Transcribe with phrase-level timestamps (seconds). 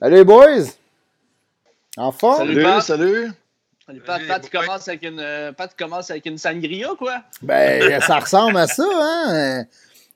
[0.00, 0.76] Salut boys!
[1.96, 2.48] En forme?
[2.48, 2.82] Salut, Pat.
[2.82, 3.30] salut.
[3.86, 4.16] Salut, Pat.
[4.16, 7.22] Salut, Pat, tu commences avec une, euh, Pat, tu commences avec une sangria, quoi?
[7.40, 9.64] Ben, ça ressemble à ça, hein?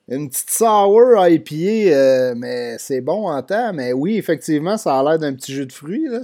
[0.09, 1.55] Une petite sour IPA,
[1.95, 3.73] euh, mais c'est bon en temps.
[3.73, 6.21] Mais oui, effectivement, ça a l'air d'un petit jus de fruits, là.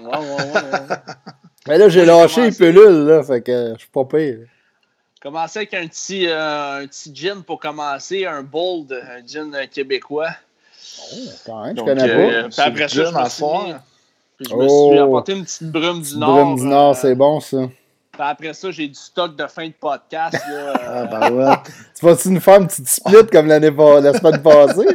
[0.00, 0.62] Ouais, ouais, ouais.
[0.62, 0.96] ouais.
[1.66, 2.72] Mais là, j'ai lâché les commencé.
[2.72, 4.38] pilules, là, fait que je suis pas pire.
[5.20, 9.64] Commencer avec un petit, euh, un petit gin pour commencer, un bold, un gin euh,
[9.66, 10.28] québécois.
[10.98, 11.16] Oh,
[11.46, 12.48] quand même, je Donc, connais euh, pas.
[12.48, 13.74] puis après ça, je me suis
[14.38, 15.02] puis je me suis Oh.
[15.04, 16.30] apporté une petite brume du Nord.
[16.34, 17.56] brume du Nord, euh, c'est bon, ça.
[18.12, 20.34] puis après ça, j'ai du stock de fin de podcast.
[20.34, 21.54] Là, Ah, euh, ben ouais.
[21.98, 24.86] Tu vas-tu nous faire une petite split comme l'année pas- la semaine passée?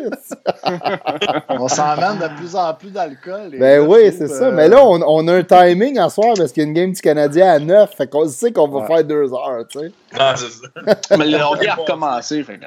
[1.50, 3.52] On s'emmène de plus en plus d'alcool.
[3.60, 4.46] Ben oui, je c'est ça.
[4.46, 6.74] euh, Mais là, on, on a un timing à soir parce qu'il y a une
[6.76, 7.96] game du Canadien à 9.
[7.96, 8.88] Fait qu'on sait qu'on va Ouais.
[8.88, 9.92] faire deux heures, tu sais.
[10.18, 11.18] Ah, c'est ça.
[11.18, 12.44] mais là, on vient à recommencer.
[12.44, 12.66] Fait que,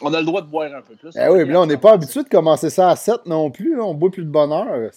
[0.00, 1.12] on a le droit de boire un peu plus.
[1.14, 3.76] Ben oui, puis là, on n'est pas habitué de commencer ça à 7 non plus.
[3.76, 3.82] là.
[3.84, 4.66] On boit plus de bonne heure.
[4.76, 4.90] Ouais.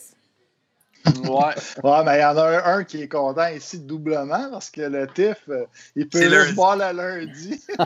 [1.83, 4.81] Ouais, mais il y en a un, un qui est content ici doublement parce que
[4.81, 5.65] le TIF, euh,
[5.97, 7.61] il peut juste boire le lundi.
[7.77, 7.85] M'en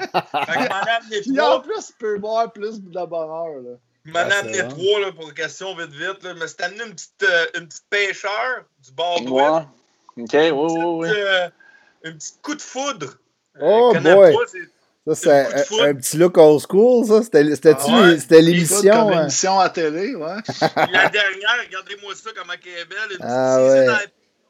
[1.09, 3.61] Puis en plus, il peut boire plus de bonne heure.
[3.63, 3.71] Là.
[4.05, 6.23] m'en a c'est amené trois là, pour question vite vite.
[6.23, 6.33] Là.
[6.39, 9.25] Mais c'est amené une petite, euh, une petite pêcheur du bord Ouais.
[9.25, 9.65] droit.
[10.19, 11.09] Ok, ouais, ouais, ouais.
[11.11, 11.49] Euh,
[12.03, 13.17] une petite coup de foudre.
[13.59, 14.35] Euh, Oh, boy.
[14.47, 14.59] c'est-
[15.07, 17.23] Ça, c'est un, petit look old school, ça.
[17.23, 18.41] C'était- C'était-tu Ah ouais.
[18.41, 19.09] l'émission?
[19.13, 19.21] hein?
[19.21, 20.35] émission à télé, ouais.
[20.75, 23.17] La dernière, regardez-moi ça, comment elle est belle.
[23.17, 23.87] Une Ah ouais.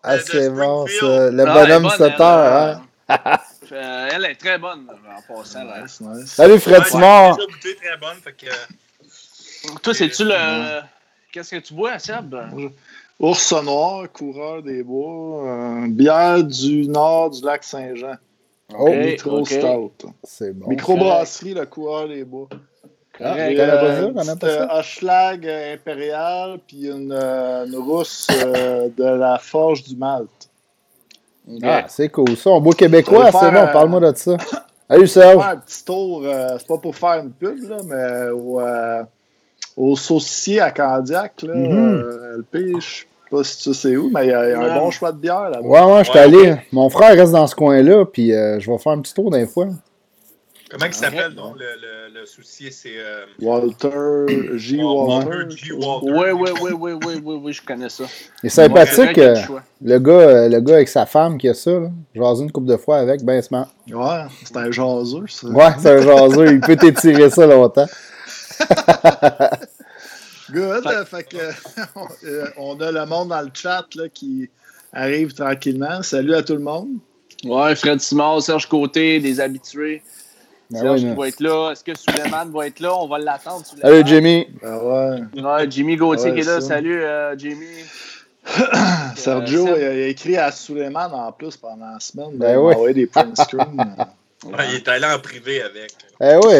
[0.03, 1.29] Ah, c'est bon, ça.
[1.31, 3.37] Le Ah, bonhomme elle est bonne, 7 elle, heures, hein?
[3.71, 5.63] euh, elle est très bonne en passant.
[5.63, 5.81] Là.
[5.83, 6.31] Nice, nice.
[6.31, 7.37] Salut, Fred Ouais, Simard.
[7.39, 8.17] j'ai déjà goûté, très bonne.
[8.23, 10.79] Fait que, euh, Toi, c'est-tu le.
[11.31, 12.35] Qu'est-ce que tu bois, Seb?
[13.19, 18.15] Ours noir, coureur des bois, euh, bière du nord du lac Saint-Jean.
[18.77, 18.89] Oh.
[18.93, 19.91] Micro Stout.
[20.23, 20.67] c'est bon.
[20.67, 22.49] Microbrasserie, le coureur des bois.
[23.19, 24.47] Ah, une petite, ça.
[24.47, 30.49] euh, Hochelag euh, impérial, puis une, euh, une rousse euh, de la Forge du Malte.
[31.63, 32.49] Ah, c'est cool, ça.
[32.51, 33.57] On boit québécois, c'est faire, bon.
[33.59, 34.37] euh, Parle-moi de ça.
[34.89, 35.37] Salut, Serge.
[35.41, 39.03] faire un petit tour, euh, c'est pas pour faire une pub, là, mais au, euh,
[39.75, 44.25] au saucissier à Candiac, là, euh, LP, je sais pas si tu sais où, mais
[44.25, 45.67] il y a, il y a un bon choix de bière là-bas.
[45.67, 46.55] Ouais, ouais, je suis allé.
[46.71, 49.45] Mon frère reste dans ce coin-là, puis euh, je vais faire un petit tour d'un
[49.45, 49.67] fois.
[50.69, 52.71] comment il s'appelle, donc, le, le, le souci?
[52.71, 52.97] C'est.
[52.97, 54.81] Euh, Walter, J.
[54.83, 55.27] Walter.
[55.29, 55.71] Walter G.
[55.73, 56.11] Walter.
[56.11, 58.03] Oui, oui, oui, oui, oui, oui, oui, je connais ça.
[58.43, 59.35] Il est sympathique, euh,
[59.81, 61.71] le, gars, euh, le gars avec sa femme qui a ça.
[61.71, 61.89] Là.
[62.13, 63.67] J'ai jasé une couple de fois avec, ben smart.
[63.91, 65.47] Ouais, c'est un jaseux, ça.
[65.47, 67.85] Ouais, c'est un jaseux, il peut t'étirer ça longtemps.
[70.51, 70.83] Good.
[70.83, 71.37] Fait- euh, Fait que,
[72.25, 74.49] euh, on a le monde dans le chat là, qui
[74.93, 76.01] arrive tranquillement.
[76.03, 76.89] Salut à tout le monde.
[77.43, 80.01] Ouais, Fred Simard, Serge Côté, des habitués.
[80.69, 81.71] Ben Serge qui va être là.
[81.71, 82.95] Est-ce que Suleiman va être là?
[82.95, 83.63] On va l'attendre.
[83.65, 84.03] Salut.
[84.05, 84.47] Jimmy.
[84.61, 85.41] Ben ouais.
[85.41, 86.59] Ouais, Jimmy Gauthier Ouais, qui est là.
[86.61, 86.67] ça.
[86.67, 87.67] Salut, euh, Jimmy.
[89.15, 92.31] Sergio, il a, il a écrit à Suleiman en plus pendant la semaine.
[92.37, 92.73] Ben il oui.
[92.73, 93.95] envoyé des print screens.
[94.45, 95.91] Ouais, il est allé en privé avec.
[96.21, 96.59] Eh ouais.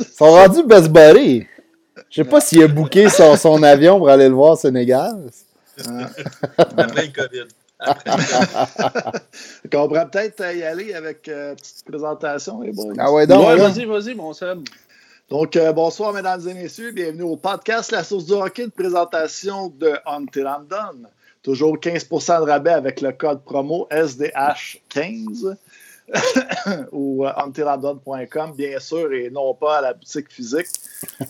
[0.00, 1.46] Ils sont rendus best buddy.
[2.12, 5.30] Je sais pas s'il a booké son, son avion pour aller le voir au Sénégal.
[6.58, 7.48] Après le COVID.
[9.72, 12.92] Qu'on pourrait peut-être y aller avec euh, une petite présentation, les boys.
[12.98, 13.48] Ah ouais, donc.
[13.48, 14.60] ouais, vas-y, vas-y, mon Seb.
[15.30, 16.92] Donc, euh, bonsoir, mesdames et messieurs.
[16.92, 21.08] Bienvenue au podcast La Source du Hockey, une présentation de Until I'm Done.
[21.42, 25.56] Toujours 15% de rabais avec le code promo SDH15
[26.92, 30.68] ou euh, untilamdone.com, bien sûr, et non pas à la boutique physique,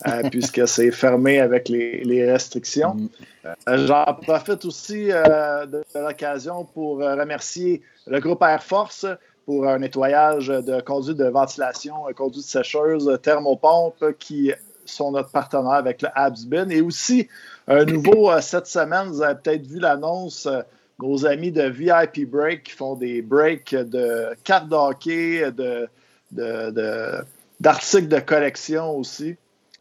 [0.07, 2.95] euh, puisque c'est fermé avec les, les restrictions.
[2.95, 3.09] Mm.
[3.45, 9.05] Euh, J'en profite aussi euh, de, de l'occasion pour euh, remercier le groupe Air Force
[9.45, 14.51] pour un nettoyage de conduite de ventilation, euh, conduite sécheuse, euh, thermopompe, euh, qui
[14.85, 16.69] sont notre partenaire avec le Habsbin.
[16.69, 17.27] Et aussi,
[17.67, 20.61] un nouveau euh, cette semaine, vous avez peut-être vu l'annonce, euh,
[21.03, 25.87] nos amis de VIP Break qui font des breaks de cartes de hockey, de,
[26.31, 27.17] de- de-
[27.59, 29.35] d'articles de collection aussi.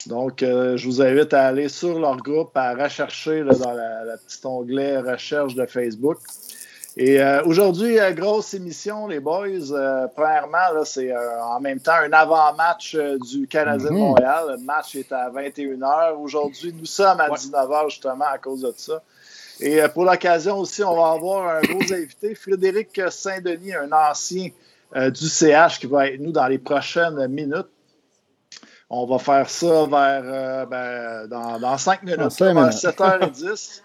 [0.06, 4.04] Donc, euh, je vous invite à aller sur leur groupe, à rechercher là, dans la,
[4.04, 6.18] la petite onglet recherche de Facebook.
[6.96, 9.46] Et euh, aujourd'hui, euh, grosse émission, les boys.
[10.14, 12.96] Premièrement, c'est en même temps un avant-match
[13.30, 13.98] du Canadien de Mhm.
[13.98, 14.44] Montréal.
[14.50, 16.18] Le match est à 21h.
[16.20, 17.38] Aujourd'hui, nous sommes à Ouais.
[17.38, 19.00] 19h justement à cause de ça.
[19.62, 24.48] Et euh, pour l'occasion aussi, on va avoir un gros invité, Frédéric Saint-Denis, un ancien
[24.96, 27.68] euh, du CH qui va être nous dans les prochaines minutes.
[28.90, 32.72] On va faire ça vers euh, ben, dans, dans 5 minutes, là, vers minutes.
[32.72, 33.82] 7h10.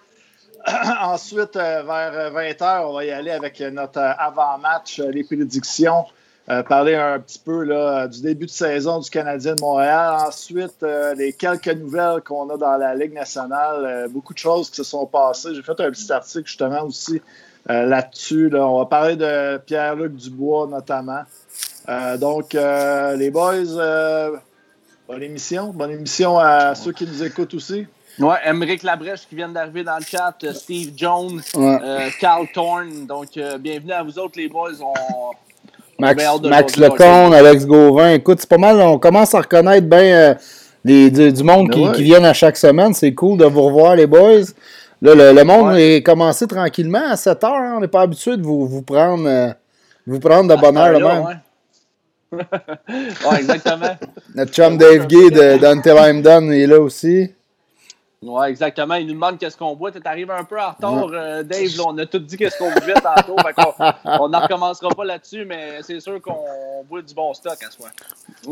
[1.02, 6.06] Ensuite, vers 20h, on va y aller avec notre avant-match, les prédictions
[6.50, 10.16] euh, parler un petit peu là, du début de saison du Canadien de Montréal.
[10.28, 13.84] Ensuite, euh, les quelques nouvelles qu'on a dans la Ligue nationale.
[13.86, 15.54] Euh, beaucoup de choses qui se sont passées.
[15.54, 17.22] J'ai fait un petit article justement aussi
[17.70, 18.50] là-dessus.
[18.56, 21.24] On va parler de Pierre-Luc Dubois notamment.
[22.18, 24.32] donc, les boys,
[25.06, 25.74] bonne émission.
[25.74, 27.86] Bonne émission à ceux qui nous écoutent aussi.
[28.20, 31.42] Ouais, Emmerich Labrèche qui vient d'arriver dans le chat, Steve Jones,
[32.22, 33.06] Carl Thorne.
[33.06, 34.80] Donc, bienvenue à vous autres, les boys.
[34.82, 35.34] On,
[36.00, 38.14] Max, Max Lecomte, Alex Gauvin.
[38.14, 38.80] Écoute, c'est pas mal.
[38.80, 40.34] On commence à reconnaître bien euh,
[40.86, 42.94] du, monde qui, qui, viennent à chaque semaine.
[42.94, 44.42] C'est cool de vous revoir, les boys.
[45.02, 47.54] Là, le, monde est commencé tranquillement à 7 heures.
[47.54, 47.74] Hein.
[47.78, 49.50] On n'est pas habitué de vous, vous prendre, euh,
[50.06, 51.24] vous prendre de bonne heure le même.
[51.24, 51.36] Ouais.
[52.90, 53.96] ouais, exactement.
[54.36, 57.32] Notre chum Dave Gay de d'Until I'm Done est là aussi.
[58.24, 58.96] Oui, exactement.
[58.96, 59.92] Il nous demande qu'est-ce qu'on boit.
[59.92, 61.70] Tu es arrivé un peu en retard, euh, Dave.
[61.86, 63.36] on a tout dit qu'est-ce qu'on buvait tantôt.
[64.06, 67.90] on ne recommencera pas là-dessus, mais c'est sûr qu'on boit du bon stock à soi.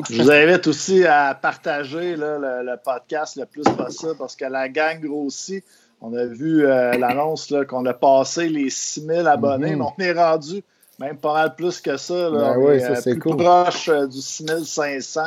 [0.07, 4.99] Je vous invite aussi à partager le, podcast le plus possible parce que la gang
[4.99, 5.63] grossit.
[6.01, 9.79] On a vu euh, l'annonce qu'on a passé les 6000 abonnés, mhm.
[9.79, 10.63] mais on est rendu
[10.99, 12.29] même pas mal plus que ça.
[12.29, 12.53] Là.
[12.53, 13.37] Ben oui, ça, euh, c'est cool.
[13.37, 15.21] proche du 6500.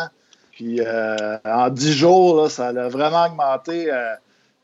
[0.52, 0.80] Puis
[1.44, 3.90] en 10 jours, ça a vraiment augmenté.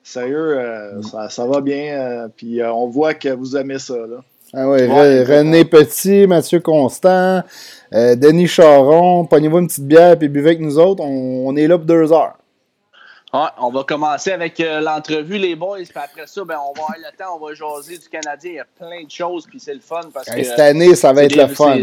[0.04, 1.30] Sérieux, euh, mm.
[1.30, 1.98] ça, va bien.
[1.98, 3.94] Euh, puis euh, on voit que vous aimez ça.
[3.96, 4.18] Là.
[4.52, 7.42] Ah oui, René Petit, Mathieu Constant,
[7.90, 11.02] Denis Charon, pognez-vous une petite bière puis buvez avec nous autres.
[11.02, 12.36] On, est là pour deux heures.
[13.32, 15.78] on va commencer avec l'entrevue, les boys.
[15.78, 18.50] Puis après ça, ben, on va avoir le temps, on va jaser du Canadien.
[18.52, 20.02] Il y a plein de choses, puis c'est le fun.
[20.12, 21.78] Parce que, cette année, ça va être le fun.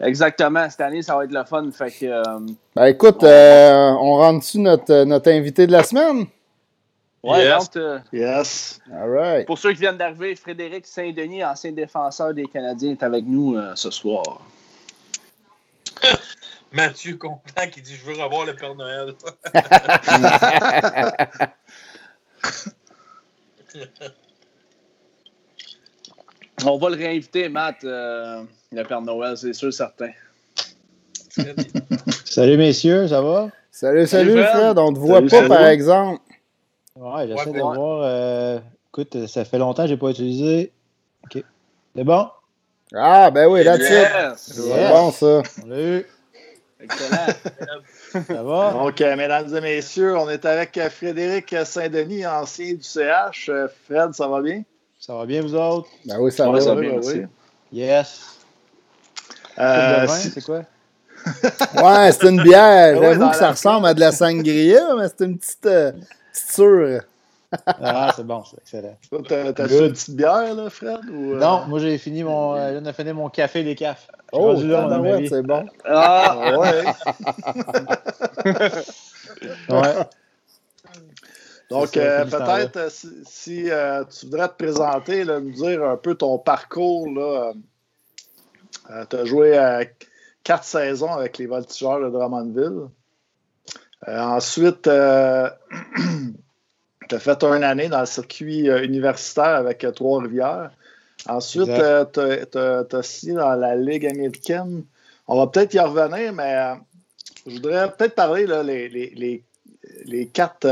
[0.00, 1.68] Exactement, cette année, ça va être le fun.
[1.72, 2.22] Fait que,
[2.76, 6.26] ben, écoute, on, rentre-tu notre, notre invité de la semaine?
[7.22, 7.68] Ouais, yes.
[7.76, 8.80] Euh, yes.
[8.90, 9.46] All right.
[9.46, 13.72] Pour ceux qui viennent d'arriver, Frédéric Saint-Denis, ancien défenseur des Canadiens, est avec nous euh,
[13.74, 14.40] ce soir.
[16.72, 19.12] Mathieu Content qui dit Je veux revoir le Père Noël.
[26.64, 28.42] On va le réinviter, Matt, euh,
[28.72, 30.10] le Père Noël, c'est sûr, certain.
[32.24, 33.50] salut, messieurs, ça va?
[33.70, 34.78] Salut, salut, Fred.
[34.78, 36.20] On ne te voit pas, par exemple.
[37.00, 38.02] Ouais, j'essaie de voir.
[38.02, 38.58] Euh,
[38.92, 40.70] écoute, ça fait longtemps que je n'ai pas utilisé.
[41.24, 41.42] OK.
[41.96, 42.28] C'est bon?
[42.94, 43.94] Ah, ben oui, là dessus
[44.36, 45.42] C'est bon, ça.
[45.64, 46.06] On l'a eu.
[46.78, 47.26] Excellent.
[48.26, 48.72] ça va?
[48.72, 53.50] Donc, euh, mesdames et messieurs, on est avec euh, Frédéric Saint-Denis, ancien du CH.
[53.86, 54.62] Fred, ça va bien?
[54.98, 55.88] Ça va bien, vous autres?
[56.04, 57.22] Ben oui, ça, va, ça va bien, merci.
[57.72, 58.36] Yes.
[59.58, 60.64] Euh, c'est quoi?
[61.82, 63.02] ouais, c'est une bière.
[63.02, 65.68] J'avoue que ça ressemble à de la sangria, mais c'est une petite,
[66.32, 67.00] sûr.
[67.66, 68.96] ah, c'est bon, c'est excellent.
[69.28, 71.00] T'as fait une petite bière, là, Fred?
[71.10, 71.38] Ou, euh?
[71.38, 74.08] Non, moi, j'ai fini mon, euh, on a fini mon café des cafes.
[74.32, 75.66] Oh, là, ouais, c'est bon.
[75.84, 76.84] Ah, ouais.
[79.68, 79.94] ouais.
[81.70, 87.08] Donc, euh, peut-être si, tu voudrais te présenter, là, nous dire un peu ton parcours.
[89.08, 89.58] tu as joué
[90.44, 92.88] quatre saisons avec les Voltigeurs de Drummondville.
[94.08, 95.50] Euh, ensuite, euh,
[97.08, 100.70] tu as fait une année dans le circuit euh, universitaire avec Trois-Rivières.
[101.28, 101.66] Ensuite,
[102.12, 104.84] tu as, signé dans la Ligue américaine.
[105.28, 106.74] On va peut-être y revenir, mais
[107.46, 108.88] je voudrais peut-être parler là, les,
[110.06, 110.66] les, quatre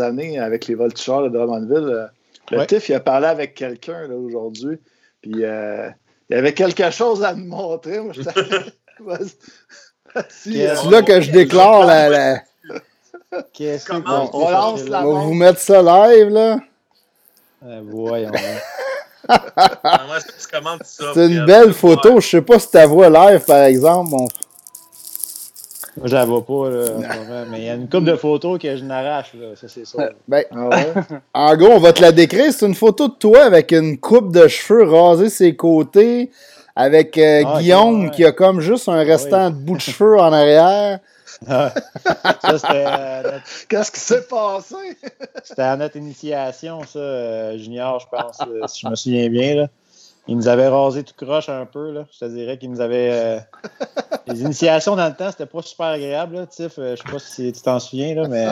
[0.00, 2.08] années avec les voltigeurs de Drummondville.
[2.50, 4.78] Le TIF, il a parlé avec quelqu'un aujourd'hui,
[5.20, 5.94] puis il
[6.30, 8.00] y avait quelque chose à nous montrer.
[10.30, 12.42] c'est là que je déclare la,
[13.52, 13.92] Qu'est-ce que
[14.32, 16.58] on lance la On va vous mettre ça live, là.
[17.64, 18.32] Euh, voyons.
[20.82, 22.20] C'est une belle photo.
[22.20, 24.10] Je sais pas si tu vois live, par exemple.
[24.10, 24.28] Moi,
[26.04, 28.84] je la vois pas, là, mais il y a une coupe de photos que je
[28.84, 30.10] n'arrache, là, ça c'est ça.
[30.28, 30.70] Ben, ah
[31.34, 32.52] en gros, on va te la décrire.
[32.52, 36.30] C'est une photo de toi avec une coupe de cheveux rasée ses côtés,
[36.76, 40.32] avec euh, ah, Guillaume qui a comme juste un restant de bout de cheveux en
[40.32, 41.00] arrière.
[42.52, 44.74] Euh, Qu'est-ce qui s'est passé?
[45.44, 49.54] c'était à notre initiation, ça, euh, Junior, je pense, euh, si je me souviens bien.
[49.54, 49.68] Là.
[50.26, 51.92] Il nous avait rasé tout croche un peu.
[51.92, 52.06] Là.
[52.12, 53.40] Je te dirais qu'il nous avait.
[54.26, 56.36] Les initiations dans le temps, c'était pas super agréable.
[56.36, 56.74] Là, Tiff.
[56.76, 58.48] Je sais pas si tu t'en souviens, là, mais.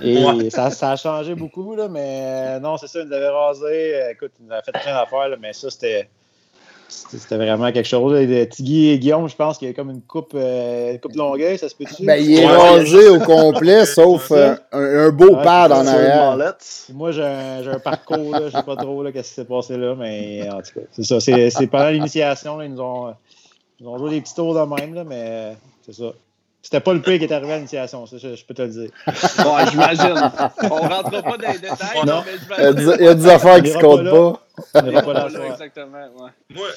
[0.00, 4.10] Et ça, ça, a changé beaucoup, là, mais non, c'est ça, il nous avait rasé.
[4.12, 6.08] Écoute, il nous avait fait plein d'affaires, mais ça, c'était
[6.88, 8.18] c'était vraiment quelque chose.
[8.50, 11.68] Tigui et Guillaume, je pense qu'il y a comme une coupe, euh, coupe longueuil, ça
[11.68, 12.04] se peut-tu?
[12.04, 16.36] Ben, il est rasé au complet, sauf euh, un, beau pad en arrière.
[16.94, 19.94] Moi, j'ai un, un, parcours, là, je sais pas trop qu'est-ce qui s'est passé là,
[19.94, 21.20] mais en tout cas, c'est ça.
[21.20, 23.14] C'est pendant l'initiation, ils nous ont.
[23.80, 26.12] Ils ont joué des petits tours de même, là, mais c'est ça.
[26.60, 28.90] C'était pas le pire qui est arrivé à l'initiation, ça, je, peux te le dire.
[29.38, 30.30] Bon, j'imagine.
[30.62, 32.24] On rentre pas dans les détails, non.
[32.26, 32.96] mais j'imagine.
[32.98, 34.42] Il y a des affaires qui se comptent pas.
[34.74, 36.10] On n'ira pas là, exactement.
[36.16, 36.30] Ouais.
[36.50, 36.68] Moi,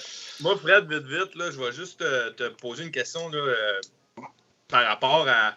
[0.42, 4.24] moi, Fred, vite, vite, là, je vais juste te, poser une question là, euh,
[4.68, 5.56] par rapport à.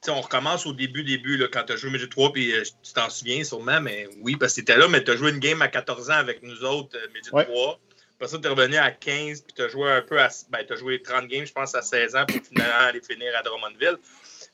[0.00, 2.62] sais, on recommence au début, début, là, quand tu as joué Midget 3, puis euh,
[2.82, 5.30] tu t'en souviens sûrement, mais oui, parce que tu étais là, mais tu as joué
[5.30, 7.80] une game à 14 ans avec nous autres, euh, Midget 3.
[8.18, 10.28] Après ça, tu es revenu à 15, puis tu as joué un peu à.
[10.50, 13.32] Ben, tu as joué 30 games, je pense, à 16 ans, pour finalement aller finir
[13.38, 13.96] à Drummondville.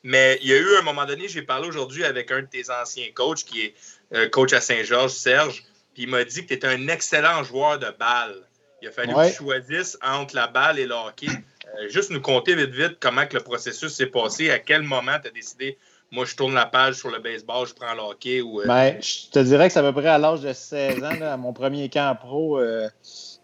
[0.03, 2.69] Mais il y a eu un moment donné, j'ai parlé aujourd'hui avec un de tes
[2.69, 3.73] anciens coachs, qui est
[4.13, 5.63] euh, coach à Saint-Georges, Serge,
[5.95, 8.35] puis il m'a dit que tu étais un excellent joueur de balle.
[8.83, 11.25] Il a fallu que tu choisisses entre la balle et le hockey.
[11.25, 15.17] Euh, juste nous conter vite, vite comment que le processus s'est passé, à quel moment
[15.19, 15.79] tu as décidé
[16.11, 18.39] moi, je tourne la page sur le baseball, je prends le hockey.
[18.39, 21.03] Ou, euh, ben, je te dirais que c'est à peu près à l'âge de 16
[21.03, 22.59] ans, à mon premier camp pro.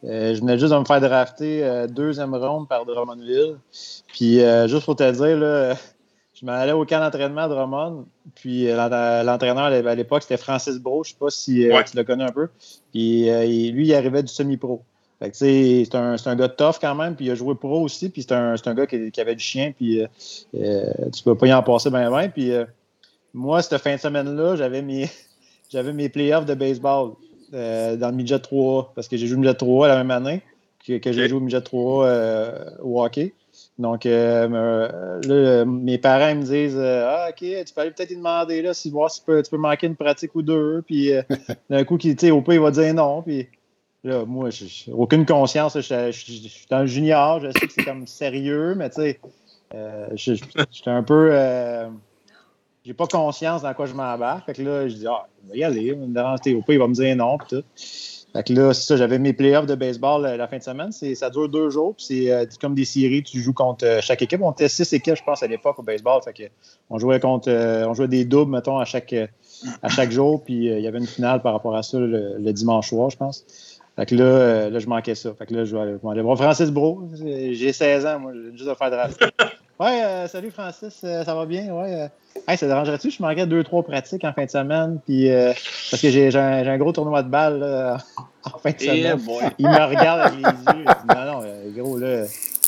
[0.04, 3.58] Euh, je venais juste de me faire drafter euh, deuxième ronde par Drummondville.
[4.08, 5.76] Puis, euh, juste pour te dire, là,
[6.34, 8.06] je m'en allais au camp d'entraînement à Drummond.
[8.36, 11.04] Puis, l'entraîneur à l'époque, c'était Francis Bro.
[11.04, 12.48] Je ne sais pas si tu le connais un peu.
[12.92, 13.30] Puis,
[13.72, 14.82] lui, il arrivait du semi-pro.
[15.34, 18.32] c'est un, un, gars tough quand même, puis il a joué pro aussi, puis c'est
[18.32, 20.02] un, un, gars qui, qui, avait du chien, puis
[20.52, 22.30] tu peux pas y en passer bien, bien.
[22.30, 22.52] Puis
[23.34, 25.10] moi, cette fin de semaine-là, j'avais mes,
[25.70, 27.14] j'avais mes playoffs de baseball.
[27.54, 30.42] Euh, dans le midget 3 parce que j'ai joué le midget 3 la même année
[30.88, 33.34] que, j'ai joué au midget 3 euh, au hockey.
[33.78, 38.74] Donc, euh, mes parents me disent Ah, OK, tu peux aller peut-être lui demander là,
[38.74, 40.82] si voir si tu peux, tu peux manquer une pratique ou deux.
[40.84, 41.12] Puis
[41.70, 43.22] d'un coup, au peu, il va dire non.
[43.22, 43.48] Puis
[44.06, 45.78] là, moi, j'ai aucune conscience.
[45.80, 49.20] Je suis un junior, je sais que c'est comme sérieux, mais tu sais,
[50.16, 51.32] j'étais un peu
[52.84, 54.46] j'ai pas conscience dans quoi je m'embarque.
[54.46, 56.94] Fait que là, je dis, ah, il va y aller, il va il va me
[56.94, 57.64] dire non, pis tout.
[58.34, 60.92] Fait que là, c'est ça, j'avais mes playoffs de baseball euh, la fin de semaine.
[60.92, 64.22] Ça dure deux jours, puis c'est euh, comme des séries, tu joues contre euh, chaque
[64.22, 64.42] équipe.
[64.42, 66.22] On était six équipes, je pense, à l'époque au baseball.
[66.24, 66.44] Fait que
[66.90, 69.14] on jouait contre, on jouait des doubles, mettons, à chaque,
[69.82, 72.90] à chaque jour, puis il y avait une finale par rapport à ça le, dimanche
[72.90, 73.46] soir, je pense.
[73.98, 75.34] Fait que là, là, je manquais ça.
[75.34, 77.10] Fait que là, je vais aller voir Francis Bro.
[77.16, 79.22] J'ai 16 ans, moi, juste à faire draft.
[79.82, 81.74] Ouais, euh, salut Francis, euh, ça va bien?
[81.74, 82.02] Ouais.
[82.02, 82.08] Euh.
[82.48, 83.10] Hey, ça dérangerait-tu?
[83.10, 85.28] Je manquais deux, trois pratiques en fin de semaine, puis
[85.90, 87.64] parce que j'ai un, un, gros tournoi de balles
[88.44, 89.20] en fin de eh, semaine.
[89.58, 90.86] Il me regarde avec les yeux.
[90.86, 91.44] Dit, non, non,
[91.76, 92.26] gros, là,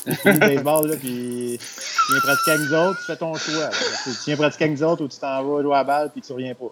[0.07, 3.69] le baseball, là, puis tu viens pratiquer avec nous autres, tu fais ton choix.
[4.05, 6.21] Tu viens pratiquer avec nous autres ou tu t'en vas jouer à la balle, puis
[6.21, 6.71] tu reviens pas.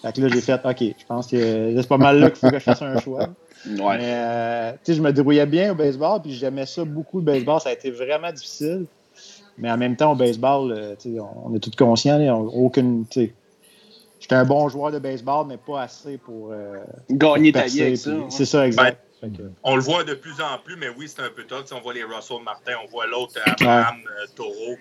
[0.00, 2.48] Fait que là, j'ai fait, OK, je pense que c'est pas mal là qu'il faut
[2.48, 3.28] que je fasse un choix.
[3.66, 3.98] Ouais.
[3.98, 7.60] Mais, tu sais, je me débrouillais bien au baseball, puis j'aimais ça beaucoup, le baseball.
[7.60, 8.86] Ça a été vraiment difficile.
[9.58, 10.94] Mais en même temps, au baseball, euh,
[11.44, 12.20] on est tous conscients.
[12.52, 13.06] aucune,
[14.20, 16.50] J'étais un bon joueur de baseball, mais pas assez pour.
[16.50, 16.78] Euh,
[17.10, 18.10] Gagner ta vie avec ça.
[18.30, 18.98] C'est ça, exact.
[19.22, 19.32] Ben,
[19.62, 21.64] on le voit de plus en plus, mais oui, c'est un peu tard.
[21.72, 24.76] On voit les Russell Martin, on voit l'autre Abraham euh, Taureau.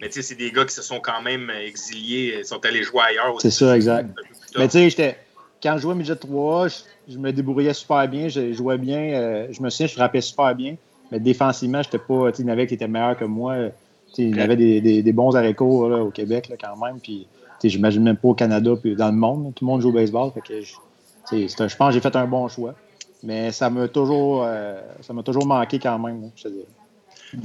[0.00, 2.82] Mais tu sais, c'est des gars qui se sont quand même exiliés, ils sont allés
[2.82, 3.40] jouer ailleurs.
[3.40, 4.10] C'est ça, exact.
[4.58, 5.16] Mais tu sais,
[5.62, 6.68] quand je jouais Midget 3,
[7.08, 9.46] je, me débrouillais super bien, je jouais bien.
[9.50, 10.76] je me souviens, je frappais super bien.
[11.10, 12.30] Mais défensivement, j'étais pas.
[12.38, 13.70] Il y en avait qui étaient meilleurs que moi.
[14.18, 17.00] Il y avait des, bons arrêts au Québec quand même.
[17.00, 17.26] Puis,
[17.62, 19.54] j'imagine même pas au Canada puis dans le monde.
[19.54, 20.32] Tout le monde joue au baseball.
[20.48, 22.74] je, pense que j'ai fait un bon choix.
[23.22, 24.80] Mais ça m'a toujours, euh,
[25.24, 26.30] toujours manqué quand même.
[26.34, 26.48] je,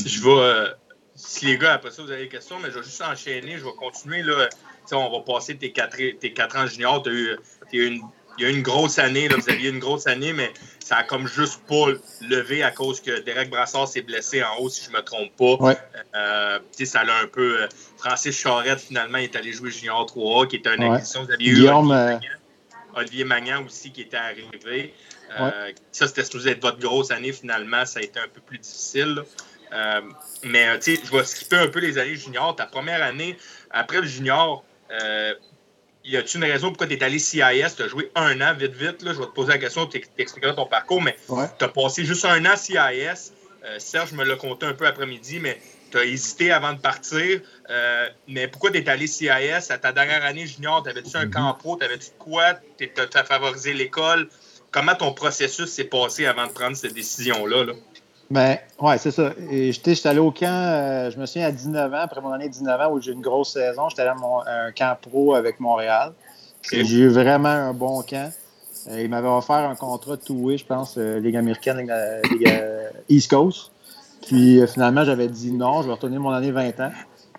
[0.05, 0.29] je vais.
[0.29, 0.67] Euh,
[1.13, 3.57] si les gars, après ça, vous avez des questions, mais je vais juste enchaîner.
[3.57, 4.23] Je vais continuer.
[4.23, 4.49] Là.
[4.91, 7.03] on va passer tes quatre, tes quatre ans juniors.
[7.03, 8.01] Tu as eu, une
[8.37, 10.51] il y a une grosse année, là, vous aviez une grosse année, mais
[10.87, 11.87] ça a comme juste pas
[12.21, 15.75] levé à cause que Derek Brassard s'est blessé en haut, si je me trompe pas.
[16.15, 17.63] Euh, ça l'a un peu.
[17.63, 17.67] Euh,
[17.97, 21.25] Francis Charette, finalement, est allé jouer Junior 3A, qui était une acquisition.
[21.25, 22.17] Vous aviez eu euh,
[22.95, 24.93] Olivier, Magnan, aussi, qui était arrivé.
[25.91, 27.85] Ça, c'était supposé être votre grosse année, finalement.
[27.85, 29.23] Ça a été un peu plus difficile.
[30.45, 32.55] mais je vais skipper un peu les années juniors.
[32.55, 33.37] Ta première année,
[33.71, 34.63] après le junior,
[36.07, 37.75] y a-t-il une raison pourquoi tu es allé CIS?
[37.75, 39.01] Tu as joué un an, vite, vite.
[39.03, 42.05] Là, je vais te poser la question, tu expliqueras ton parcours, mais tu as passé
[42.05, 43.33] juste un an CIS.
[43.65, 45.59] Euh, Serge me l'a conté un peu après-midi, mais
[45.91, 47.41] tu as hésité avant de partir.
[47.69, 49.69] Euh, mais pourquoi tu es allé CIS?
[49.69, 51.31] À ta dernière année junior, t'avais-tu un mhm.
[51.31, 51.75] camp pro?
[51.75, 52.53] T'avais-tu quoi?
[52.77, 54.29] Tu as favorisé l'école?
[54.71, 57.65] Comment ton processus s'est passé avant de prendre cette décision-là?
[57.65, 57.73] Là?
[58.29, 59.31] Ben, ouais, c'est ça.
[59.49, 62.53] J'étais allé au camp, euh, je me souviens, à 19 ans, après mon année de
[62.53, 65.59] 19 ans, où j'ai eu une grosse saison, j'étais allé à un camp pro avec
[65.59, 66.11] Montréal.
[66.69, 68.31] J'ai eu vraiment un bon camp.
[68.89, 71.89] Euh, il m'avait offert un contrat two-way, je pense, euh, Ligue américaine,
[72.29, 72.53] Ligue,
[73.07, 73.71] East Coast.
[74.25, 76.91] Puis finalement, j'avais dit non, je vais retourner mon année 20 ans.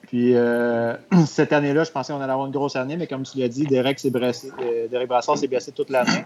[0.07, 0.33] Puis
[1.27, 3.67] cette année-là, je pensais qu'on allait avoir une grosse année, mais comme tu l'as dit,
[3.67, 4.51] Derek, blessé,
[4.91, 6.25] Derek Brassard s'est blessé toute l'année.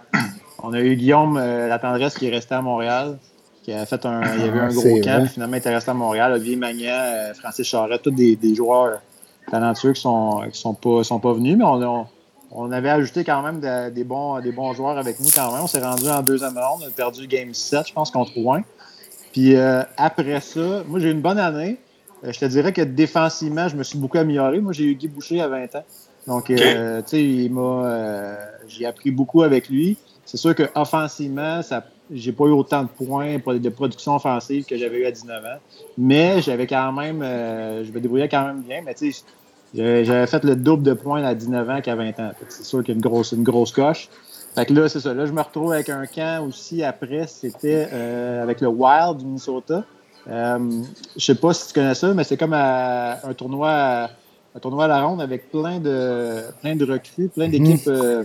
[0.62, 3.19] On a eu Guillaume La Tendresse qui est resté à Montréal.
[3.62, 5.95] Qui a fait un, il y avait un gros camp, puis finalement il resté à
[5.95, 6.33] Montréal.
[6.33, 9.00] Olivier Magnan, Francis Charette, tous des, des, joueurs
[9.50, 12.07] talentueux qui sont, qui sont, pas, sont pas venus, mais on,
[12.50, 13.61] on, avait ajouté quand même
[13.92, 15.62] des, bons, des bons joueurs avec nous quand même.
[15.62, 18.62] On s'est rendu en deuxième ronde, on a perdu Game 7, je pense, contre Rouen.
[19.33, 21.78] Puis après ça, moi j'ai eu une bonne année.
[22.23, 24.61] je te dirais que défensivement, je me suis beaucoup amélioré.
[24.61, 25.85] Moi, j'ai eu Guy Boucher à 20 ans.
[26.26, 28.37] Donc, euh, tu sais, il m'a, euh,
[28.69, 29.97] j'ai appris beaucoup avec lui.
[30.25, 34.76] C'est sûr qu'offensivement, ça, j'ai pas eu autant de points pour de production offensive que
[34.76, 35.59] j'avais eu à 19 ans.
[35.99, 38.83] Mais j'avais quand même, euh, je me débrouillais quand même bien.
[38.85, 39.25] Mais tu sais,
[39.75, 42.33] j'avais fait le double de points à 19 ans qu'à 20 ans.
[42.49, 44.09] C'est sûr qu'il y a une grosse, une grosse coche.
[44.54, 45.14] Fait que là, c'est ça.
[45.14, 47.26] Là, je me retrouve avec un camp aussi après.
[47.26, 47.85] C'était
[48.42, 49.85] avec le Wild du Minnesota.
[50.26, 50.85] je
[51.16, 54.11] sais pas si tu connais ça, mais c'est comme un tournoi
[54.54, 57.87] un tournoi à la ronde avec plein de, plein de recrues, plein d'équipes.
[57.87, 58.25] Euh,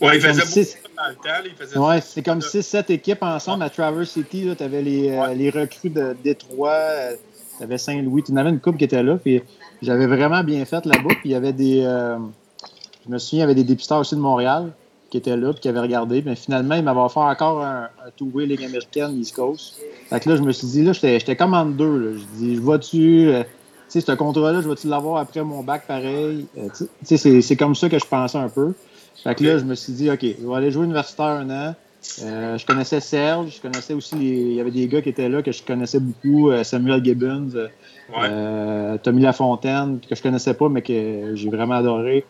[0.00, 0.78] oui, il faisait six...
[1.02, 1.88] dans le temps.
[1.88, 4.48] Oui, c'est comme 6-7 équipes ensemble à Traverse City.
[4.56, 7.16] Tu avais les, euh, les, recrues de Détroit, euh,
[7.56, 9.16] tu avais Saint-Louis, tu en avais une coupe qui était là.
[9.16, 9.42] Puis
[9.82, 11.08] j'avais vraiment bien fait là-bas.
[11.08, 11.82] Puis il y avait des.
[11.82, 14.72] je me souviens, il y avait des dépisteurs aussi de Montréal
[15.10, 16.22] qui étaient là puis qui avaient regardé.
[16.22, 19.80] Mais finalement, ils m'avaient offert encore un, un two-way Ligue américaine, East Coast.
[20.08, 21.98] Fait que là, je me suis dit, là, j'étais comme en deux.
[21.98, 22.16] Là.
[22.16, 23.32] Je dis, je vois-tu
[23.90, 26.46] sais, ce contrat-là, je vais-tu l'avoir après mon bac pareil?
[26.56, 28.72] Euh, tu sais, c'est comme ça que je pensais un peu.
[29.22, 31.74] Fait que là, je me suis dit, OK, je vais aller jouer universitaire un an.
[32.22, 35.42] Euh, je connaissais Serge, je connaissais aussi, il y avait des gars qui étaient là
[35.42, 37.50] que je connaissais beaucoup, euh, Samuel Gibbons,
[39.02, 42.24] Tommy Lafontaine, que je connaissais pas, mais que j'ai vraiment adoré.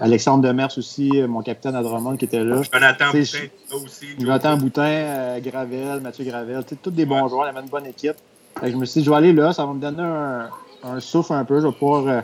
[0.00, 2.60] Alexandre Demers aussi, mon capitaine à Drummond qui était là.
[2.70, 3.18] Jonathan Boutin
[3.72, 4.06] aussi.
[4.18, 8.16] Jonathan Boutin, Gravel, Mathieu Gravel, tous des bons joueurs, avait une bonne équipe.
[8.62, 10.48] je me suis dit, je vais aller là, ça va me donner un,
[10.84, 11.60] un souffle un peu.
[11.60, 12.20] Je vais pouvoir, euh,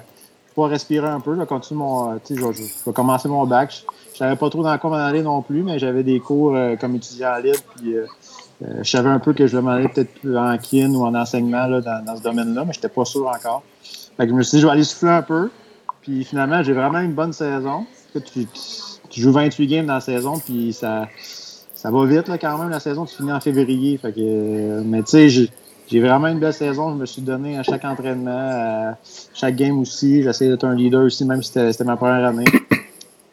[0.54, 1.34] pouvoir respirer un peu.
[1.34, 2.12] Je vais continuer mon.
[2.12, 3.84] Euh, je, je, vais commencer mon bac.
[4.12, 6.76] Je, savais pas trop dans quoi m'en aller non plus, mais j'avais des cours euh,
[6.76, 7.58] comme étudiant libre.
[7.76, 7.94] Puis,
[8.60, 11.66] je savais un peu que je vais m'en aller peut-être en kin ou en enseignement
[11.66, 13.62] là, dans, ce domaine-là, mais je n'étais pas sûr encore.
[14.16, 15.50] Fait que je me suis dit, je vais aller souffler un peu.
[16.00, 17.86] Puis finalement, j'ai vraiment une bonne saison.
[18.12, 18.46] Tu,
[19.10, 21.08] tu, joues 28 games dans la saison, puis ça,
[21.74, 22.70] ça va vite là, quand même.
[22.70, 23.98] La saison, tu finis en février.
[23.98, 25.48] Fait que, mais tu sais,
[25.90, 26.90] j'ai vraiment une belle saison.
[26.90, 28.96] Je me suis donné à chaque entraînement, à
[29.34, 30.22] chaque game aussi.
[30.22, 32.44] J'essaie d'être un leader aussi, même si c'était ma première année.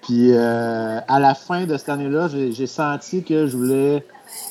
[0.02, 4.04] Puis euh, à la fin de cette année-là, j'ai senti que je voulais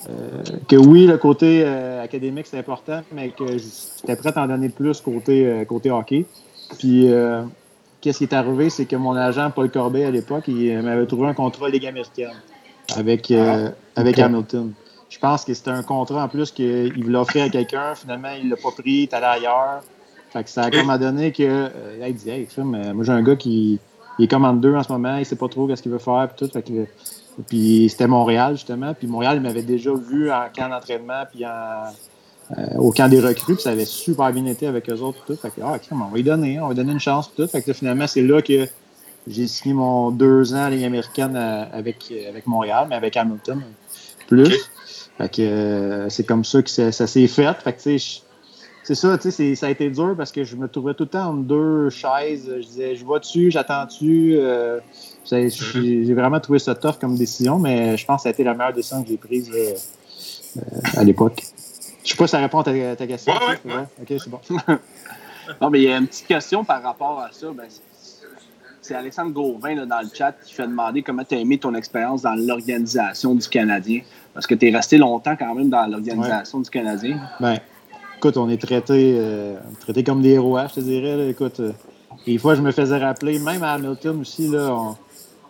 [0.09, 4.47] euh, que oui, le côté euh, académique c'est important, mais que j'étais prêt à en
[4.47, 6.25] donner plus côté, côté hockey.
[6.79, 7.11] Puis
[8.01, 11.29] qu'est-ce qui est arrivé, c'est que mon agent Paul Corbet à l'époque, il m'avait trouvé
[11.29, 12.31] un contrat Ligue américaine
[12.97, 14.73] avec, ah, avec Hamilton.
[15.11, 17.95] Je pense que c'était un contrat en plus qu'il voulait offrir à quelqu'un.
[17.97, 19.83] Finalement, il l'a pas pris, il est allé ailleurs.
[20.33, 21.43] Fait que ça a comme donné que.
[21.43, 23.81] Euh, il dit Hey, euh, moi j'ai un gars qui
[24.21, 26.29] est comme en deux en ce moment, il sait pas trop ce qu'il veut faire.
[26.29, 26.87] Puis, tout, fait que,
[27.49, 28.95] puis c'était Montréal, justement.
[28.95, 33.55] Puis Montréal, il m'avait déjà vu en camp d'entraînement, puis euh, au camp des recrues,
[33.55, 35.25] puis ça avait super bien été avec eux autres.
[35.27, 35.35] Tout.
[35.35, 37.33] Fait que, ah, on va lui donner, on va lui donner une chance.
[37.35, 37.49] Tout.
[37.49, 38.69] Fait que finalement, c'est là que
[39.27, 43.61] j'ai signé mon deux ans à Ligue américaine avec, avec Montréal, mais avec Hamilton
[44.31, 44.71] plus.
[45.21, 47.55] Fait que euh, c'est comme ça que ça, s'est fait.
[47.63, 47.99] Fait que,
[48.83, 51.11] c'est ça, tu sais, ça a été dur parce que je me trouvais tout le
[51.11, 52.51] temps entre deux chaises.
[52.57, 54.37] Je disais, je vois dessus, j'attends-tu.
[54.39, 54.81] Euh,
[55.31, 58.55] j'ai vraiment trouvé ça tough comme décision, mais je pense que ça a été la
[58.55, 60.61] meilleure décision que j'ai prise euh,
[60.97, 61.43] à l'époque.
[62.03, 63.35] Je sais pas si ça répond à ta, question.
[63.35, 64.41] Ouais, ouais, Ok, c'est bon.
[65.61, 67.49] non, mais il y a une petite question par rapport à ça.
[67.55, 67.67] Ben,
[68.81, 71.75] c'est Alexandre Gauvin là, dans le chat qui fait demander comment tu as aimé ton
[71.75, 74.01] expérience dans l'organisation du Canadien.
[74.35, 77.19] Parce que tu es resté longtemps quand même dans l'organisation du Canadien.
[77.41, 77.59] Ben,
[78.17, 81.29] écoute, on est traité, euh, traité comme des héros, je te dirais.
[81.29, 81.73] écoute, euh,
[82.27, 84.95] des fois, je me faisais rappeler, même à Hamilton aussi, là,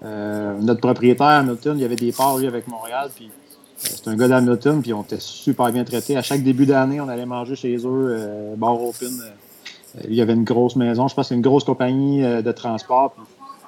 [0.02, 3.10] euh, notre propriétaire Hamilton, il y avait des parts, lui, avec Montréal.
[3.14, 3.30] Puis
[3.76, 6.16] c'est un gars d'Hamilton, puis on était super bien traités.
[6.16, 9.10] À chaque début d'année, on allait manger chez eux, bar open.
[10.08, 13.14] il y avait une grosse maison, je pense une grosse compagnie de transport.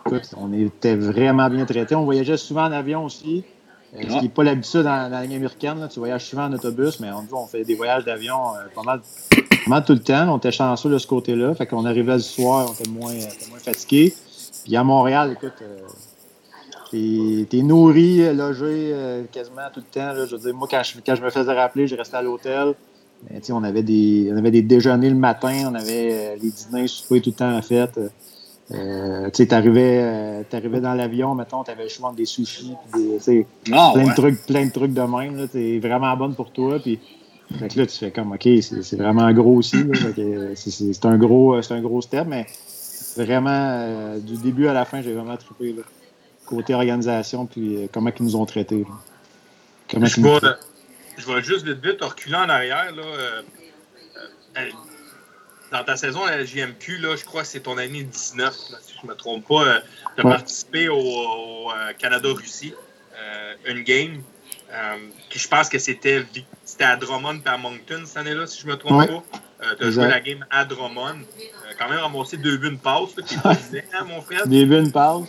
[0.06, 1.94] écoute, on était vraiment bien traités.
[1.94, 3.44] On voyageait souvent en avion aussi.
[3.94, 5.86] Euh, ce qui n'est pas l'habitude dans, la ligne américaine.
[5.92, 9.84] Tu voyages souvent en autobus, mais on, on fait des voyages d'avion euh, pas, mal,
[9.84, 10.32] tout le temps.
[10.32, 11.54] On était chanceux de ce côté-là.
[11.54, 13.12] Fait qu'on arrivait le soir, on était moins,
[13.50, 14.14] moins fatigué.
[14.64, 18.94] Puis à Montréal, écoute, euh, t'es nourri, logé
[19.30, 20.14] quasiment tout le temps.
[20.26, 22.74] Je veux dire, moi, quand je, quand je me faisais rappeler, je restais à l'hôtel.
[23.50, 27.30] on avait des on avait des déjeuners le matin, on avait les dîners, soupers tout
[27.30, 27.98] le temps à fête.
[28.72, 33.46] Euh, tu t'arrivais, euh, t'arrivais dans l'avion, mettons, t'avais le choix entre des sushis, des,
[33.72, 35.48] ah, plein, de trucs, plein de trucs de même.
[35.48, 36.78] T'es vraiment bonne pour toi.
[36.78, 36.98] Puis,
[37.60, 39.76] là, tu fais comme, OK, c'est vraiment gros aussi.
[40.54, 42.46] C'est un gros, un gros step, mais
[43.16, 45.72] vraiment, euh, du début à la fin, j'ai vraiment trippé.
[45.72, 45.82] Là.
[46.46, 48.84] Côté organisation, puis comment ils nous ont traités.
[49.90, 50.26] Comment je ne
[51.18, 52.94] je vais juste vite vite reculer en arrière.
[52.94, 53.42] Là, euh,
[54.58, 54.70] euh,
[55.72, 58.94] dans ta saison à la JMQ, là, je crois que c'est ton année 19, si
[59.00, 59.80] je ne me trompe pas.
[60.14, 62.74] tu as participé au, Canada-Russie,
[63.66, 64.22] une game.
[65.28, 66.24] Qui je pense que c'était
[66.80, 69.22] à Drummond et à Moncton cette année-là, si je me trompe pas.
[69.78, 71.20] tu as joué la game à Drummond
[71.78, 73.38] quand même ramassé deux buts, une passe, qui est
[73.92, 74.46] hein, mon frère?
[74.46, 75.24] Des buts, une passe.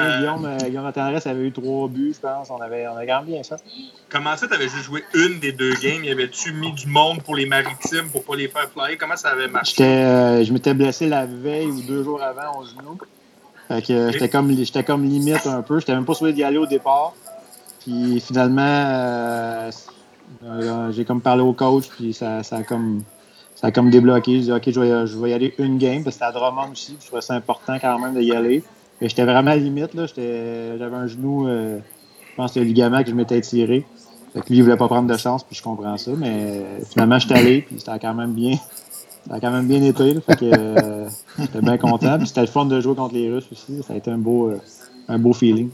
[0.00, 0.18] Euh...
[0.18, 2.50] Guillaume, euh, Guillaume avait eu trois buts, je pense.
[2.50, 3.56] On avait, on avait bien ça.
[4.08, 6.04] Comment ça, tu avais juste joué une des deux games?
[6.04, 8.96] Y avait-tu mis du monde pour les maritimes pour pas les faire flyer?
[8.98, 9.82] Comment ça avait marché?
[9.82, 12.98] Euh, je m'étais blessé la veille ou deux jours avant au genou.
[13.68, 14.54] Fait que j'étais comme,
[14.86, 15.80] comme limite un peu.
[15.80, 17.14] J'étais même pas souhaité d'y aller au départ.
[17.86, 19.70] Puis finalement, euh,
[20.90, 23.02] j'ai comme parlé au coach, puis ça, ça a comme
[23.54, 24.38] ça a comme débloqué.
[24.38, 24.80] Je dis, OK, je
[25.18, 26.96] vais, y aller une game, parce que c'était à Drummond aussi.
[27.00, 28.64] Je trouvais ça important quand même d'y aller.
[29.00, 29.94] Mais j'étais vraiment à limite.
[29.94, 30.06] Là.
[30.06, 31.78] J'avais un genou, euh,
[32.30, 33.86] je pense que le ligament que je m'étais tiré.
[34.34, 36.10] Fait que lui, il voulait pas prendre de chance, puis je comprends ça.
[36.16, 38.56] Mais finalement, j'étais allé, puis c'était quand même bien.
[39.28, 40.14] Ça quand même bien été.
[40.14, 42.18] Là, fait que euh, j'étais bien content.
[42.18, 43.82] Puis c'était le fun de jouer contre les Russes aussi.
[43.82, 44.60] Ça a été un beau, euh,
[45.08, 45.70] un beau feeling.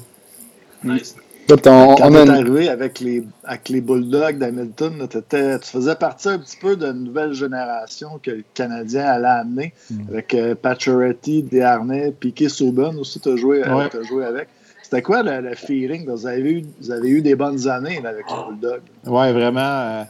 [0.85, 1.17] Nice.
[1.49, 6.57] Quand on est arrivé avec les, avec les Bulldogs d'Hamilton, tu faisais partie un petit
[6.57, 10.09] peu d'une nouvelle génération que le Canadien allait amener mm.
[10.09, 13.63] avec euh, Pacioretty, Desharnais, Piquet Souben aussi, tu as, joué,
[14.09, 14.49] joué avec.
[14.83, 16.07] C'était quoi le, feeling?
[16.09, 18.83] Vous avez, eu, vous avez eu des bonnes années avec les Bulldogs.
[19.07, 19.61] Oui, vraiment.
[19.61, 20.03] Euh,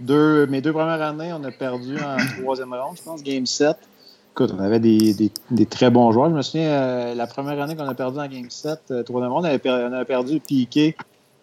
[0.00, 3.76] deux, mes deux premières années, on a perdu en troisième ronde, je pense, Game 7.
[4.34, 5.14] Écoute, on avait des,
[5.52, 6.28] des, très bons joueurs.
[6.28, 9.28] Je me souviens, euh, la première année qu'on a perdu en Game 7, euh, 3
[9.28, 10.96] on avait, on avait perdu Piqué.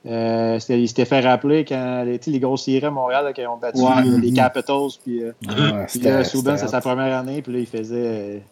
[0.05, 3.79] Euh, il s'était fait rappeler quand les, les grosses séries à Montréal qui ont battu
[4.19, 4.89] les Capitals.
[5.05, 7.41] Puis, euh, Souben, c'est sa première année.
[7.41, 8.43] Puis là, il faisait.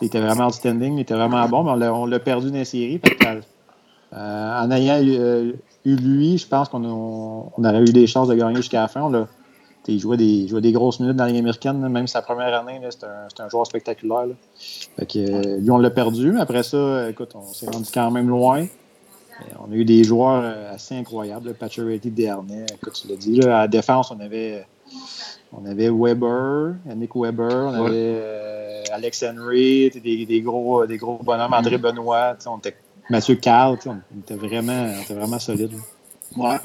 [0.00, 2.98] il était vraiment outstanding, il était vraiment bon, mais on l'a perdu dans les séries.
[4.10, 8.80] en ayant eu, lui, je pense qu'on on aurait eu des chances de gagner jusqu'à
[8.80, 9.02] la fin.
[9.02, 9.26] On
[9.88, 11.78] il jouait, des, jouait des grosses minutes dans la Ligue américaine.
[11.88, 14.26] Même sa première année, c'était un, un, joueur spectaculaire.
[14.96, 16.38] Fait que, euh, lui, on l'a perdu.
[16.38, 18.66] Après ça, écoute, on s'est rendu quand même loin.
[19.60, 21.54] on a eu des joueurs euh, assez incroyables.
[21.54, 23.36] Patcherity, Dernay, écoute, tu l'as dit.
[23.40, 24.64] Là, à la défense, on avait,
[25.52, 31.18] on avait Weber, Nick Weber, on avait euh, Alex Henry, des, des, gros, des gros
[31.22, 32.76] bonhommes, André Benoît, on était
[33.10, 35.72] Mathieu Carl, on était vraiment, on était vraiment solide.
[36.36, 36.56] Ouais.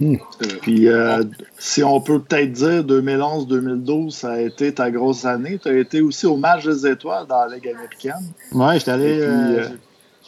[0.00, 0.16] Hmm.
[0.62, 1.22] Puis, euh,
[1.58, 5.58] si on peut peut-être dire 2011-2012, ça a été ta grosse année.
[5.62, 8.32] Tu as été aussi au match des étoiles dans la Ligue américaine.
[8.52, 9.20] Oui, j'étais allé.
[9.20, 9.68] Euh, euh,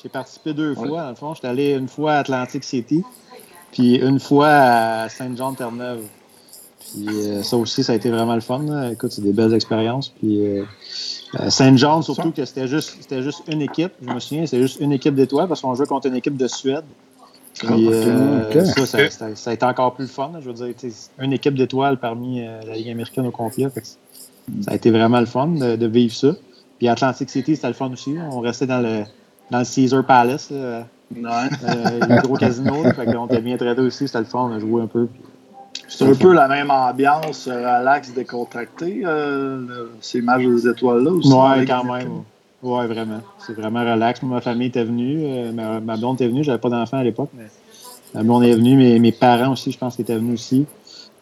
[0.02, 1.34] j'ai participé deux fois, dans le fond.
[1.34, 3.02] J'étais allé une fois à Atlantic City,
[3.72, 6.02] puis une fois à Saint-Jean-Terre-Neuve.
[6.78, 7.08] Puis
[7.42, 8.90] ça aussi, ça a été vraiment le fun.
[8.92, 10.10] Écoute, c'est des belles expériences.
[10.10, 10.40] Puis
[11.48, 13.92] Saint-Jean, surtout que c'était juste, juste une équipe.
[14.00, 16.46] Je me souviens, c'était juste une équipe d'étoiles parce qu'on jouait contre une équipe de
[16.46, 16.84] Suède.
[17.58, 20.32] Puis, euh, ça, ça, a été encore plus fun.
[20.40, 20.74] Je veux dire,
[21.18, 23.68] une équipe d'étoiles parmi euh, la Ligue américaine au complet.
[23.74, 26.32] ça a été vraiment le fun de, vivre ça.
[26.78, 28.14] Puis Atlantic City, c'était le fun aussi.
[28.30, 29.04] On restait dans le,
[29.50, 30.82] dans le Caesar Palace, euh,
[31.14, 32.74] le gros casino.
[32.84, 34.06] on était bien traités aussi.
[34.06, 34.50] C'était le fun.
[34.50, 35.08] On a joué un peu.
[35.88, 39.02] C'est un peu la même ambiance, relax, décontracté,
[40.00, 41.32] ces matchs des étoiles-là aussi.
[41.32, 42.22] Oui, quand même.
[42.66, 43.20] Oui, vraiment.
[43.38, 44.22] C'est vraiment relax.
[44.22, 45.20] ma famille était venue.
[45.24, 46.42] Euh, ma, blonde était venue.
[46.42, 47.46] J'avais pas d'enfant à l'époque, mais
[48.12, 48.76] ma blonde est venue.
[48.76, 50.66] Mes, mes parents aussi, je pense qu'ils étaient venus aussi.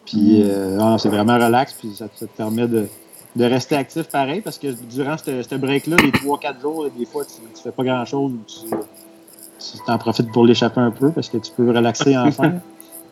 [0.07, 0.47] Puis, mm.
[0.47, 1.75] euh, c'est vraiment relax.
[1.75, 2.89] Puis, ça, te permet de,
[3.37, 7.43] de, rester actif pareil parce que durant ce break-là, les 3-4 jours, des fois, tu,
[7.55, 8.33] tu fais pas grand-chose.
[8.49, 12.55] Tu t'en profites pour l'échapper un peu parce que tu peux relaxer enfin.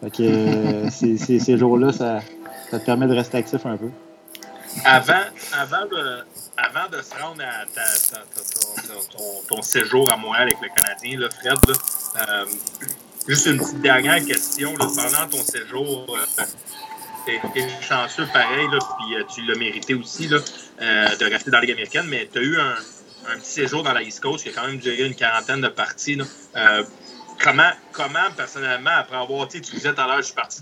[0.01, 2.21] fait que euh, ces, jours-là, ça,
[2.71, 3.91] ça te permet de rester actif un peu.
[4.87, 5.13] Avant,
[5.53, 6.25] avant de,
[6.57, 7.65] avant de se rendre à
[9.49, 11.59] ton, séjour à Montréal avec le Canadien, là, Fred,
[12.29, 12.47] euh,
[13.27, 14.75] juste une petite dernière question.
[14.75, 16.45] pendant ton séjour, euh,
[17.27, 21.63] tu es, chanceux pareil, puis euh, tu l'as mérité aussi là, de rester dans la
[21.63, 22.77] Ligue américaine, mais tu as eu un,
[23.39, 26.19] petit séjour dans la East Coast qui a quand même duré une quarantaine de parties.
[27.41, 30.61] comment, comment, personnellement, après avoir, tu disais tout à l'heure, je suis parti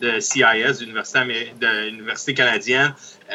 [0.00, 2.92] de CIS, de l'Université canadienne,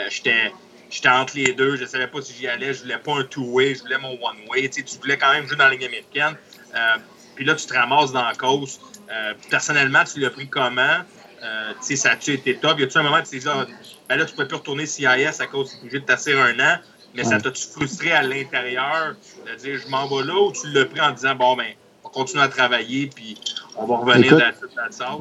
[0.10, 0.52] j'étais
[0.90, 3.24] j'étais entre les deux, je ne savais pas si j'y allais, je voulais pas un
[3.24, 4.70] two-way, je voulais mon one-way.
[4.70, 6.36] Tu, voulais quand même jouer dans la Ligue américaine.
[6.76, 6.98] Euh,
[7.36, 8.80] puis là, tu te ramasses dans la cause.
[9.12, 10.98] Euh, personnellement, tu l'as pris comment?
[11.44, 12.80] Euh, ça a-tu été top?
[12.80, 13.66] Y a-tu un moment où tu t'es dit, ah,
[14.10, 16.34] ben là, tu ne peux plus retourner CIS à cause que tu obligé de tasser
[16.34, 16.78] un an,
[17.14, 20.86] mais ça t'a-tu frustré à l'intérieur de dire, je m'en vais là, ou tu l'as
[20.86, 21.74] pris en disant, bon, ben,
[22.04, 23.38] on continue à travailler, puis
[23.78, 24.52] on va revenir dans la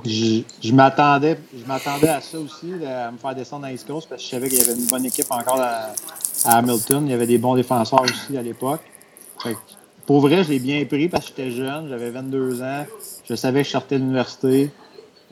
[0.04, 1.36] Je, je m'attendais
[2.08, 4.58] à ça aussi, à me faire descendre dans East Coast, parce que je savais qu'il
[4.58, 5.92] y avait une bonne équipe encore à,
[6.44, 7.06] Hamilton.
[7.06, 8.80] Il y avait des bons défenseurs aussi à l'époque.
[10.06, 12.86] Pour vrai, je l'ai bien pris parce que j'étais jeune, j'avais 22 ans.
[13.28, 14.70] Je savais que je sortais de l'université.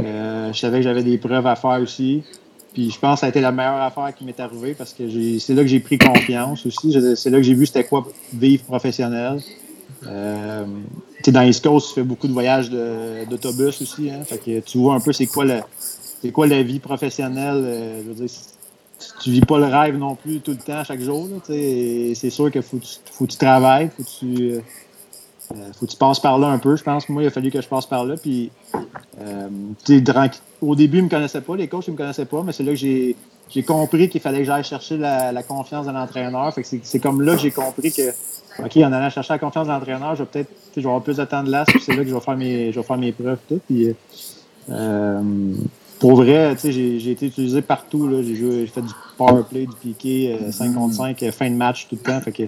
[0.00, 2.24] je savais que j'avais des preuves à faire aussi.
[2.72, 5.04] Puis je pense que ça a été la meilleure affaire qui m'est arrivée parce que
[5.38, 6.92] c'est là que j'ai pris confiance aussi.
[7.16, 9.40] C'est là que j'ai vu c'était quoi vivre professionnel.
[10.06, 10.64] Euh,
[11.26, 14.10] dans East Coast, tu fais beaucoup de voyages d'autobus aussi.
[14.10, 15.62] Hein, fait que tu vois un peu c'est quoi, la,
[16.32, 17.62] quoi la vie professionnelle.
[17.64, 18.28] Euh, je veux dire,
[19.20, 21.28] tu vis pas le rêve non plus tout le temps, chaque jour.
[21.44, 24.60] C'est sûr qu'il faut, que tu travailles, faut que tu, euh,
[25.52, 27.08] euh, faut que tu passes par là un peu, je pense.
[27.08, 28.14] Moi, il a fallu que je passe par là.
[29.20, 29.48] Euh,
[30.60, 32.72] au début, ils me connaissaient pas, les coachs, ils me connaissaient pas, mais c'est là
[32.72, 33.16] que j'ai,
[33.66, 36.52] compris qu'il fallait que j'aille chercher la, confiance de l'entraîneur.
[36.62, 38.10] c'est, comme là que j'ai compris que,
[38.58, 41.16] OK, en allant chercher la confiance de l'entraîneur, je vais peut-être je vais avoir plus
[41.16, 42.98] de temps de l'as, puis c'est là que je vais faire mes, je vais faire
[42.98, 43.38] mes preuves.
[43.48, 43.94] Tout, puis,
[44.70, 45.22] euh,
[45.98, 48.08] pour vrai, j'ai, j'ai été utilisé partout.
[48.08, 48.22] Là.
[48.22, 51.86] J'ai, joué, j'ai fait du power play, du piqué, 5 contre 5, fin de match
[51.88, 52.20] tout le temps.
[52.20, 52.42] Fait que,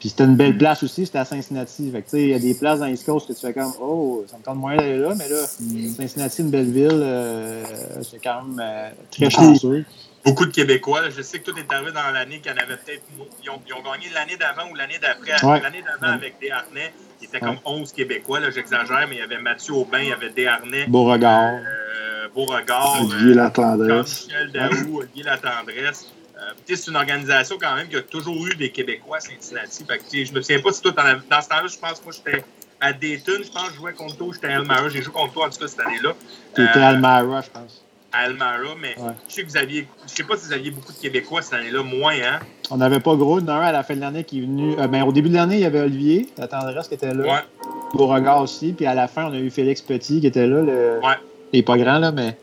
[0.00, 1.90] puis c'était une belle place aussi, c'était à Cincinnati.
[1.90, 4.24] Fait que, il y a des places dans East Coast que tu fais comme, oh,
[4.26, 7.62] ça me tente moins d'aller là, mais là, Cincinnati, une belle ville, euh,
[8.02, 9.84] c'est quand même euh, très chanceux.
[10.24, 11.08] Beaucoup de Québécois.
[11.10, 13.02] Je sais que tout est arrivé dans l'année qu'il y en avait peut-être.
[13.42, 15.60] Ils ont, ils ont gagné l'année d'avant ou l'année d'après.
[15.60, 18.50] L'année d'avant avec des Harnais, il était comme 11 Québécois.
[18.50, 20.86] J'exagère, mais il y avait Mathieu Aubin, il y avait des Harnais.
[20.86, 21.54] Beauregard.
[21.54, 23.02] Euh, Beauregard.
[23.02, 24.26] Olivier Latendresse.
[24.26, 26.12] Michel Daou, Olivier Latendresse.
[26.36, 29.84] Euh, c'est une organisation quand même qui a toujours eu des Québécois à Cincinnati.
[29.84, 32.14] Fait que, je me souviens pas si toi, dans ce temps-là, je pense que moi,
[32.14, 32.44] j'étais
[32.80, 34.88] à Dayton, je pense que je jouais contre toi, j'étais à Elmira.
[34.88, 36.14] J'ai joué contre toi, en tout cas, cette année-là.
[36.54, 37.84] Tu étais à Elmira, je pense.
[38.12, 38.96] À Elmira, mais
[39.28, 41.54] je sais que vous aviez, je sais pas si vous aviez beaucoup de Québécois cette
[41.54, 42.40] année-là, moins, hein?
[42.70, 43.38] On n'avait pas gros.
[43.38, 44.74] Il à la fin de l'année qui est venu.
[44.78, 47.22] Euh, ben, au début de l'année, il y avait Olivier, la tendresse qui était là.
[47.22, 47.68] Ouais.
[47.94, 48.72] Beauregard aussi.
[48.72, 50.62] Puis à la fin, on a eu Félix Petit qui était là.
[50.62, 51.00] Le...
[51.02, 51.14] Ouais.
[51.52, 52.36] Il n'est pas grand, là, mais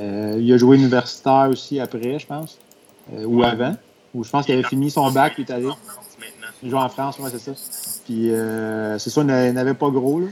[0.00, 2.58] euh, il a joué universitaire aussi après, je pense.
[3.24, 3.76] ou avant
[4.24, 5.68] je pense qu'il avait fini son bac, puis il est allé.
[6.62, 7.52] Il joue en France, moi, c'est ça.
[8.04, 10.26] Puis euh, c'est ça, il n'avait pas gros, là.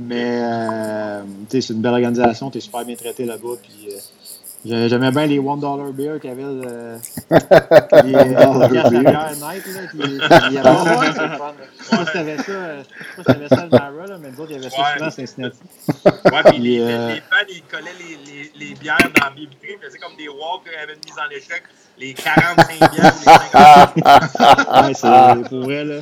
[0.00, 3.56] Mais euh, c'est une belle organisation, tu es super bien traité là-bas.
[3.62, 3.98] Puis euh,
[4.66, 6.42] J'aimais bien les One Dollar Beer qu'il y avait.
[6.42, 6.96] Euh,
[8.02, 9.80] les euh, bière night, là.
[9.90, 11.54] Puis, il y avait c'est fun.
[11.78, 14.30] Je pas si t'avais ça, je sais pas si t'avais ça le Mara, là, mais
[14.30, 15.58] nous autres, il y avait ça souvent à Cincinnati.
[16.06, 17.08] Ouais, puis les, euh...
[17.08, 20.28] les fans, ils collaient les, les, les bières dans la billetterie, ils faisaient comme des
[20.28, 21.62] walks, ils avaient une mise en échec,
[21.98, 26.00] les 45 bières, les 50 Ouais, c'est pour vrai, là.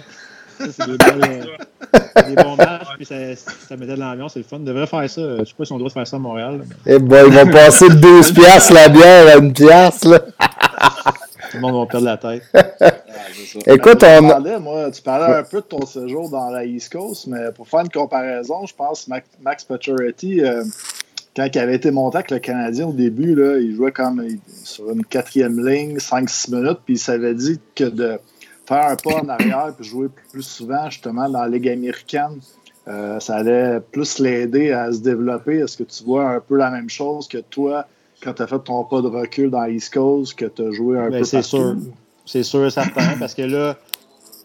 [0.71, 4.59] C'est des, euh, des bons matchs, puis ça, ça mettait de l'ambiance, c'est le fun.
[4.59, 5.39] Devrait faire ça.
[5.39, 6.65] Je sais pas si on doit faire ça à Montréal.
[6.87, 9.91] Eh ben, ils vont passer de 12 piastres la bière à une là.
[11.51, 12.43] Tout le monde va perdre la tête.
[13.67, 14.29] Écoute, on...
[14.29, 17.69] parlais, moi, tu parlais un peu de ton séjour dans la East Coast, mais pour
[17.69, 20.65] faire une comparaison, je pense que Max Pacioretty, euh,
[21.37, 24.27] quand il avait été monté avec le Canadien au début, là, il jouait comme
[24.65, 28.19] sur une quatrième ligne, 5-6 minutes, puis il s'avait dit que de
[28.67, 32.41] faire un pas en arrière puis jouer plus souvent justement dans la Ligue américaine,
[32.89, 35.59] euh, ça allait plus l'aider à se développer.
[35.59, 37.87] Est-ce que tu vois un peu la même chose que toi
[38.23, 40.99] quand tu as fait ton pas de recul dans East Coast, que tu as joué
[40.99, 41.77] un ben, peu C'est sûr.
[42.25, 43.19] C'est sûr, certain.
[43.19, 43.77] parce que là,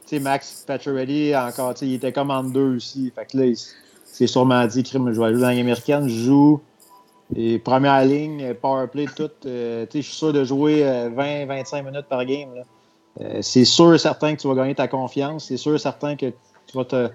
[0.08, 3.12] tu sais, Max Pacioretty, encore, il était comme en deux aussi.
[3.15, 3.58] Fait que là, il
[4.03, 6.62] s'est sûrement dit, je vais jouer dans la Ligue américaine, je joue.
[7.36, 9.30] Et première ligne, power play, tout.
[9.45, 12.56] Euh, je suis sûr de jouer 20-25 euh, minutes par game.
[12.56, 12.63] Là.
[13.21, 15.45] Euh, c'est sûr et certain que tu vas gagner ta confiance.
[15.45, 16.27] C'est sûr et certain que
[16.67, 17.10] tu vas, te,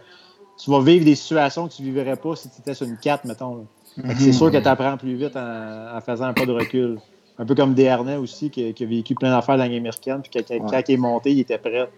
[0.59, 2.97] tu vas vivre des situations que tu ne vivrais pas si tu étais sur une
[2.97, 3.67] 4, mettons.
[4.19, 6.99] C'est sûr que tu apprends plus vite en, faisant un pas de recul.
[7.39, 10.43] Un peu comme Desharnais aussi, qui, a vécu plein d'affaires dans la game américaine, puis
[10.43, 11.89] quand, il est monté, il était prêt.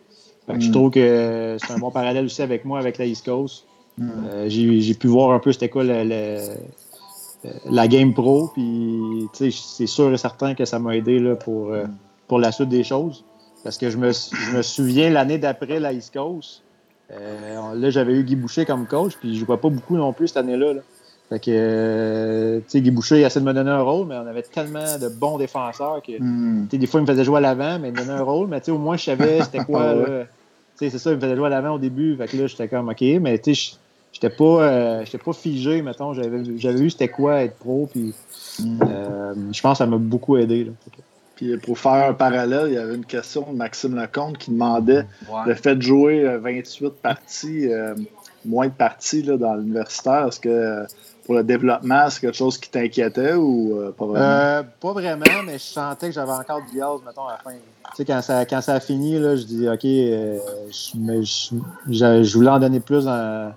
[0.49, 0.73] Je mm.
[0.73, 3.65] trouve que c'est un bon parallèle aussi avec moi, avec la East Coast.
[3.99, 4.11] Mm.
[4.29, 10.17] Euh, j'ai pu voir un peu c'était quoi la game pro, puis c'est sûr et
[10.17, 11.85] certain que ça m'a aidé là, pour, euh,
[12.27, 13.25] pour la suite des choses.
[13.65, 16.63] Parce que je me, je me souviens l'année d'après la East Coast.
[17.11, 20.13] Euh, là, j'avais eu Guy Boucher comme coach, puis je ne jouais pas beaucoup non
[20.13, 20.75] plus cette année-là.
[21.31, 24.07] Fait que, euh, tu sais, Guy Boucher, il a essayé de me donner un rôle,
[24.07, 26.67] mais on avait tellement de bons défenseurs que, hmm.
[26.67, 28.61] des fois, il me faisait jouer à l'avant, mais il me donnait un rôle, mais
[28.61, 30.27] tu sais, au moins, je savais c'était quoi, ah Tu
[30.77, 32.69] sais, c'est ça, il me faisait jouer à l'avant au début, fait que là, j'étais
[32.69, 33.77] comme, OK, mais tu sais,
[34.13, 38.15] j'étais pas, euh, pas figé, mettons, j'avais vu c'était quoi être pro, puis
[38.59, 39.53] hmm.
[39.53, 40.73] je pense que ça m'a beaucoup aidé, là.
[41.37, 45.07] Puis pour faire un parallèle, il y avait une question de Maxime Lecomte qui demandait
[45.47, 47.95] le fait de jouer 28 euh, parties, euh,
[48.45, 50.85] moins de parties là, dans l'universitaire, est-ce que
[51.25, 54.69] pour le développement, c'est quelque chose qui t'inquiétait ou euh, pas vraiment?
[54.79, 57.53] pas vraiment, mais je sentais que j'avais encore du gaz, mettons, à la fin.
[57.53, 60.43] Tu sais, quand ça, quand ça a fini, là, je dis OK, je,
[61.89, 63.05] je, voulais en donner plus.
[63.05, 63.51] je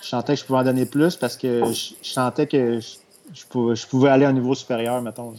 [0.00, 3.86] sentais que je pouvais en donner plus parce que je, sentais que je, pouvais, je,
[3.88, 5.34] pouvais, aller à un niveau supérieur, mettons.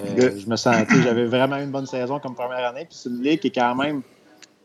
[0.00, 2.86] Euh, je me sentais, j'avais vraiment une bonne saison comme première année.
[2.86, 4.02] Puis c'est une ligue qui est quand même,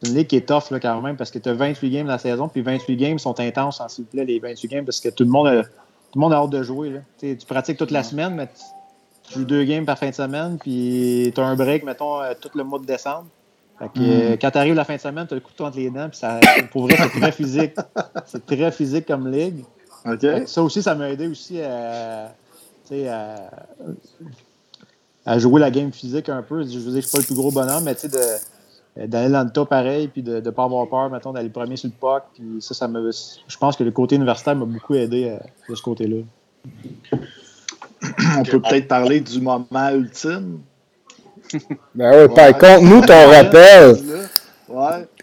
[0.04, 2.14] une ligue qui est tough là, quand même parce que tu as 28 games dans
[2.14, 5.10] la saison, puis 28 games sont intenses, s'il vous plaît, les 28 games, parce que
[5.10, 5.64] tout le monde a, le
[6.16, 6.90] monde a hâte de jouer.
[6.90, 7.00] Là.
[7.20, 8.48] Tu pratiques toute la semaine, mais
[9.24, 12.34] tu joues deux games par fin de semaine, puis tu as un break, mettons, euh,
[12.40, 13.28] tout le mois de décembre.
[13.78, 15.78] Fait que, euh, quand tu arrives la fin de semaine, tu as le couteau entre
[15.78, 16.40] les dents, puis ça,
[16.72, 17.76] pour vrai, c'est très physique.
[18.26, 19.64] C'est très physique comme ligue.
[20.48, 22.34] Ça aussi, ça m'a aidé aussi à,
[22.92, 23.50] à,
[25.30, 26.64] à, jouer la game physique un peu.
[26.64, 28.40] Je veux dire, je suis pas le plus gros bonhomme, mais tu sais,
[29.08, 31.90] d'aller dans le tas pareil, puis de ne pas avoir peur, mettons, d'aller premier sur
[31.90, 32.24] le puck.
[32.34, 35.38] Puis ça, ça me, je pense que le côté universitaire m'a beaucoup aidé euh,
[35.70, 36.18] de ce côté-là.
[38.38, 40.60] On peut peut-être parler du moment ultime.
[41.96, 43.98] ben oui, par contre, nous, ton rappel.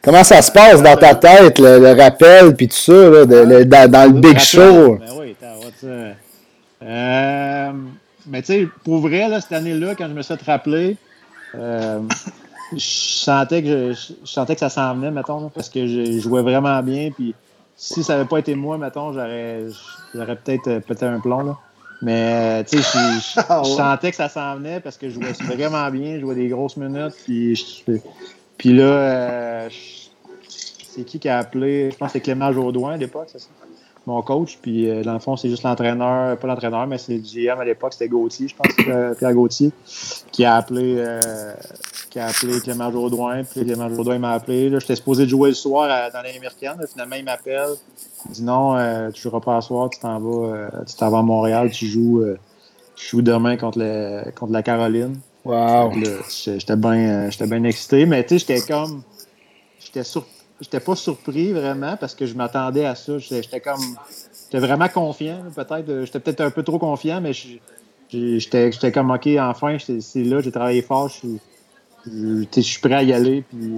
[0.02, 4.20] Comment ça se passe dans ta tête, le, rappel, puis tout ça, là, dans, le
[4.20, 4.98] Big Show?
[4.98, 5.36] Ben oui,
[6.82, 7.72] euh,
[8.26, 10.96] mais tu sais, pour vrai, là, cette année-là, quand je me suis rappelé,
[11.54, 12.00] euh,
[12.72, 16.82] je sentais que je, sentais que ça s'en venait, mettons, parce que je jouais vraiment
[16.82, 17.10] bien.
[17.10, 17.34] Puis
[17.76, 19.64] si ça n'avait pas été moi, mettons, j'aurais,
[20.14, 21.42] j'aurais peut-être euh, pété un plomb.
[21.42, 21.58] Là.
[22.02, 25.88] Mais tu sais, je, ah sentais que ça s'en venait parce que je jouais vraiment
[25.90, 27.14] bien, je jouais des grosses minutes.
[27.24, 27.84] Puis,
[28.58, 29.68] puis là, euh,
[30.48, 31.90] c'est qui qui a appelé?
[31.90, 33.48] Je pense que c'est Clément Jaudoin à l'époque, c'est ça?
[34.06, 34.58] Mon coach.
[34.62, 37.64] Puis, euh, dans le fond, c'est juste l'entraîneur, pas l'entraîneur, mais c'est le GM à
[37.64, 38.72] l'époque, c'était Gauthier, je pense,
[39.18, 39.72] Pierre Gauthier,
[40.30, 41.52] qui a appelé, euh,
[42.08, 43.42] qui a appelé Clément Jourdouin.
[43.44, 44.70] Puis Clément Jourdouin m'a appelé.
[44.78, 46.76] J'étais supposé jouer le soir dans l'année américaine.
[46.90, 47.70] finalement, il m'appelle.
[48.28, 51.10] Il dit non, euh, tu ne joueras pas ce soir, tu t'en vas, tu t'en
[51.10, 52.24] vas à Montréal, tu joues,
[52.94, 55.18] tu joues demain contre, le, contre la Caroline.
[55.44, 55.92] Wow.
[56.28, 59.02] J'étais bien bien excité, mais tu sais, j'étais comme.
[59.78, 63.18] J'étais surpris j'étais pas surpris vraiment parce que je m'attendais à ça.
[63.18, 63.96] J'étais comme.
[64.44, 66.04] J'étais vraiment confiant, peut-être.
[66.04, 67.32] J'étais peut-être un peu trop confiant, mais
[68.08, 73.42] j'étais comme OK, enfin, c'est là, j'ai travaillé fort, je suis prêt à y aller.
[73.42, 73.72] Puis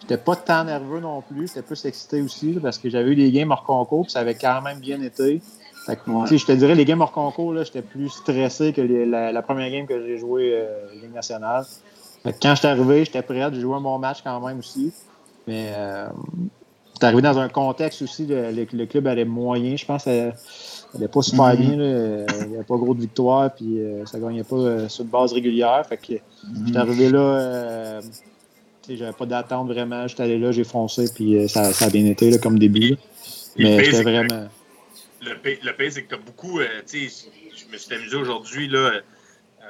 [0.00, 3.30] j'étais pas tant nerveux non plus, j'étais plus excité aussi parce que j'avais eu des
[3.32, 5.40] games hors concours, puis ça avait quand même bien été.
[5.88, 10.06] Je te dirais, les games hors concours, j'étais plus stressé que la, première game que
[10.06, 11.64] j'ai joué euh, Ligue nationale.
[12.24, 14.92] quand j'étais arrivé, j'étais prêt, j'ai joué un bon match quand même aussi.
[15.50, 16.06] Mais euh,
[16.94, 20.06] c'est arrivé dans un contexte aussi, le, le, club allait moyen, je pense.
[20.06, 20.32] Elle
[20.94, 21.56] n'allait pas super mhm.
[21.56, 21.72] bien.
[21.72, 25.02] Il n'y avait pas gros de victoire, puis euh, ça ne gagnait pas euh, sur
[25.02, 25.84] une base régulière.
[25.88, 26.66] Fait que mhm.
[26.66, 28.00] j'étais arrivé là,
[28.88, 30.06] j'avais pas d'attente vraiment.
[30.06, 32.96] J'étais allé là, j'ai foncé, puis ça, ça, a bien été là, comme début.
[33.56, 34.46] Mais c'était vraiment.
[35.20, 36.60] Le pire, c'est que tu as beaucoup.
[36.60, 38.68] je me suis amusé aujourd'hui.
[38.68, 39.00] là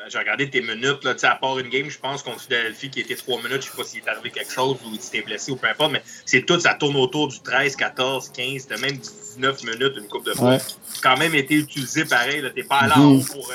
[0.08, 3.16] j'ai regardé tes minutes, là, à part une game, je pense, contre Philadelphie qui était
[3.16, 5.56] trois minutes, je sais pas s'il est arrivé quelque chose ou si t'es blessé ou
[5.56, 9.64] peu importe, mais c'est tout, ça tourne autour du 13, 14, 15, t'as même 19
[9.64, 10.50] minutes, une coupe de fois.
[10.50, 10.58] Ouais.
[11.02, 13.54] quand même été utilisé pareil, t'es pas allé en haut pour, euh,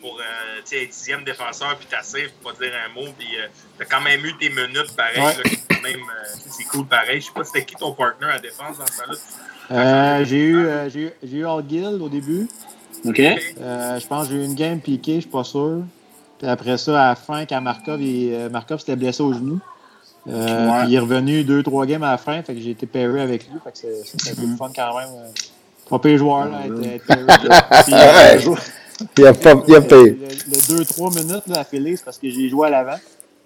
[0.00, 3.46] pour euh, être dixième défenseur, puis t'as safe, pour pas dire un mot, puis euh,
[3.78, 5.36] t'as quand même eu tes minutes pareil,
[5.82, 6.00] même,
[6.50, 7.20] c'est cool pareil.
[7.20, 10.66] Je sais pas c'était qui ton partner à défense dans ce là j'ai eu,
[11.22, 12.48] j'ai eu, au début.
[13.04, 13.20] OK.
[13.20, 15.82] Euh, je pense que j'ai eu une game piquée, je suis pas sûr.
[16.38, 19.60] Puis après ça, à la fin, quand Markov, il, euh, Markov s'était blessé au genou.
[20.28, 23.22] Euh, il est revenu deux, trois games à la fin, fait que j'ai été pairé
[23.22, 23.58] avec lui.
[23.64, 25.08] Fait que c'est un peu fun quand même.
[25.88, 27.22] Pas payé joueur, là, être, pairé.
[29.18, 30.18] il a pas il a payé.
[30.48, 32.98] Le 2-3 minutes là, à c'est parce que j'ai joué à l'avant.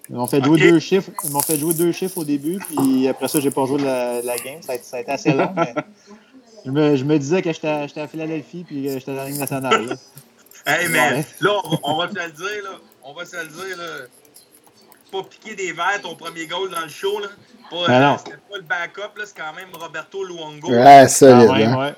[0.09, 1.11] Ils m'ont fait jouer deux chiffres.
[1.23, 4.21] Ils m'ont fait jouer deux chiffres au début, puis après ça, j'ai pas joué la,
[4.21, 4.61] la game.
[4.61, 5.73] Ça a, ça a, été assez long, mais
[6.65, 9.39] je me, je me disais que j'étais à Philadelphie puis que j'étais dans la Ligue
[9.39, 9.85] nationale.
[9.85, 9.95] Là.
[10.65, 12.77] hey, mais là, on, va se le dire, là.
[13.03, 14.05] On va se le dire, là.
[15.11, 17.27] Pas piquer des verres ton premier goal dans le show, là.
[17.69, 19.25] Pas, ben euh, C'était pas le backup, là.
[19.25, 20.69] C'est quand même Roberto Luongo.
[20.69, 21.49] Ouais, solide.
[21.49, 21.79] Ouais, hein.
[21.79, 21.93] ouais.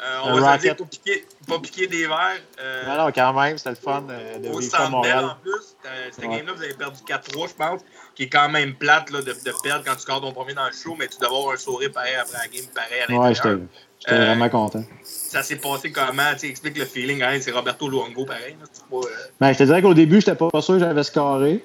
[0.00, 2.40] Euh, on va se dire pas piquer, pas piquer des verres.
[2.60, 5.76] Euh, non, non, quand même, c'était le fun euh, de Au Centre Bell, en plus.
[6.12, 7.80] Cette game-là, vous avez perdu 4-3, je pense,
[8.14, 10.66] qui est quand même plate là, de, de, perdre quand tu scores ton premier dans
[10.66, 13.58] le show, mais tu dois avoir un sourire pareil après la game, pareil à l'intérieur.
[13.58, 13.66] Ouais,
[14.00, 14.84] J'étais euh, vraiment content.
[15.02, 16.34] Ça s'est passé comment?
[16.38, 17.22] Tu expliques le feeling.
[17.22, 17.38] Hein?
[17.40, 18.56] C'est Roberto Luongo, pareil.
[18.88, 19.00] Pas, euh...
[19.40, 21.64] ben, je te dirais qu'au début, j'étais pas sûr que j'avais scoré.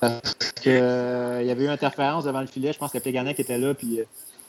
[0.00, 2.72] Parce qu'il y avait eu interférence devant le filet.
[2.72, 3.74] Je pense que Pleganek était là.
[3.74, 4.00] Puis,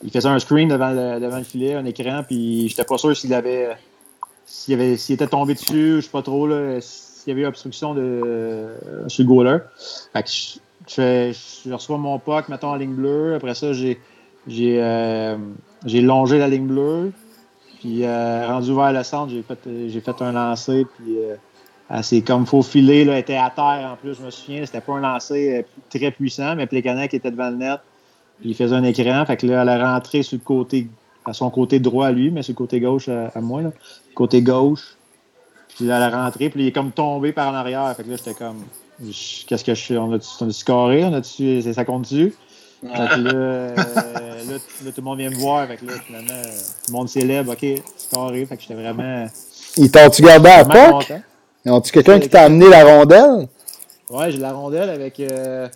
[0.02, 2.22] il faisait un screen devant le, devant le filet, un écran.
[2.26, 3.76] Puis j'étais pas sûr s'il avait.
[4.46, 6.46] S'il, avait, s'il était tombé dessus, je sais pas trop.
[6.46, 8.74] Là, s'il y avait eu obstruction de,
[9.08, 9.58] sur le goaler.
[10.12, 13.34] Fait je, reçois mon puck, mettons en ligne bleue.
[13.34, 14.00] Après ça, j'ai.
[14.46, 14.78] J'ai,
[15.86, 17.12] j'ai longé la ligne bleue.
[17.84, 20.86] Puis euh, rendu vers le centre, j'ai fait, j'ai fait un lancer.
[20.96, 24.64] Puis euh, comme faux filet, là, était à terre en plus, je me souviens.
[24.64, 27.80] C'était pas un lancer euh, très puissant, mais Plekanec était devant le net.
[28.42, 29.24] Il faisait un écran.
[29.26, 30.88] Fait que là, elle a rentré sur le côté,
[31.24, 33.62] à son côté droit à lui, mais sur le côté gauche à, moi.
[33.62, 33.72] Là.
[34.14, 34.96] Côté gauche.
[35.76, 36.50] Puis là, elle a rentré.
[36.50, 37.94] Puis il est comme tombé par en arrière.
[37.96, 38.64] Fait que là, j'étais comme.
[39.00, 39.96] Qu'est-ce que je fais?
[39.96, 41.04] On a-tu scoré?
[41.04, 41.62] On a-tu.
[41.72, 42.34] Ça compte-tu?
[42.82, 43.74] là, là,
[44.84, 45.66] tout le monde vient me voir.
[45.66, 47.52] Fait là, finalement, tout le monde célèbre.
[47.52, 47.60] OK.
[47.60, 47.82] Fait
[48.56, 49.26] que j'étais vraiment.
[49.76, 51.12] Ils t'ont-tu gardé à POC?
[51.64, 53.48] Ils ont-tu quelqu'un qui t'a amené la rondelle?
[54.10, 55.18] Ouais, j'ai la rondelle avec.
[55.20, 55.68] Euh...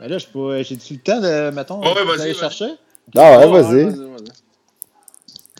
[0.00, 2.74] Ben là, j'ai-tu le temps de, mettons, ouais, vas aller chercher?
[3.16, 3.84] Ah ouais, vas-y.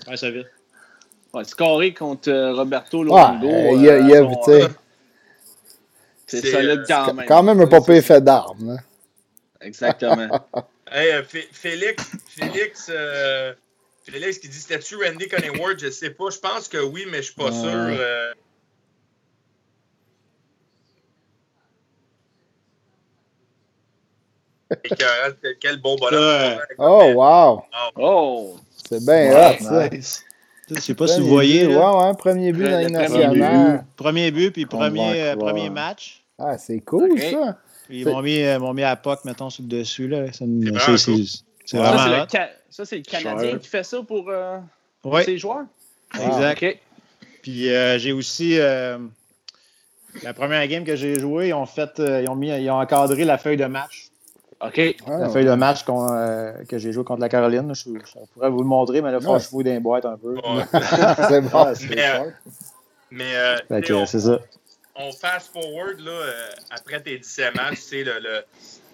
[0.06, 0.46] Ouais, ça vite.
[1.34, 3.46] Ouais, c'est carré contre euh, Roberto Longo.
[3.46, 4.68] Ouais, il y a, euh, y a son, euh,
[6.26, 7.26] C'est solide quand même.
[7.26, 8.70] Quand même un papier effet d'armes.
[8.70, 8.82] Hein.
[9.60, 10.28] Exactement.
[10.90, 11.22] hey,
[11.52, 12.90] Félix, Félix,
[14.04, 15.80] Félix qui dit c'était-tu Randy Cunningworth?
[15.80, 16.30] Je sais pas.
[16.30, 17.98] Je pense que oui, mais je suis pas sûr.
[25.60, 26.58] Quel bon bonhomme.
[26.78, 27.62] Oh, wow.
[27.96, 28.56] Oh.
[28.88, 29.88] C'est bien hot, ça.
[30.70, 31.66] Je sais pas si vous voyez.
[31.66, 33.86] Ouais, ouais, premier but dans les nationale.
[33.96, 36.22] Premier but, puis premier, euh, premier match.
[36.38, 37.58] Ah, c'est cool, ça.
[37.90, 40.08] Ils m'ont mis, euh, mis à POC, mettons, sur le dessus.
[40.08, 40.26] Là.
[40.32, 40.44] C'est
[41.78, 42.26] vraiment
[42.70, 44.58] Ça, c'est le Canadien qui fait ça pour, euh,
[45.24, 45.64] ses joueurs?
[46.14, 46.78] Exact.
[47.42, 48.58] Puis j'ai aussi...
[48.58, 53.24] la première game que j'ai jouée, ils ont fait, ils ont, mis, ils ont encadré
[53.24, 54.07] la feuille de match.
[54.60, 54.96] OK.
[55.06, 57.72] la feuille de match euh, que j'ai joué contre la Caroline.
[57.74, 57.84] Je,
[58.32, 60.36] pourrais vous le montrer, mais là, il faut que je dans les boîtes un peu.
[61.28, 61.66] c'est bon.
[63.10, 64.40] mais, euh, mais c'est ça.
[64.96, 68.42] On fast forward là, euh, après tes 17 matchs, tu sais, le, le,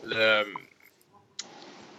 [0.05, 0.45] le,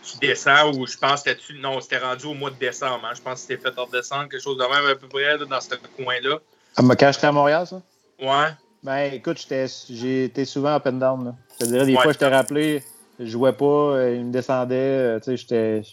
[0.03, 3.03] tu descends ou je pense que tu non, c'était rendu au mois de décembre.
[3.03, 3.13] Hein.
[3.15, 5.59] Je pense que c'était fait en décembre, quelque chose de même à peu près dans
[5.59, 6.37] ce coin-là.
[6.77, 7.81] Ah, quand j'étais à Montréal, ça?
[8.21, 8.51] Ouais.
[8.83, 9.43] Ben écoute,
[9.89, 11.25] j'ai été souvent up and down.
[11.25, 11.35] Là.
[11.53, 12.83] Je te dirais, des fois, je t'ai rappelé
[13.19, 14.75] je jouais pas, euh, il me descendait.
[14.75, 15.83] Euh, tu sais,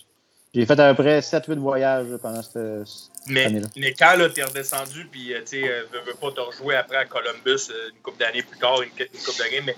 [0.55, 2.59] J'ai fait à peu près 7-8 voyages pendant cette,
[3.27, 3.69] mais, année-là.
[3.77, 7.05] Mais quand tu es redescendu, puis euh, tu sais, veux, pas te rejouer après à
[7.05, 9.77] Columbus une couple d'années plus tard, une, couple d'années, mais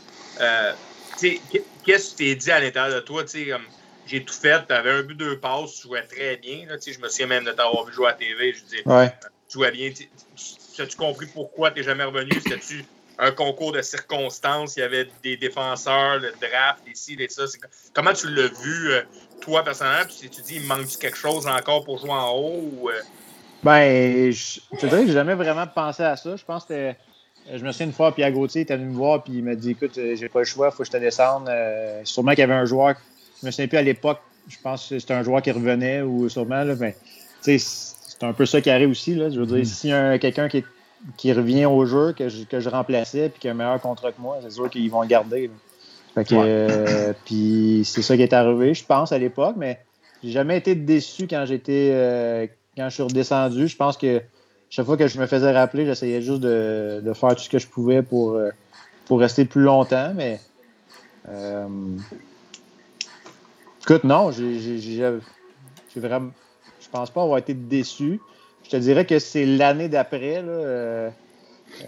[1.18, 3.24] tu sais, qu'est-ce que tu t'es dit à l'intérieur de toi?
[3.24, 3.52] Tu sais,
[4.06, 6.66] j'ai tout fait, tu avais un but, deux passes, tu jouais très bien.
[6.66, 8.52] Là, je me souviens même de t'avoir vu jouer à la TV.
[8.52, 9.10] Je dis, ouais.
[9.48, 9.90] tu jouais bien.
[10.78, 12.32] As-tu compris pourquoi tu n'es jamais revenu?
[12.32, 12.84] C'était-tu
[13.18, 17.44] un concours de circonstances, il y avait des défenseurs, le draft, ici, et ça.
[17.92, 19.02] Comment tu l'as vu, euh,
[19.40, 20.04] toi, personnellement?
[20.06, 22.70] Puis tu dis, il manque quelque chose encore pour jouer en haut?
[22.80, 23.00] Ou, euh?
[23.62, 26.36] Ben, je, te dirais que j'ai jamais vraiment pensé à ça.
[26.36, 26.92] Je pense que
[27.52, 29.70] je me souviens une fois, Pierre Gauthier était venu me voir, puis il m'a dit
[29.70, 31.50] Écoute, euh, j'ai pas le choix, il faut que je te descende.
[32.04, 32.96] sûrement qu'il y avait un joueur,
[33.40, 36.28] je me souviens plus à l'époque, je pense que c'était un joueur qui revenait, ou
[36.28, 36.96] sûrement, là, mais
[37.40, 39.14] c'est un peu ça qui arrive aussi.
[39.14, 39.30] Là.
[39.30, 39.64] Je veux dire, mm.
[39.64, 40.64] s'il y a quelqu'un qui est
[41.16, 44.12] qui revient au jeu, que je, que je remplaçais, puis qui a un meilleur contrat
[44.12, 45.50] que moi, c'est sûr qu'ils vont le garder.
[46.14, 49.80] Fait que, euh, puis c'est ça qui est arrivé, je pense, à l'époque, mais
[50.22, 52.46] j'ai jamais été déçu quand j'étais euh,
[52.76, 53.68] quand je suis redescendu.
[53.68, 54.22] Je pense que
[54.70, 57.58] chaque fois que je me faisais rappeler, j'essayais juste de, de, faire tout ce que
[57.58, 58.50] je pouvais pour, euh,
[59.06, 60.40] pour rester plus longtemps, mais
[63.82, 65.20] écoute, non, j'ai
[65.96, 66.30] vraiment
[66.84, 68.20] je pense pas avoir été déçu.
[68.64, 71.10] Je te dirais que c'est l'année d'après, euh,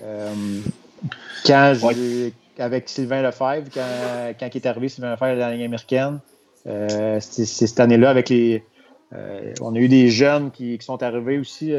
[0.02, 0.34] euh,
[1.46, 1.72] quand
[2.58, 6.20] avec Sylvain Lefebvre, quand, quand il est arrivé, Sylvain Lefebvre, dans la Ligue américaine,
[6.66, 8.62] euh, c'est cette année-là avec les.
[9.60, 11.74] on a eu des jeunes qui, sont arrivés aussi.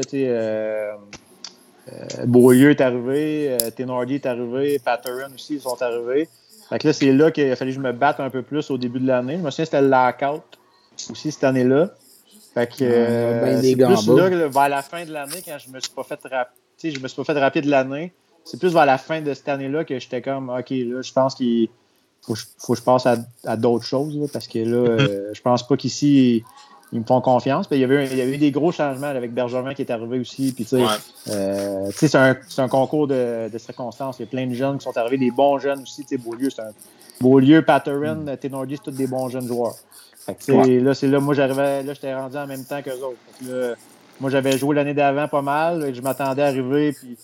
[2.26, 6.28] Beaulieu est arrivé, Tenardi est arrivé, Patterson aussi, ils sont arrivés.
[6.68, 8.76] Fait là, c'est là qu'il a fallu que je me batte un peu plus au
[8.76, 9.38] début de l'année.
[9.38, 10.42] Je me souviens c'était le lockout
[11.10, 11.90] aussi cette année-là.
[12.58, 15.78] Fait que euh, ben c'est plus là, vers la fin de l'année, quand je me
[15.78, 18.12] suis pas fait rappeler, je me suis pas fait rappeler de l'année,
[18.44, 21.36] c'est plus vers la fin de cette année-là que j'étais comme OK, là, je pense
[21.36, 21.68] qu'il
[22.22, 25.76] faut, faut, que je passe à, d'autres choses parce que là, euh, je pense pas
[25.76, 26.42] qu'ici
[26.92, 27.66] ils me font confiance.
[27.70, 30.18] il, y avait, il y avait eu des gros changements avec Bergevin qui est arrivé
[30.18, 30.52] aussi.
[30.52, 34.18] Puis, euh, c'est, un, c'est un concours de, de, circonstances.
[34.18, 36.04] Il y a plein de jeunes qui sont arrivés, des bons jeunes aussi.
[36.16, 36.72] Beaulieu, c'est un
[37.20, 38.36] Beaulieu, Patterson, mm.
[38.38, 39.74] Tenordi, c'est tous des bons jeunes joueurs.
[40.48, 43.76] Là, c'est là, moi, j'arrivais, là, j'étais rendu en même temps qu'eux autres.
[44.20, 45.94] moi, j'avais joué l'année d'avant pas mal.
[45.94, 47.16] je m'attendais à arriver puis,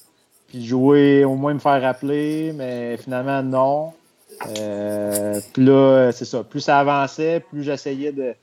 [0.48, 3.92] puis jouer, au moins me faire rappeler, mais finalement, non.
[4.58, 6.42] Euh, puis là, c'est ça.
[6.42, 8.34] Plus ça avançait, plus j'essayais de,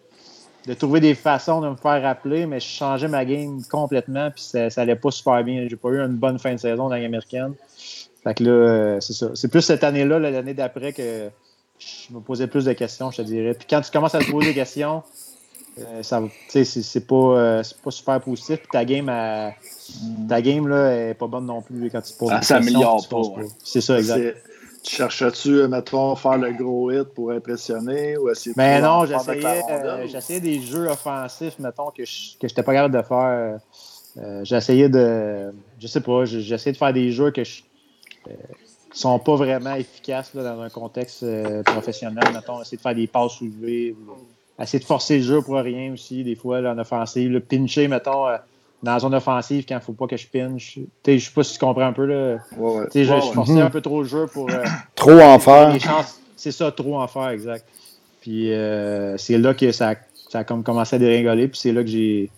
[0.68, 4.44] de, trouver des façons de me faire rappeler, mais je changeais ma game complètement, puis
[4.44, 5.68] ça, ça allait pas super bien.
[5.70, 7.54] J'ai pas eu une bonne fin de saison dans l'américaine.
[8.24, 9.32] Fait que là, c'est ça.
[9.34, 11.30] C'est plus cette année-là, l'année d'après, que
[11.82, 13.54] je me posais plus de questions, je te dirais.
[13.54, 15.04] Puis quand tu commences à te poser des questions,
[15.80, 18.58] euh, ça, c'est pas, euh, pas super positif.
[18.60, 19.12] Puis ta game,
[20.28, 22.58] ta game là, est pas bonne non plus quand tu te poses des questions.
[22.58, 23.22] Ça s'améliore pas.
[23.64, 24.38] C'est ça, exact.
[24.84, 30.40] Tu cherchais-tu, euh, mettons, faire le gros hit pour impressionner ou essayer Mais non, j'essayais
[30.40, 33.60] des jeux offensifs, mettons, que je n'étais pas capable de faire.
[34.44, 35.54] j'essayais de.
[35.80, 37.62] Je sais pas, j'essayais de faire des jeux que je
[38.94, 42.24] sont pas vraiment efficaces dans un contexte euh, professionnel.
[42.34, 43.96] Mettons, essayer de faire des passes soulevées.
[44.60, 47.32] essayer de forcer le jeu pour rien aussi, des fois, là, en offensive.
[47.32, 48.38] Le pincher, mettons, euh,
[48.84, 50.80] dans la zone offensive quand il ne faut pas que je pinche.
[51.06, 52.06] Je ne sais pas si tu comprends un peu.
[52.06, 52.40] Là.
[52.58, 54.50] Ouais, Je, forçais un peu trop le jeu pour.
[54.50, 54.64] Euh,
[54.96, 55.76] trop en faire.
[56.36, 57.66] C'est ça, trop en faire, exact.
[58.20, 59.96] Puis euh, c'est là que ça,
[60.30, 61.48] ça, a comme commencé à déringoler.
[61.48, 62.30] Puis c'est là que j'ai.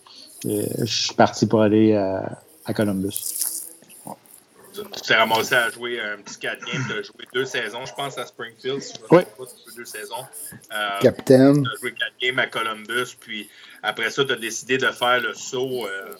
[0.45, 3.52] je suis parti pour aller à Columbus
[4.91, 6.84] tu t'es ramassé à jouer un petit 4 games.
[6.88, 8.81] Tu as joué deux saisons, je pense, à Springfield.
[8.81, 9.23] Si je oui.
[9.38, 9.43] Pas,
[9.75, 10.25] deux saisons.
[10.73, 11.63] Euh, Capitaine.
[11.63, 13.15] Tu as joué 4 games à Columbus.
[13.19, 13.49] Puis
[13.81, 16.15] après ça, tu as décidé de faire le saut euh,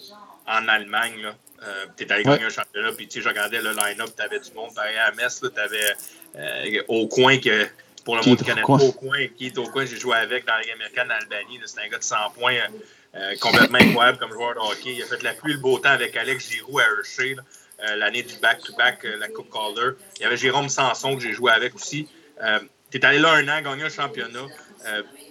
[0.46, 1.26] en Allemagne.
[1.62, 2.92] Euh, tu es allé gagner un championnat.
[2.92, 4.10] Puis tu sais, je regardais le line-up.
[4.16, 4.74] Tu avais du monde.
[4.74, 7.66] Pareil à Metz, tu avais au coin que.
[8.04, 10.44] Pour le monde qui connaît pas au coin, qui est au coin, j'ai joué avec
[10.44, 11.58] dans la Ligue américaine d'Albanie.
[11.64, 12.58] C'est un gars de 100 points,
[13.40, 14.92] complètement incroyable comme joueur de hockey.
[14.96, 17.34] Il a fait la pluie le beau temps avec Alex Giroux à Hershey.
[17.96, 19.96] L'année du back-to-back, euh, la Coupe Calder.
[20.16, 22.08] Il y avait Jérôme Sanson que j'ai joué avec aussi.
[22.42, 22.60] Euh,
[22.90, 24.46] tu es allé là un an, gagné un championnat.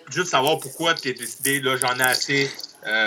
[0.09, 2.49] juste savoir pourquoi tu es décidé, là, j'en ai assez.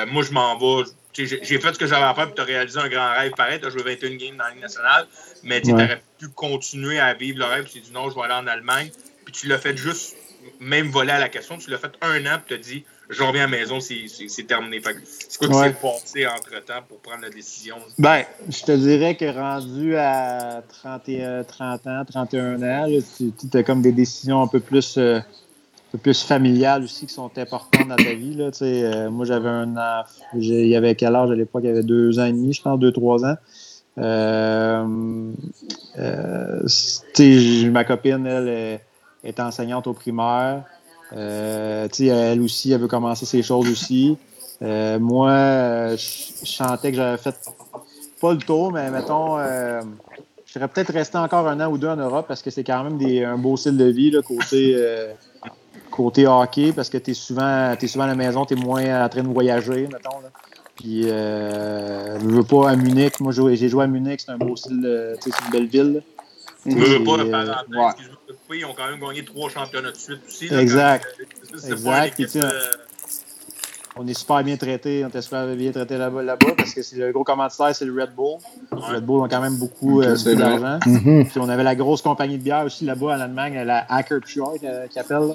[0.06, 0.88] moi, je m'en vais.
[1.12, 3.58] J'ai fait ce que j'avais à faire, puis tu as réalisé un grand rêve pareil.
[3.60, 5.06] Tu as joué 21 games dans la Ligue nationale,
[5.42, 7.64] mais tu aurais pu continuer à vivre le rêve.
[7.64, 8.90] Tu t'es dit non, je vais aller en Allemagne.
[9.24, 10.16] Puis tu l'as fait juste,
[10.60, 13.22] même voler à la question, tu l'as fait un an, puis tu as dit je
[13.22, 14.80] reviens à la maison, c'est terminé.
[14.82, 17.76] C'est quoi qui s'est passé entre-temps pour prendre la décision?
[17.98, 22.86] Ben, je te dirais que rendu à 31, 30 ans, 31 ans,
[23.18, 24.96] tu as comme des décisions un peu plus...
[24.98, 25.20] Euh,
[25.88, 28.34] un peu plus familiales aussi qui sont importantes dans ta vie.
[28.34, 30.02] Là, euh, moi, j'avais un an.
[30.34, 31.62] Il y avait quel âge à l'époque?
[31.62, 33.36] Il y avait deux ans et demi, je pense, deux, trois ans.
[33.98, 35.32] Euh,
[35.98, 38.80] euh, ma copine, elle,
[39.22, 40.64] est enseignante au primaire.
[41.12, 44.16] Euh, elle aussi, elle veut commencer ses choses aussi.
[44.62, 47.36] Euh, moi, euh, je chantais que j'avais fait
[48.20, 49.82] pas le tour, mais mettons, euh,
[50.46, 52.82] je serais peut-être resté encore un an ou deux en Europe parce que c'est quand
[52.82, 55.12] même des, un beau style de vie là, côté, euh,
[55.90, 59.04] côté hockey parce que tu es souvent, es souvent à la maison, tu es moins
[59.04, 60.20] en train de voyager, mettons.
[60.22, 60.30] Là.
[60.74, 63.20] Puis, euh, je veux pas à Munich.
[63.20, 66.02] Moi, j'ai joué à Munich, c'est un beau style, c'est une belle ville.
[66.66, 68.15] Je veux pas, le parenthèse,
[68.54, 70.52] ils ont quand même gagné trois championnats de suite aussi.
[70.52, 71.06] exact.
[71.68, 72.20] exact.
[73.96, 76.96] on est super bien traité, on était super bien traité là-bas, là parce que c'est
[76.96, 78.38] le gros commanditaire, c'est le Red Bull.
[78.70, 80.78] Le Red Bull ont quand même beaucoup, euh, d'argent.
[80.86, 81.28] Mm-hmm.
[81.28, 84.86] Puis on avait la grosse compagnie de bière aussi là-bas en Allemagne, la Ackerpure euh,
[84.86, 85.34] qui appelle.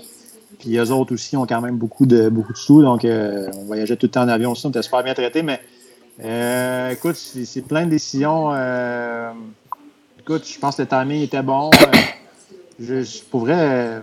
[0.59, 3.63] Puis eux autres aussi ont quand même beaucoup de, beaucoup de sous, donc euh, on
[3.63, 5.59] voyageait tout le temps en avion aussi, on était super bien traité, mais
[6.91, 8.51] écoute, c'est plein de décisions.
[10.19, 11.71] écoute, je pense que le timing était bon
[12.81, 14.01] je, je pourrais.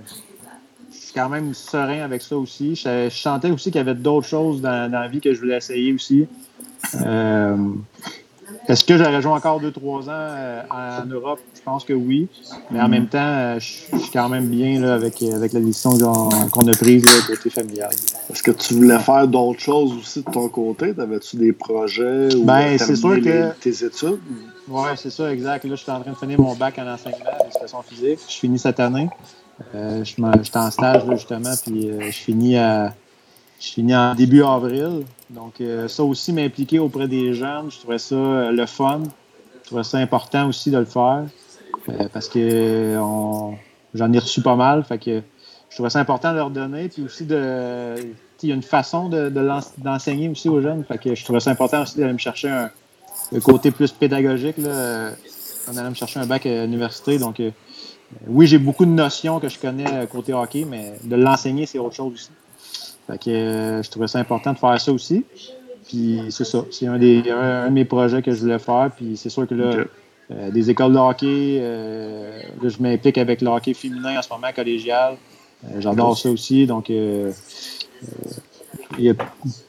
[0.93, 2.75] Je suis quand même serein avec ça aussi.
[2.75, 5.41] Je, je sentais aussi qu'il y avait d'autres choses dans, dans, la vie que je
[5.41, 6.27] voulais essayer aussi.
[7.05, 7.57] Euh,
[8.69, 11.41] est-ce que j'aurais joué encore 2-3 ans euh, en Europe?
[11.55, 12.29] Je pense que oui.
[12.71, 12.91] Mais en mm.
[12.91, 15.93] même temps, euh, je, suis quand même bien là, avec, avec la décision
[16.51, 17.91] qu'on a prise là, côté familial.
[18.31, 20.93] Est-ce que tu voulais faire d'autres choses aussi de ton côté?
[20.93, 23.53] T'avais-tu des projets ou ben, c'est sûr que...
[23.61, 24.21] tes études?
[24.69, 25.65] Oui, c'est ça, exact.
[25.65, 28.21] Là, je suis en train de finir mon bac en enseignement d'éducation physique.
[28.29, 29.09] Je finis cette année.
[29.75, 32.95] Euh, je suis en stage, là, justement, puis je finis à
[33.61, 35.05] je finis en début avril.
[35.31, 39.03] Donc, euh, ça aussi m'impliquer auprès des jeunes, je trouvais ça euh, le fun.
[39.63, 41.25] Je trouvais ça important aussi de le faire
[41.89, 42.95] euh, parce que
[43.95, 44.85] j'en ai reçu pas mal.
[44.85, 45.23] Fait que
[45.69, 46.89] je trouvais ça important de leur donner.
[46.89, 47.97] Puis aussi, de,
[48.43, 49.11] il y a une façon
[49.77, 50.85] d'enseigner aussi aux jeunes.
[50.85, 52.71] Fait que je trouvais ça important aussi d'aller me chercher un,
[53.43, 55.11] côté plus pédagogique là,
[55.71, 57.19] en allant me chercher un bac à l'université.
[57.19, 57.43] Donc,
[58.27, 61.95] oui, j'ai beaucoup de notions que je connais côté hockey, mais de l'enseigner, c'est autre
[61.95, 62.31] chose aussi.
[63.09, 65.25] Fait que euh, je trouvais ça important de faire ça aussi.
[65.89, 66.65] Puis c'est ça.
[66.71, 68.91] C'est un, des, un, de mes projets que je voulais faire.
[68.95, 69.85] Puis c'est sûr que là,
[70.31, 74.29] euh, des écoles de hockey, euh, là, je m'implique avec le hockey féminin en ce
[74.29, 75.17] moment collégial.
[75.79, 76.67] J'adore ça aussi.
[76.67, 77.33] Donc il
[78.99, 79.15] y a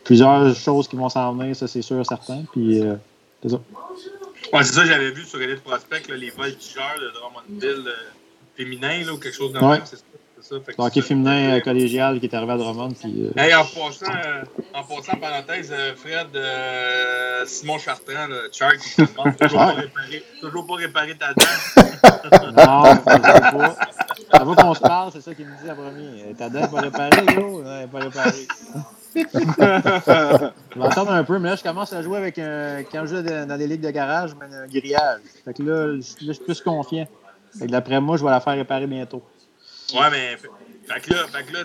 [0.03, 2.43] plusieurs choses qui vont s'en venir, ça c'est sûr, certain.
[2.51, 2.79] Puis
[3.41, 3.61] c'est ça.
[4.53, 7.93] Ouais, c'est ça, j'avais vu sur Reddit Prospect là, les voltigeurs de Drummondville
[8.55, 9.77] féminin là, ou quelque chose de ouais.
[9.77, 10.03] même, c'est ça?
[10.51, 12.91] Le hockey féminin euh, collégial qui est arrivé à Drummond.
[12.91, 13.39] Puis, euh...
[13.41, 18.95] hey, en, passant, euh, en passant, parenthèse, euh, Fred, euh, Simon Chartrand, le Charles, qui
[18.95, 22.51] te demande toujours, pas réparer, toujours pas réparer ta dent.
[22.51, 23.75] non, pas.
[24.31, 26.33] Ça va qu'on se parle, c'est ça qu'il me dit en premier.
[26.35, 27.61] Ta dent n'est pas réparée, gros?
[27.61, 28.47] Elle n'est pas réparée.
[29.15, 32.83] Je attendre un peu, mais là, je commence à jouer avec un.
[32.91, 35.21] Quand je joue dans des ligues de garage, je mets un grillage.
[35.45, 37.07] Fait que là, là je suis plus confiant.
[37.57, 39.23] Fait que d'après moi, je vais la faire réparer bientôt.
[39.93, 40.37] Ouais, mais.
[40.87, 41.59] Fait que là, fait que là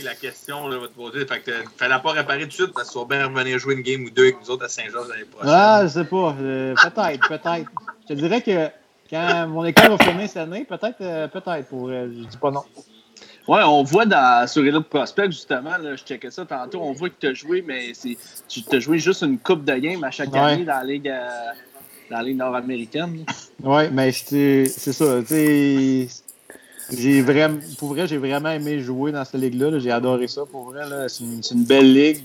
[0.00, 1.26] la question là, va te poser.
[1.26, 3.74] Fait que fallait pas réparer tout de suite parce que tu vas bien revenir jouer
[3.74, 5.52] une game ou deux avec nous autres à Saint-Georges l'année prochaine.
[5.52, 6.34] Ah, je sais pas.
[6.40, 7.70] Euh, peut-être, peut-être.
[8.02, 8.68] Je te dirais que
[9.10, 11.88] quand mon école va finir cette année, peut-être, euh, peut-être pour.
[11.88, 12.64] Euh, je dis pas non.
[13.48, 17.08] Ouais, on voit dans, sur Elite Prospect, justement, là, je checkais ça tantôt, on voit
[17.08, 17.92] que tu as joué, mais
[18.48, 21.28] tu as joué juste une coupe de game à chaque année dans la Ligue, euh,
[22.10, 23.24] dans la ligue nord-américaine.
[23.64, 25.20] Oui, mais c'est ça.
[26.90, 29.78] J'ai vraiment, pour vrai, j'ai vraiment aimé jouer dans cette ligue-là.
[29.78, 30.42] j'ai adoré ça.
[30.50, 31.24] Pour vrai, c'est
[31.54, 32.24] une, belle ligue.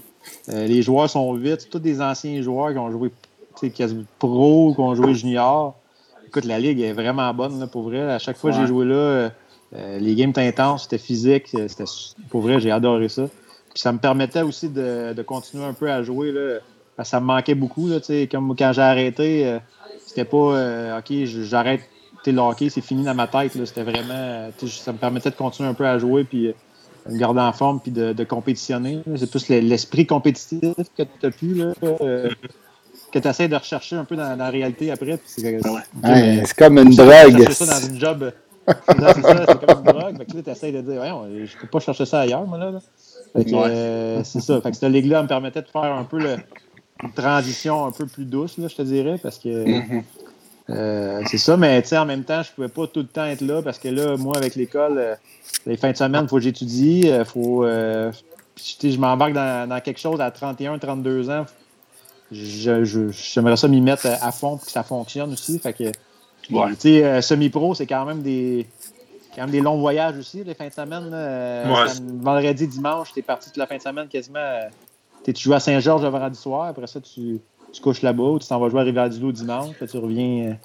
[0.49, 1.69] Euh, les joueurs sont vite.
[1.69, 3.11] Tous des anciens joueurs qui ont joué
[3.75, 5.75] quasi pro, qui ont joué junior.
[6.25, 8.01] Écoute, la ligue est vraiment bonne, là, pour vrai.
[8.01, 9.29] À chaque fois que j'ai joué là,
[9.73, 11.47] euh, euh, les games étaient intenses, c'était physique.
[11.47, 11.83] C'était,
[12.29, 13.23] pour vrai, j'ai adoré ça.
[13.73, 16.31] Puis ça me permettait aussi de, continuer un peu à jouer.
[16.31, 16.59] Là,
[17.03, 17.87] ça me manquait beaucoup.
[17.87, 17.99] Là,
[18.31, 19.59] comme quand j'ai arrêté,
[20.05, 21.81] c'était pas OK, j'arrête
[22.31, 23.53] le hockey, c'est fini dans ma tête.
[23.65, 24.49] C'était vraiment.
[24.65, 26.53] Ça me permettait de continuer un peu à jouer puis
[27.07, 29.01] de me garder en forme puis de, compétitionner.
[29.15, 31.53] C'est plus l'esprit compétitif que tu as pu.
[31.53, 31.73] Là,
[33.11, 35.17] que tu essaies de rechercher un peu dans, la réalité après.
[35.25, 35.61] C'est
[36.57, 37.45] comme une drogue.
[37.47, 38.31] C'est ça dans une job.
[38.87, 40.25] c'est ça, c'est comme une drogue.
[40.27, 41.01] tu essaies de dire,
[41.45, 42.79] je peux pas chercher ça ailleurs, moi, là.
[43.35, 44.59] Euh, c'est ça.
[44.61, 46.19] Fait que cette ligue-là me permettait de faire un peu
[47.03, 50.03] une transition un peu plus douce, là, je te dirais, parce que mm-hmm.
[50.71, 53.61] euh, c'est ça, mais en même temps, je pouvais pas tout le temps être là
[53.61, 55.15] parce que là, moi, avec l'école, euh,
[55.65, 57.65] les fins de semaine, il faut que j'étudie, faut.
[57.65, 61.45] je m'embarque dans, dans, quelque chose à 31, 32 ans,
[62.31, 65.59] j'aimerais ça m'y mettre à fond pour que ça fonctionne aussi.
[65.59, 65.91] Fait que,
[66.53, 68.67] euh, semi-pro, c'est quand même des
[69.35, 71.11] quand même des longs voyages aussi, les fins de semaine.
[71.13, 71.85] Euh,
[72.21, 74.39] vendredi, dimanche, tu es parti toute la fin de semaine quasiment.
[74.39, 74.69] Euh,
[75.23, 77.39] tu joues à Saint-Georges le vendredi soir, après ça, tu,
[77.71, 80.57] tu couches là-bas, tu t'en vas jouer à Rivière-du-Loup dimanche, puis tu reviens,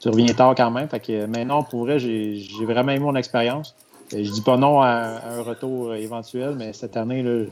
[0.00, 0.88] tu reviens tard quand même.
[0.88, 3.76] Fait que maintenant, pour vrai, j'ai vraiment aimé mon expérience.
[4.10, 7.44] Je dis pas non à, un retour éventuel, mais cette année, là,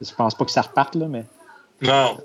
[0.00, 1.24] je pense pas que ça reparte, là, mais
[1.80, 2.16] non.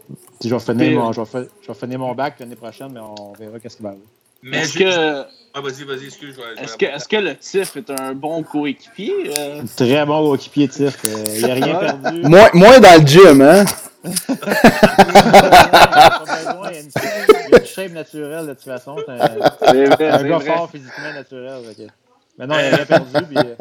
[0.43, 3.33] Je vais, finir mon, je, vais, je vais finir mon bac l'année prochaine, mais on
[3.33, 4.03] verra qu'est-ce qui va arriver.
[4.43, 5.25] Mais est-ce que.
[5.53, 6.35] Ah, vas-y, vas-y, excuse.
[6.61, 9.31] Est-ce que, est que, le TIF est un bon coéquipier?
[9.35, 9.63] Euh?
[9.75, 11.03] Très bon coéquipier, TIF.
[11.05, 12.21] Euh, il n'a rien perdu.
[12.21, 13.65] Moins, moins dans le gym, hein?
[14.03, 14.13] il, y
[16.75, 18.95] a une, shape naturelle, de toute façon.
[19.05, 19.17] C'est un,
[19.89, 21.61] vrai, un gars fort physiquement naturel.
[22.37, 23.13] Mais non, il n'a rien perdu.
[23.27, 23.55] Puis, euh,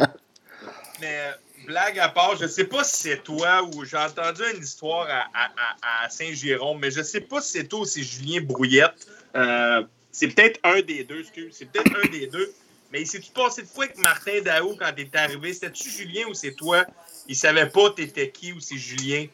[1.00, 1.30] Mais
[1.66, 6.08] blague à part, je sais pas si c'est toi ou j'ai entendu une histoire à,
[6.08, 9.06] Saint-Jérôme, mais je sais pas si c'est toi ou c'est Julien Brouillette.
[9.34, 9.82] Euh,
[10.16, 11.54] c'est peut-être un des deux, excuse.
[11.54, 12.50] C'est peut-être un des deux.
[12.90, 15.52] Mais il s'est-tu passé de fois avec Martin Daou quand t'es arrivé?
[15.52, 16.86] C'était-tu Julien ou c'est toi?
[17.28, 19.26] Il savait pas t'étais qui ou c'est Julien?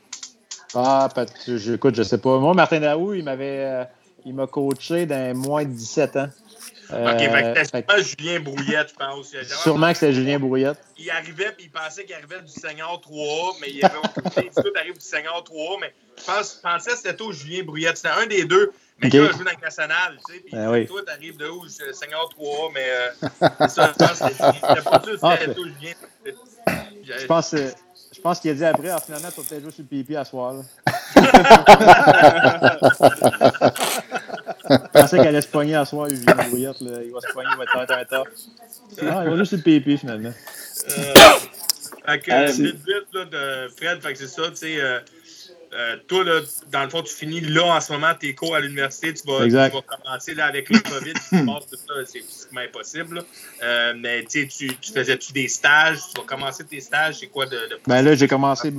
[0.74, 1.08] Ah,
[1.46, 2.36] écoute, je sais pas.
[2.40, 3.64] Moi, Martin Daou, il m'avait.
[3.64, 3.84] Euh,
[4.24, 6.28] il m'a coaché dans moins de 17 ans.
[6.93, 9.34] OK, fait c'était pas Julien Brouillette, je pense.
[9.62, 10.78] Sûrement que c'était Julien Brouillette.
[10.99, 14.72] Il arrivait, puis il pensait qu'il arrivait du Seigneur 3, mais il avait aucun tout
[14.78, 17.97] arrive du Seigneur 3, mais je, pense, pensais que c'était toi Julien Brouillette.
[17.97, 20.40] C'était un des deux, mais qui a joué dans le national, tu sais.
[20.40, 20.86] Puis ben oui.
[20.86, 21.66] toi, t'arrives de où?
[21.68, 23.11] Seigneur 3, mais euh,
[23.61, 25.95] c'est ça, je pense que c'était pas sûr que c'était Julien.
[27.18, 29.82] Je pense Je pense qu'il a dit après, ah, finalement, tu vas peut-être jouer sur
[29.82, 30.55] le pipi à soir.
[34.72, 36.80] Je pensais qu'elle allait se pogner à soir, Julien Brouillette.
[36.80, 37.02] Là.
[37.04, 38.28] Il va se pogner, il va être un top.
[39.02, 40.32] Non, il va juste le PP finalement.
[40.32, 41.14] Euh,
[42.06, 44.80] fait que, vite, vite, là, de Fred, fait que c'est ça, tu sais.
[44.80, 44.98] Euh,
[45.74, 48.60] euh, toi, là, dans le fond, tu finis là en ce moment tes cours à
[48.60, 49.14] l'université.
[49.14, 53.24] Tu, tu vas, commencer là, avec le COVID, tu tout ça, c'est physiquement impossible.
[53.62, 55.98] Euh, mais tu, tu faisais-tu des stages?
[56.14, 57.20] Tu vas commencer tes stages?
[57.20, 57.80] C'est quoi de, de...
[57.86, 58.72] Ben là, j'ai commencé,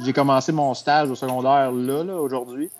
[0.00, 2.70] j'ai commencé mon stage au secondaire là, là aujourd'hui.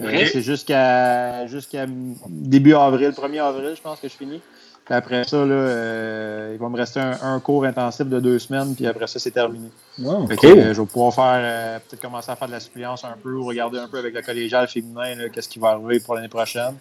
[0.00, 1.86] Euh, c'est jusqu'à jusqu'à
[2.28, 4.40] début avril, 1er avril, je pense que je finis.
[4.84, 8.74] Puis après ça, là, euh, il va me rester un, cours intensif de deux semaines,
[8.74, 9.68] puis après ça, c'est terminé.
[10.00, 10.26] Euh,
[10.74, 13.78] je vais pouvoir faire peut-être commencer à faire de la suppléance un peu, ou regarder
[13.78, 16.74] un peu avec le collégial féminin, qu'est-ce qui va arriver pour l'année prochaine.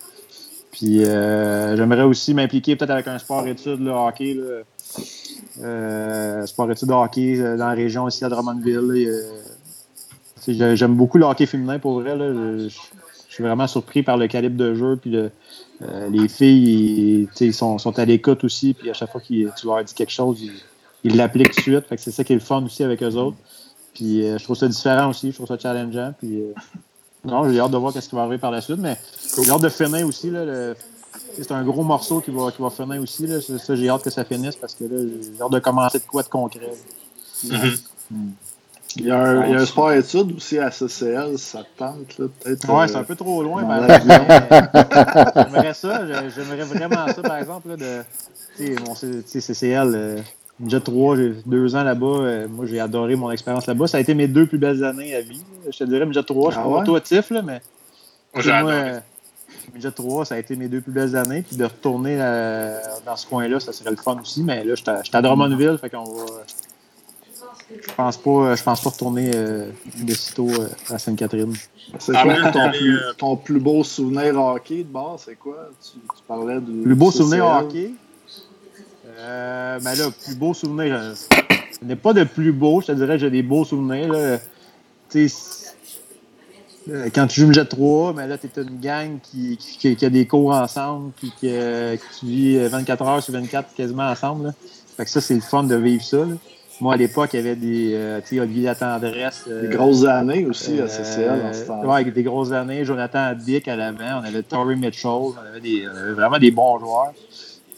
[0.71, 4.37] Puis j'aimerais aussi m'impliquer peut-être avec un sport-études, le hockey.
[6.45, 9.45] sport-études de hockey dans la région ici à Drummondville.
[10.45, 12.17] J'aime beaucoup le hockey féminin pour vrai.
[12.17, 12.27] Là.
[12.67, 12.69] Je
[13.33, 14.95] suis vraiment surpris par le calibre de jeu.
[14.95, 15.29] Puis euh,
[16.09, 18.73] les filles, ils, sont, sont, à l'écoute aussi.
[18.73, 20.39] Puis à chaque fois que tu leur dis quelque chose,
[21.03, 21.85] ils l'appliquent tout de suite.
[21.97, 23.37] c'est ça qui est le fun aussi avec eux autres.
[23.93, 25.31] Puis euh, je trouve ça différent aussi.
[25.31, 26.13] Je trouve ça challengeant.
[26.19, 26.53] Puis euh,
[27.25, 28.79] non, j'ai hâte de voir ce qui va arriver par la suite.
[28.79, 28.97] Mais
[29.43, 30.31] j'ai hâte de finir aussi.
[31.35, 33.27] c'est un gros morceau qui va, qui va finir aussi.
[33.27, 33.41] Là.
[33.41, 36.23] Ça, j'ai hâte que ça finisse parce que là, j'ai hâte de commencer de quoi
[36.23, 36.73] de concret.
[37.45, 37.79] Mm-hmm.
[38.11, 38.31] Mm.
[38.97, 42.17] Il y a un, il y a un sport études aussi à CCL, ça tente,
[42.17, 42.69] là, peut-être.
[42.69, 43.87] Ouais, c'est un peu trop loin, mais
[45.35, 48.01] j'aimerais ça, j'aimerais vraiment ça, par exemple, là, de,
[48.57, 48.75] tu
[49.25, 50.19] sais, CCL, euh,
[50.67, 53.99] Jet 3, j'ai deux ans là-bas, euh, moi j'ai adoré mon expérience là-bas, ça a
[54.01, 56.63] été mes deux plus belles années à vie, je te dirais, Jet 3, je suis
[56.65, 57.61] ah pas toi Tiff, là, mais
[58.35, 58.99] moi, euh,
[59.75, 63.25] Jet 3, ça a été mes deux plus belles années, puis de retourner dans ce
[63.25, 66.25] coin-là, ça serait le fun aussi, mais là, je suis à Drummondville, fait qu'on va
[67.69, 69.69] je pense pas, je pense pas retourner euh,
[70.01, 71.53] de sitôt euh, à Sainte-Catherine.
[71.99, 75.23] C'est quoi ton plus, ton plus, beau souvenir hockey de base?
[75.25, 75.69] C'est quoi?
[75.81, 76.81] Tu, parlais du.
[76.81, 77.91] Plus beau souvenir hockey?
[79.17, 80.95] Euh, ben là, plus beau souvenir.
[80.95, 84.11] Euh, ce n'est pas de plus beau, je te dirais, j'ai des beaux souvenirs.
[84.11, 84.39] Là.
[85.09, 85.73] Tu sais,
[87.13, 90.09] quand tu joues une Jet 3, mais là, tu es une gang qui, qui, a
[90.09, 91.49] des cours ensemble, puis qui,
[92.19, 94.47] qui vit 24 heures sur 24 quasiment ensemble.
[94.47, 94.53] Là.
[94.97, 96.17] Fait que ça, c'est le fun de vivre ça.
[96.17, 96.35] Là.
[96.81, 99.45] Moi, à l'époque, il y avait des, euh, tu sais, Olivier Latendresse.
[99.47, 101.39] Euh, des grosses années aussi à CCL
[101.83, 102.83] Oui, avec des grosses années.
[102.83, 104.21] Jonathan Dick à l'avant.
[104.21, 105.11] On avait Tory Mitchell.
[105.11, 107.13] On avait, des, on avait vraiment des bons joueurs.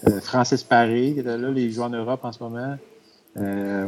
[0.08, 2.78] Euh, Francis Paré, qui était là, les joueurs en Europe en ce moment.
[3.38, 3.88] Euh,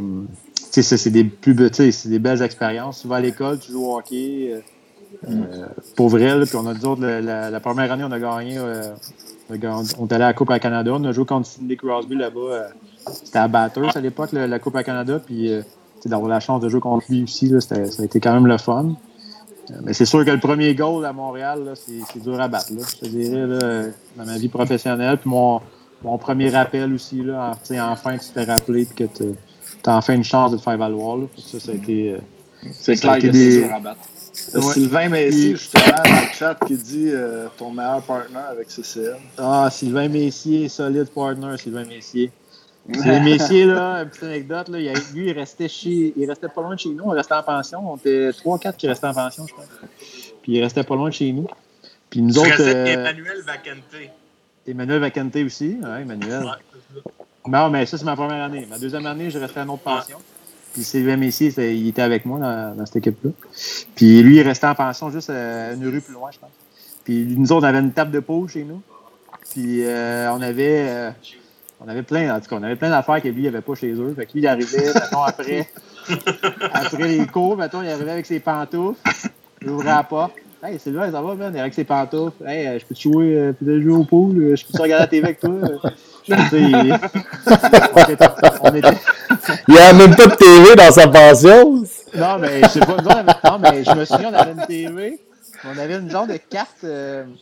[0.73, 3.01] tu sais, c'est des plus c'est des belles expériences.
[3.01, 4.61] Tu vas à l'école, tu joues au hockey.
[5.95, 8.59] pour vrai, puis on a dit autres, la, la, première année, on a gagné.
[8.59, 10.91] on est allé à la Coupe à Canada.
[10.93, 12.71] On a joué contre Sidney Crosby là-bas
[13.11, 15.19] c'était à Batters à l'époque, la Coupe à Canada.
[15.23, 15.61] Puis euh,
[16.05, 18.57] d'avoir la chance de jouer contre lui aussi, là, ça a été quand même le
[18.57, 18.95] fun.
[19.69, 22.73] Euh, mais c'est sûr que le premier goal à Montréal, c'est dur à battre.
[22.73, 23.85] Là, je te dirais, là,
[24.15, 25.17] dans ma vie professionnelle.
[25.17, 25.61] Puis mon,
[26.03, 27.51] mon premier rappel aussi, là,
[27.81, 29.35] enfin, tu t'es rappelé que tu
[29.85, 31.17] as enfin une chance de te faire valoir.
[31.17, 32.13] Là, ça, ça a été.
[32.13, 32.17] Euh,
[32.71, 33.99] c'est clair que c'est dur à battre.
[34.33, 37.11] Sylvain Messier, justement, dans le chat, qui dit
[37.57, 39.17] ton meilleur partner avec CCL.
[39.37, 42.31] Ah, Sylvain Messier, solide partner, Sylvain Messier.
[42.93, 44.79] C'est Messier, là, une petite anecdote, là,
[45.13, 46.13] lui, il restait chez.
[46.15, 47.91] Il restait pas loin de chez nous, on restait en pension.
[47.91, 49.65] On était 3-4 qui restaient en pension, je crois.
[50.41, 51.47] Puis il restait pas loin de chez nous.
[52.09, 52.61] Puis nous tu autres.
[52.61, 54.01] Euh, Emmanuel Vacante.
[54.65, 56.45] Emmanuel Vacante aussi, oui, Emmanuel.
[57.47, 58.65] non, mais ça, c'est ma première année.
[58.69, 60.17] Ma deuxième année, je restais à une autre pension.
[60.73, 63.31] Puis Sylvain Messier, il était avec moi dans, cette équipe-là.
[63.95, 66.51] Puis lui, il restait en pension juste à une rue plus loin, je pense.
[67.03, 68.81] Puis nous autres, on avait une table de pause chez nous.
[69.51, 70.87] Puis euh, on avait.
[70.89, 71.11] Euh,
[71.79, 73.75] on avait plein, en tout cas, on avait plein d'affaires que lui, il n'avait pas
[73.75, 74.13] chez eux.
[74.15, 75.69] Fait que lui, il arrivait, mettons, après,
[76.73, 78.99] après les cours, mettons, il arrivait avec ses pantoufles,
[79.61, 80.33] il ouvrait la porte.
[80.63, 82.43] Hey, c'est là, ça va, man, il avec ses pantoufles.
[82.47, 84.81] Hey, euh, je peux te jouer, euh, peux jouer au pool, euh, je peux te
[84.81, 85.51] regarder la TV avec toi?
[86.29, 86.99] il...
[88.63, 88.97] on était...
[89.67, 91.83] il n'y a même pas de TV dans sa pension.
[92.15, 95.19] Non, mais je sais pas, non, mais je me souviens, on avait une TV,
[95.63, 96.87] on avait une genre de carte, tu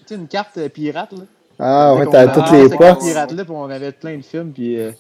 [0.06, 1.24] sais, une carte pirate, là.
[1.60, 3.02] Ah ouais, t'as toutes les postes.
[3.02, 4.92] Pirate là, on avait plein de films, puis euh,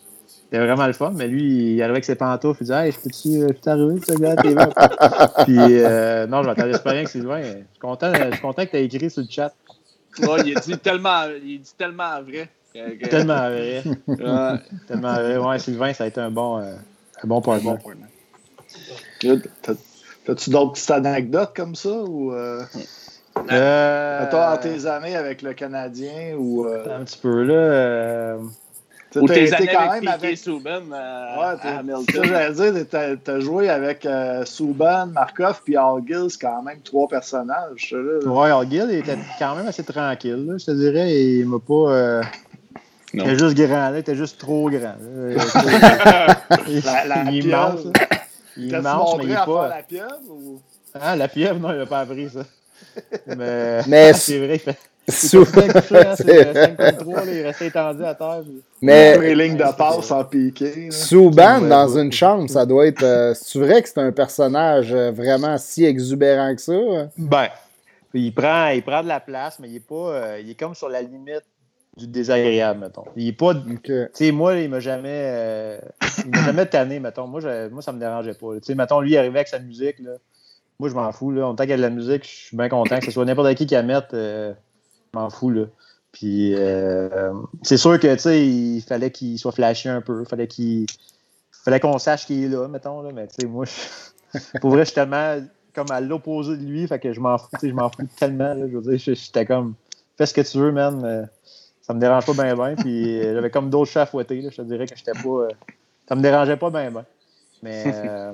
[0.45, 1.12] c'était vraiment le fun.
[1.16, 4.14] Mais lui, il arrivait avec ses pantoufles, il disait Hey, je peux-tu euh, t'arriver, ce
[4.14, 4.56] gars, t'es
[5.45, 7.41] Puis euh, non, je m'attendais pas rien que Sylvain.
[7.41, 9.53] Je suis content, je suis content que tu aies écrit sur le chat.
[10.20, 12.49] Ouais, il dit tellement, il dit tellement vrai.
[13.10, 13.84] Tellement vrai.
[14.08, 14.60] ouais.
[14.88, 15.38] Tellement vrai.
[15.38, 16.76] Ouais, Sylvain, ça a été un bon, euh,
[17.24, 17.76] un bon partner.
[17.84, 19.39] Bon.
[20.26, 21.89] T'as-tu d'autres petites anecdotes comme ça?
[22.03, 22.34] Ou,
[23.38, 24.25] euh...
[24.25, 26.65] Euh, Toi, tes années avec le Canadien ou.
[26.65, 26.99] Euh...
[26.99, 27.53] Un petit peu là.
[27.53, 28.38] Euh...
[29.15, 32.25] Ou tes années quand avec même avec Souban euh, ouais, à Hamilton.
[32.25, 37.07] J'allais dire, t'as as joué avec euh, Souban, Markov puis Gill, c'est quand même trois
[37.07, 37.95] personnages.
[37.95, 38.29] Là.
[38.29, 40.45] Ouais, Gill était quand même assez tranquille.
[40.45, 41.93] Là, je te dirais, il m'a pas.
[41.93, 42.23] Euh...
[43.13, 44.95] Il était juste grand, là, il était juste trop grand.
[44.99, 46.27] la,
[47.05, 47.79] la il est immense.
[48.57, 49.69] Il est immense, mais il est pas.
[49.69, 50.59] la pieuvre ou?
[50.99, 52.41] Ah, la pieuvre, non, il n'a pas appris ça.
[53.27, 54.77] Mais, mais c'est vrai, fait.
[55.07, 55.45] Sous...
[55.45, 55.61] Couché,
[55.93, 56.77] hein, 5
[57.27, 58.43] il restait étendu à terre.
[58.81, 60.89] Mais les lignes de passe en piqué.
[60.89, 63.03] Souban dans une chambre, ça doit être.
[63.03, 66.73] Euh, c'est vrai que c'est un personnage euh, vraiment si exubérant que ça?
[67.17, 67.49] Ben,
[68.15, 69.95] il prend, il prend de la place, mais il est pas.
[69.95, 71.43] Euh, il est comme sur la limite
[71.95, 73.05] du désagréable, mettons.
[73.15, 73.53] Il est pas.
[73.83, 75.79] Tu sais, moi, il m'a jamais.
[76.25, 77.27] il m'a jamais tanné, mettons.
[77.27, 78.55] Moi, je, moi, ça me dérangeait pas.
[78.55, 80.13] Tu sais, mettons, lui, il arrivait avec sa musique, là.
[80.80, 81.32] Moi, je m'en fous.
[81.32, 81.47] Là.
[81.47, 82.99] En tant qu'il y a de la musique, je suis bien content.
[82.99, 84.53] Que ce soit n'importe qui qui la mette, euh,
[85.13, 85.49] je m'en fous.
[85.49, 85.65] Là.
[86.11, 90.23] Puis, euh, c'est sûr que, tu sais, il fallait qu'il soit flashé un peu.
[90.26, 90.86] Fallait qu'il
[91.51, 93.01] fallait qu'on sache qu'il est là, mettons.
[93.01, 93.11] Là.
[93.13, 93.65] Mais, tu sais, moi,
[94.61, 95.39] pour vrai, je suis tellement
[95.73, 96.88] comme à l'opposé de lui.
[96.88, 98.53] Fait que je m'en fous, je m'en fous tellement.
[98.53, 98.67] Là.
[98.67, 99.76] Je veux dire, j'étais comme,
[100.17, 101.03] fais ce que tu veux, man.
[101.05, 101.26] Euh,
[101.82, 102.76] ça me dérange pas bien, bien.
[102.76, 104.41] Puis, j'avais comme d'autres chats à fouetter.
[104.41, 104.49] Là.
[104.51, 105.47] Je te dirais que j'étais pas.
[106.07, 107.05] ça me dérangeait pas bien, bien.
[107.63, 108.34] Mais.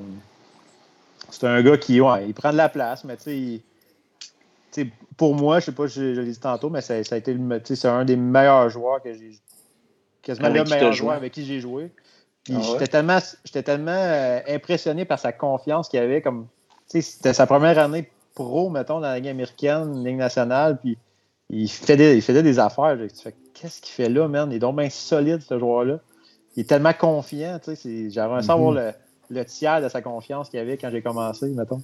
[1.31, 3.61] C'est un gars qui, ouais, il prend de la place, mais tu
[4.71, 7.17] sais, pour moi, je sais pas, je, je l'ai dit tantôt, mais ça, ça a
[7.17, 9.39] été c'est un des meilleurs joueurs que j'ai.
[10.21, 11.91] Quasiment le meilleur joueur avec qui j'ai joué.
[12.49, 16.21] Ah j'étais tellement, j'étais tellement euh, impressionné par sa confiance qu'il avait.
[16.21, 16.47] comme
[16.87, 20.79] C'était sa première année pro, mettons, dans la Ligue américaine, Ligue nationale.
[20.79, 20.97] Puis
[21.49, 22.97] il faisait, il faisait des affaires.
[23.53, 24.51] Qu'est-ce qu'il fait là, man?
[24.51, 25.99] Il est donc bien solide, ce joueur-là.
[26.55, 27.59] Il est tellement confiant.
[27.65, 28.87] J'avais un savoir mm-hmm.
[28.87, 28.93] le
[29.31, 31.81] le tiers de sa confiance qu'il avait quand j'ai commencé, mettons.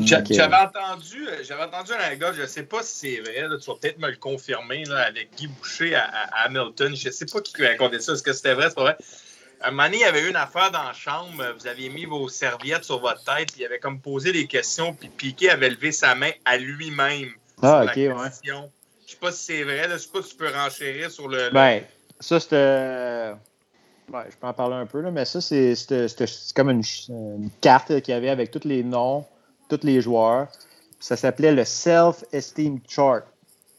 [0.00, 3.70] J'avais entendu, euh, j'avais entendu une anecdote, je ne sais pas si c'est vrai, tu
[3.70, 6.04] vas peut-être me le confirmer là, avec Guy Boucher à,
[6.44, 6.94] Hamilton.
[6.94, 8.96] Je ne sais pas qui racontait ça, est-ce que c'était vrai, c'est pas vrai?
[9.60, 11.44] un moment donné, il y avait eu une affaire dans la chambre.
[11.58, 13.48] Vous aviez mis vos serviettes sur votre tête.
[13.56, 14.94] Il avait comme posé des questions.
[14.94, 17.30] Puis Piqué avait levé sa main à lui-même.
[17.62, 18.12] Ah, ok, ouais.
[18.44, 19.88] Je sais pas si c'est vrai.
[19.88, 19.96] Là.
[19.96, 21.50] Je sais pas si tu peux renchérir sur le.
[21.50, 21.82] Ben,
[22.20, 23.32] ça, c'était.
[24.12, 25.74] Ouais, je peux en parler un peu, là, mais ça, c'est
[26.54, 29.24] comme une, une carte qu'il y avait avec tous les noms,
[29.68, 30.48] tous les joueurs.
[30.98, 33.22] Ça s'appelait le Self-Esteem Chart.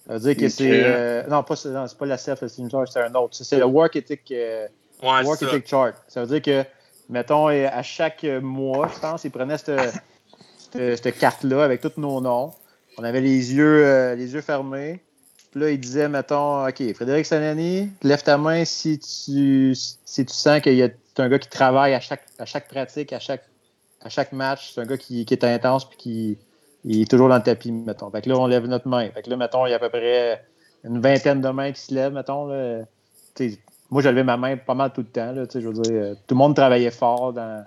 [0.08, 0.84] Ça veut dire que c'est.
[0.86, 3.36] Euh, non, pas, non, c'est pas la Self-Esteem Chart, c'est un autre.
[3.36, 4.68] C'est le Work Ethic, euh,
[5.04, 5.94] work ethic Chart.
[6.08, 6.68] Ça veut dire que,
[7.10, 10.02] mettons, à chaque mois, je pense, ils prenaient cette,
[10.74, 12.54] cette, carte-là avec tous nos noms.
[12.98, 15.00] On avait les yeux, euh, les yeux fermés.
[15.52, 20.34] Puis là, il disait, mettons, OK, Frédéric Sanani, lève ta main si tu, si tu
[20.34, 23.44] sens qu'il y a un gars qui travaille à chaque, à chaque pratique, à chaque,
[24.02, 24.74] à chaque match.
[24.74, 28.10] C'est un gars qui, qui est intense puis qui est toujours dans le tapis, mettons.
[28.12, 29.10] Fait que là, on lève notre main.
[29.10, 30.46] Fait que là, mettons, il y a à peu près
[30.84, 32.48] une vingtaine de mains qui se lèvent, mettons.
[33.92, 35.32] Moi, j'ai levé ma main pas mal tout le temps.
[35.32, 37.66] Là, je veux dire, euh, tout le monde travaillait fort dans,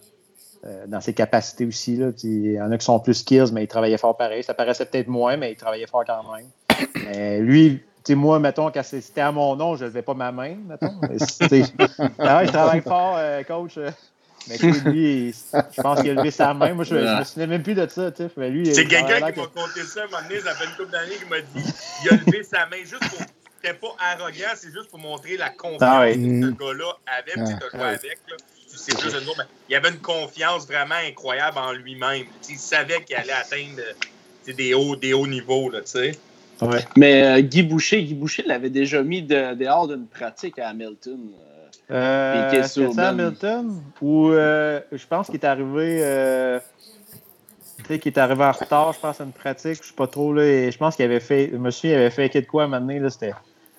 [0.64, 1.97] euh, dans ses capacités aussi.
[1.97, 2.11] Là.
[2.22, 4.45] Il y en a qui sont plus skills, mais ils travaillaient fort pareil.
[4.45, 6.47] Ça paraissait peut-être moins, mais ils travaillaient fort quand même.
[6.95, 10.57] Mais lui, moi, mettons, quand c'était à mon nom, je ne levais pas ma main,
[10.66, 11.01] mettons.
[12.18, 13.79] ah, je travaille fort, euh, coach.
[14.49, 16.75] Mais lui, je pense qu'il a levé sa main.
[16.75, 18.11] Moi, je, ne me souviens même plus de ça.
[18.11, 18.75] Tu sais.
[18.75, 21.25] C'est quelqu'un qui m'a conté ça un moment donné, ça fait une couple d'années, qui
[21.27, 23.20] m'a dit il a levé sa main juste pour.
[23.64, 27.33] C'était pas arrogant, c'est juste pour montrer la confiance ah que ce gars-là avait.
[27.37, 27.45] Ah.
[27.45, 28.18] Tu joué avec.
[28.29, 28.37] Là.
[28.66, 32.25] C'est juste une mais il avait une confiance vraiment incroyable en lui-même.
[32.49, 33.81] Il savait qu'il allait atteindre
[34.49, 35.70] des hauts, des hauts niveaux.
[35.70, 36.18] Là, tu sais.
[36.63, 36.85] Ouais.
[36.97, 41.19] Mais euh, Guy Boucher, Guy Boucher l'avait déjà mis dehors d'une pratique à Hamilton.
[41.91, 46.59] Euh, c'est Hamilton ou euh, je pense qu'il est arrivé euh,
[47.87, 49.83] qu'il est arrivé en retard, je pense, à une pratique.
[49.83, 50.71] Je sais pas trop là.
[50.71, 51.51] je pense qu'il avait fait.
[51.53, 53.33] Je me souviens, il avait fait quelque quoi à un moment donné, là, c'était.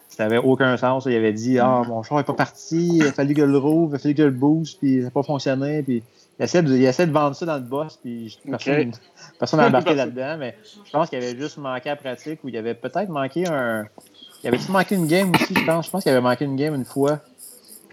[0.10, 1.06] Ça n'avait aucun sens.
[1.08, 3.58] Il avait dit Ah, mon char n'est pas parti, il a fallu que je le
[3.58, 5.82] rouvre, il a fallu que je le boost, puis ça n'a pas fonctionné.
[5.82, 6.04] Puis
[6.40, 9.94] il essaie, de, il essaie de vendre ça dans le boss, puis personne n'a embarqué
[9.96, 13.48] là-dedans, mais je pense qu'il avait juste manqué à pratique ou il avait peut-être manqué
[13.48, 13.86] un.
[14.44, 15.86] Il avait manqué une game aussi, je pense.
[15.86, 17.20] Je pense qu'il avait manqué une game une fois.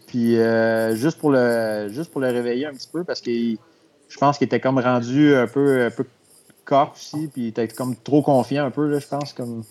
[0.06, 4.18] Puis euh, juste, pour le, juste pour le réveiller un petit peu, parce que je
[4.18, 6.04] pense qu'il était comme rendu un peu, un peu
[6.64, 9.34] corps aussi, puis il était comme trop confiant un peu, là, je pense.
[9.34, 9.62] comme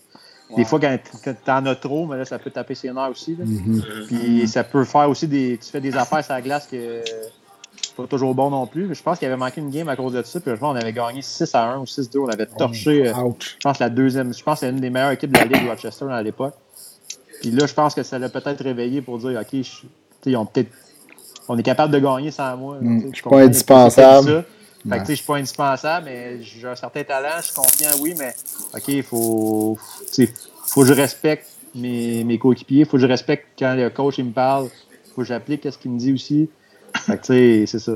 [0.56, 0.98] Des fois, quand
[1.44, 3.34] t'en as trop, mais là, ça peut taper ses nerfs aussi.
[3.36, 4.08] Mm-hmm.
[4.08, 5.58] Puis ça peut faire aussi des.
[5.58, 7.02] Tu fais des affaires sur la glace que
[8.02, 8.94] pas toujours bon non plus.
[8.94, 10.40] Je pense qu'il avait manqué une game à cause de ça.
[10.40, 12.20] Puis je pense qu'on avait gagné 6 à 1 ou 6 2.
[12.20, 13.10] On avait torché.
[13.10, 14.34] Euh, je pense la deuxième.
[14.34, 16.54] Je pense que c'est une des meilleures équipes de la Ligue Rochester à l'époque.
[17.42, 20.36] Puis là, je pense que ça l'a peut-être réveillé pour dire OK, je,
[21.48, 22.78] on est capable de gagner sans moi.
[22.80, 24.46] Mm, je ne suis pas indispensable.
[24.88, 28.16] Fait que, je suis pas indispensable, mais j'ai un certain talent, je suis confiant, oui,
[28.18, 28.34] mais
[28.74, 29.78] OK, il faut,
[30.66, 34.20] faut que je respecte mes, mes coéquipiers, il faut que je respecte quand le coach
[34.20, 34.70] il me parle,
[35.06, 36.50] il faut que j'applique ce qu'il me dit aussi.
[36.96, 37.92] Fait que, c'est ça.
[37.92, 37.96] En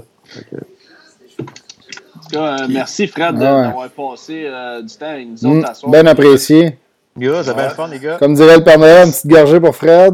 [2.20, 6.06] tout cas, euh, merci Fred d'avoir passé euh, du temps avec nous autres mm, Bien
[6.06, 6.78] apprécié.
[7.18, 8.18] Gars, ça bien fun, les gars.
[8.18, 10.14] Comme dirait le Père Noël, une petite gorgée pour Fred.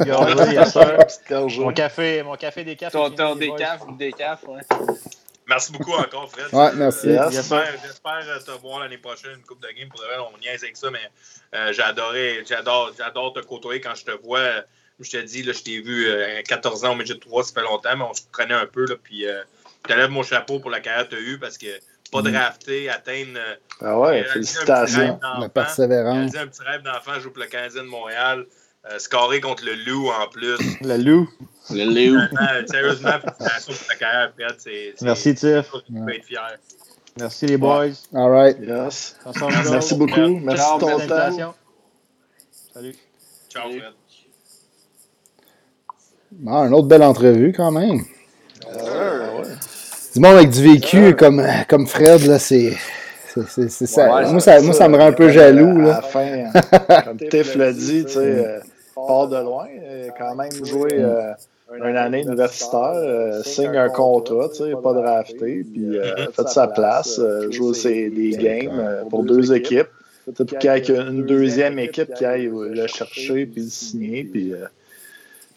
[1.58, 2.96] mon café, mon café des cafés.
[2.96, 4.60] Ton, ton décaf, décaf, ouais.
[5.50, 6.46] Merci beaucoup encore, Fred.
[6.52, 7.08] Ouais, merci.
[7.32, 7.64] J'espère
[8.46, 9.88] te voir l'année prochaine une coupe de game.
[9.88, 11.00] Pour de vrai, on niaise avec ça, mais
[11.54, 14.62] euh, j'adore, j'adore te côtoyer quand je te vois.
[15.00, 17.44] Je te dis, là, je t'ai vu euh, à 14 ans au milieu de 3,
[17.44, 18.86] ça fait longtemps, mais on se connaît un peu.
[18.86, 19.42] Là, puis, euh,
[19.84, 21.66] je te lève mon chapeau pour la carrière que tu as eue parce que
[22.10, 22.32] pas mm.
[22.32, 23.36] drafté, atteindre.
[23.36, 25.18] Euh, ah ouais, félicitations.
[25.40, 26.32] La persévérance.
[26.32, 28.46] J'ai un petit rêve d'enfant, je joue pour le Canadien de Montréal.
[28.90, 30.56] Euh, scorer contre le loup en plus.
[30.80, 31.28] Le loup.
[31.70, 32.18] Le loup.
[32.66, 34.94] sérieusement, félicitations pour ta carrière, Fred.
[35.02, 35.70] Merci, Tiff.
[35.86, 36.56] Tu peux être fier.
[37.18, 37.90] Merci, les boys.
[38.14, 38.56] All right.
[38.58, 39.16] Yes.
[39.70, 40.40] Merci beaucoup.
[40.40, 41.54] Merci de ton temps.
[42.72, 42.96] Salut.
[43.50, 43.99] Ciao, Fred.
[46.46, 48.00] Ah, une autre belle entrevue quand même.
[48.66, 49.48] Euh, ouais.
[50.14, 52.76] Du monde avec du vécu comme, comme Fred, là, c'est.
[53.48, 54.06] C'est, ça.
[54.28, 55.80] moi, ça, moi, ça me rend un peu jaloux.
[55.80, 55.98] Là.
[55.98, 58.58] À la fin, comme Tiff l'a dit, tu sais, euh,
[58.94, 61.32] part de loin, euh, quand même jouer euh,
[61.76, 65.96] une année universitaire, signe un contrat, tu sais, pas drafté, puis
[66.32, 67.20] fait sa place,
[67.50, 69.88] joue des games pour deux équipes.
[70.34, 74.54] Puis qu'il y ait une deuxième équipe qui aille le chercher puis le signer, puis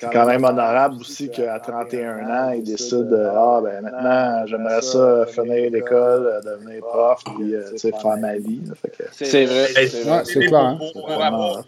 [0.04, 5.26] c'est quand même honorable aussi qu'à 31 ans, il décide Ah, ben maintenant, j'aimerais ça
[5.28, 8.62] finir l'école, devenir prof, puis euh, faire ma vie.
[9.12, 9.88] C'est vrai.
[10.26, 10.78] C'est clair.
[10.94, 11.64] Pour, avoir,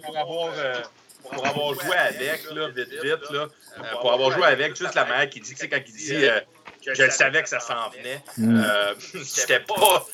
[0.58, 0.76] euh,
[1.24, 5.06] pour, avoir, joué avec, là, vite, vite, là, euh, pour avoir joué avec, juste la
[5.06, 6.26] mère qui dit, tu sais, quand il dit
[6.82, 8.22] je le savais que ça s'en venait.
[8.38, 8.64] Mm.
[9.36, 10.06] j'étais pas,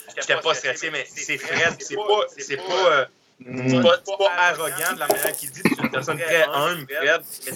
[0.41, 3.07] pas stressé, mais c'est pas, c'est pas
[3.45, 6.87] C'est pas, pas, arrogant de la manière qu'il dit, c'est une personne très humble,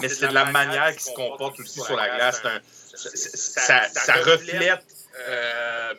[0.02, 2.42] mais c'est de la manière qu'il se comporte aussi sur la glace.
[2.44, 2.60] Un,
[2.96, 4.84] ça, ça, reflète
[5.28, 5.94] euh,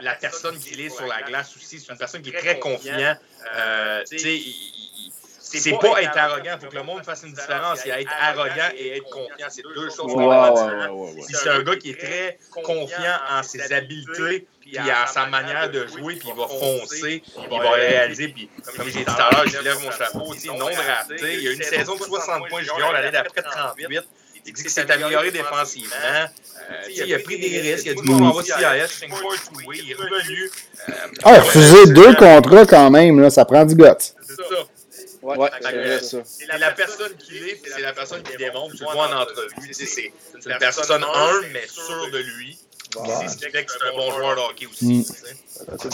[0.00, 1.80] la personne qu'il est sur la glace aussi.
[1.80, 3.18] C'est une personne qui est très confiante.
[3.56, 4.40] Euh, sais,
[5.58, 6.52] c'est pas être arrogant.
[6.54, 7.80] Il faut que le monde fasse une différence.
[7.84, 9.46] Il y a être arrogant et être confiant.
[9.48, 10.58] C'est deux choses différentes.
[11.26, 15.70] Si c'est un gars qui est très confiant en ses habiletés, puis en sa manière
[15.70, 18.28] de jouer, puis il va foncer, il va réaliser.
[18.28, 21.34] Puis, comme j'ai dit tout à l'heure, je lève mon chapeau, non drafté.
[21.34, 24.00] Il y a une saison de 60 points junior l'année d'après 38.
[24.46, 25.94] Il dit que c'est amélioré défensivement.
[26.70, 27.86] Euh, il a pris des risques.
[27.86, 29.04] Il a dit qu'on va CIS,
[29.74, 30.50] il est revenu.
[31.24, 33.84] Ah, refuser deux contrats quand même, là, ça prend du guts.
[33.98, 34.66] C'est ça.
[35.22, 35.50] Ouais,
[36.24, 38.74] c'est la personne qui l'est, c'est la personne qui démontre.
[38.74, 39.72] Tu vois en entrevue.
[39.72, 40.12] C'est
[40.46, 42.58] une personne humble, mais sûre de lui.
[42.92, 45.06] C'est ce que c'est un bon joueur de hockey aussi.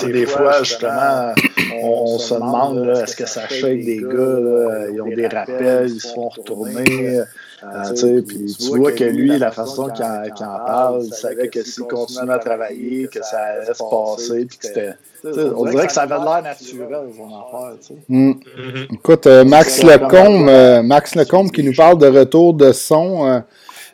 [0.07, 0.13] Mm.
[0.13, 1.35] Des fois, justement,
[1.83, 6.09] on, se demande est-ce que ça shake des gars, ils ont des rappels, ils se
[6.09, 7.21] font retourner.
[7.65, 11.63] Euh, puis tu vois que lui, la façon qu'il en, en, parle, il savait que
[11.63, 14.93] s'il continuait à travailler, que ça allait se passer, puis que c'était.
[15.25, 17.77] On dirait que ça avait l'air naturel, son affaire.
[18.09, 18.31] Mm.
[18.31, 18.95] Mm-hmm.
[18.95, 23.43] Écoute, euh, Max Lecombe, euh, Max Lecombe qui nous parle de retour de son.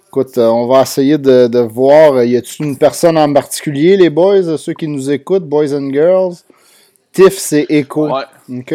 [0.09, 2.25] écoute, on va essayer de, de voir.
[2.25, 6.43] Y a-t-il une personne en particulier, les boys, ceux qui nous écoutent, boys and girls?
[7.13, 8.09] Tiff, c'est Echo.
[8.09, 8.59] Ouais.
[8.59, 8.75] OK.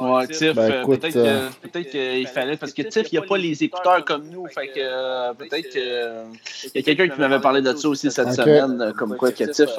[0.00, 1.48] Ouais, Tiff, ben, euh, peut-être euh...
[1.72, 4.68] peut qu'il fallait, parce que Tiff, il n'y a pas les écouteurs comme nous, fait
[4.68, 8.92] que euh, peut-être qu'il y a quelqu'un qui m'avait parlé de ça aussi cette semaine,
[8.96, 9.70] comme quoi que Tiff...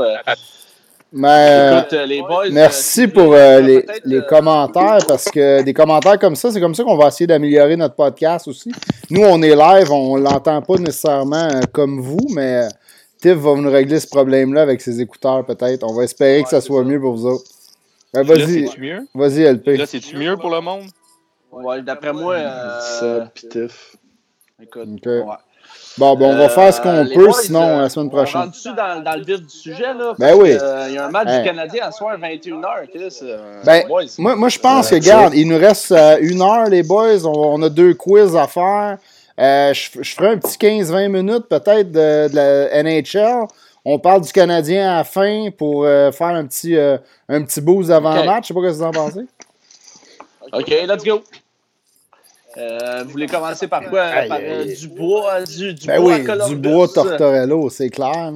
[1.11, 6.51] Mais, Écoute, les boys, merci pour les, les, commentaires parce que des commentaires comme ça,
[6.51, 8.71] c'est comme ça qu'on va essayer d'améliorer notre podcast aussi.
[9.09, 12.67] Nous, on est live, on l'entend pas nécessairement comme vous, mais
[13.21, 15.83] Tiff va nous régler ce problème-là avec ses écouteurs peut-être.
[15.83, 17.49] On va espérer que ça soit mieux pour vous autres.
[18.13, 18.65] Ben, vas-y.
[19.13, 19.67] Vas-y, LP.
[19.77, 20.85] Là, c'est-tu mieux pour le monde?
[21.51, 22.35] Ouais, d'après moi.
[22.35, 22.79] Euh...
[22.79, 23.95] Ça, pitif.
[24.61, 25.23] Écoute, ouais.
[25.97, 28.41] Bon, ben, on va faire ce qu'on euh, peut, boys, sinon, euh, la semaine prochaine.
[28.41, 30.13] On rentre dans, dans le vif du sujet, là?
[30.17, 30.51] Ben oui.
[30.53, 33.19] Euh, il y a un match du Canadien à soir, 21h, Chris.
[33.65, 33.83] ben,
[34.17, 35.91] moi, moi, je pense que, regarde, il nous reste
[36.21, 37.25] une heure, les boys.
[37.25, 38.97] On, a deux quiz à faire.
[39.37, 43.47] je, je ferai un petit 15-20 minutes, peut-être, de, de la NHL.
[43.91, 47.59] On parle du Canadien à la fin pour euh, faire un petit, euh, un petit
[47.59, 48.43] boost avant le match.
[48.43, 49.25] Je sais pas ce que vous en pensez.
[50.53, 51.23] OK, let's go.
[52.57, 54.11] Euh, vous voulez commencer par quoi?
[54.27, 58.33] par du bois, du, du ben bois oui, du bois Tortorello, c'est clair.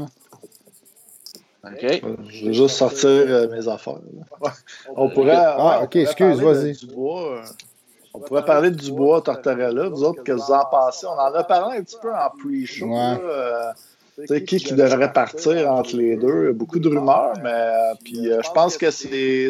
[1.64, 2.02] OK.
[2.30, 4.00] Je vais juste sortir mes affaires.
[4.96, 5.36] On pourrait.
[5.38, 6.76] Ah, OK, excuse, vas-y.
[8.16, 9.90] On pourrait parler du bois Tortorella.
[9.90, 11.06] Vous autres, que vous en pensez?
[11.06, 12.88] On en a parlé un petit peu en pre-show.
[12.88, 13.20] Ouais.
[14.28, 16.54] C'est qui qui devrait partir entre les deux?
[16.54, 19.50] Beaucoup de rumeurs, mais euh, puis euh, je pense que c'est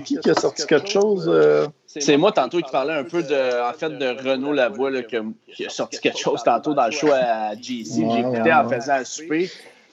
[0.00, 1.26] qui qui a sorti quelque chose?
[1.28, 1.66] Euh?
[1.86, 5.16] C'est moi tantôt qui parlais un peu de en fait de Renaud Lavoie là, qui,
[5.16, 8.02] a, sorti quelque chose tantôt dans le show à JC.
[8.10, 9.50] J'ai écouté en faisant un souper.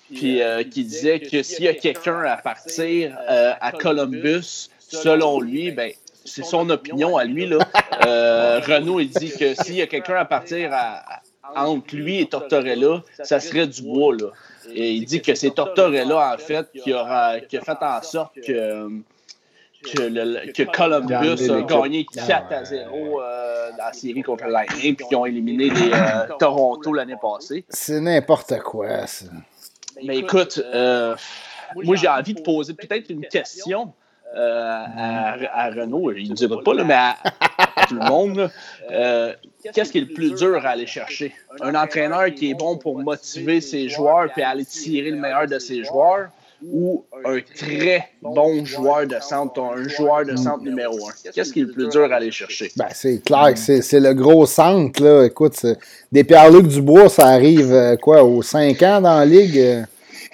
[0.10, 0.42] Puis
[0.72, 5.92] qui disait que s'il y a quelqu'un à partir à Columbus, selon lui, ben
[6.26, 7.46] c'est son opinion à lui.
[7.46, 7.60] Là.
[8.62, 11.21] Renaud, il dit que s'il y a quelqu'un à partir à,
[11.56, 14.16] entre lui et Tortorella, ça serait du bois.
[14.16, 14.28] Là.
[14.74, 18.36] Et il dit que c'est Tortorella, en fait, qui, aura, qui a fait en sorte
[18.36, 18.88] que,
[19.84, 24.52] que, le, que Columbus a gagné 4 à 0 euh, dans la série contre le
[24.52, 27.66] Lightning, puis qu'ils ont éliminé les, euh, Toronto l'année passée.
[27.70, 29.26] C'est n'importe quoi, ça.
[30.04, 31.16] Mais écoute, euh,
[31.76, 33.94] moi, j'ai envie de poser peut-être une question.
[34.34, 37.18] à, à, Renault, il ne dira pas, là, mais à,
[37.88, 38.50] tout le monde.
[38.90, 39.34] Euh,
[39.74, 41.34] qu'est-ce qui est le plus dur à aller chercher?
[41.62, 45.60] Un entraîneur qui est bon pour motiver ses joueurs et aller tirer le meilleur de
[45.60, 46.30] ses joueurs
[46.64, 51.32] ou un très bon joueur de centre, un joueur de centre numéro un?
[51.34, 52.72] Qu'est-ce qui est le plus dur à aller chercher?
[52.76, 55.04] Ben, c'est clair que c'est le gros centre.
[55.04, 55.26] Là.
[55.26, 55.66] Écoute,
[56.12, 59.86] des Pierre-Luc Dubois, ça arrive euh, quoi, aux 5 ans dans la ligue?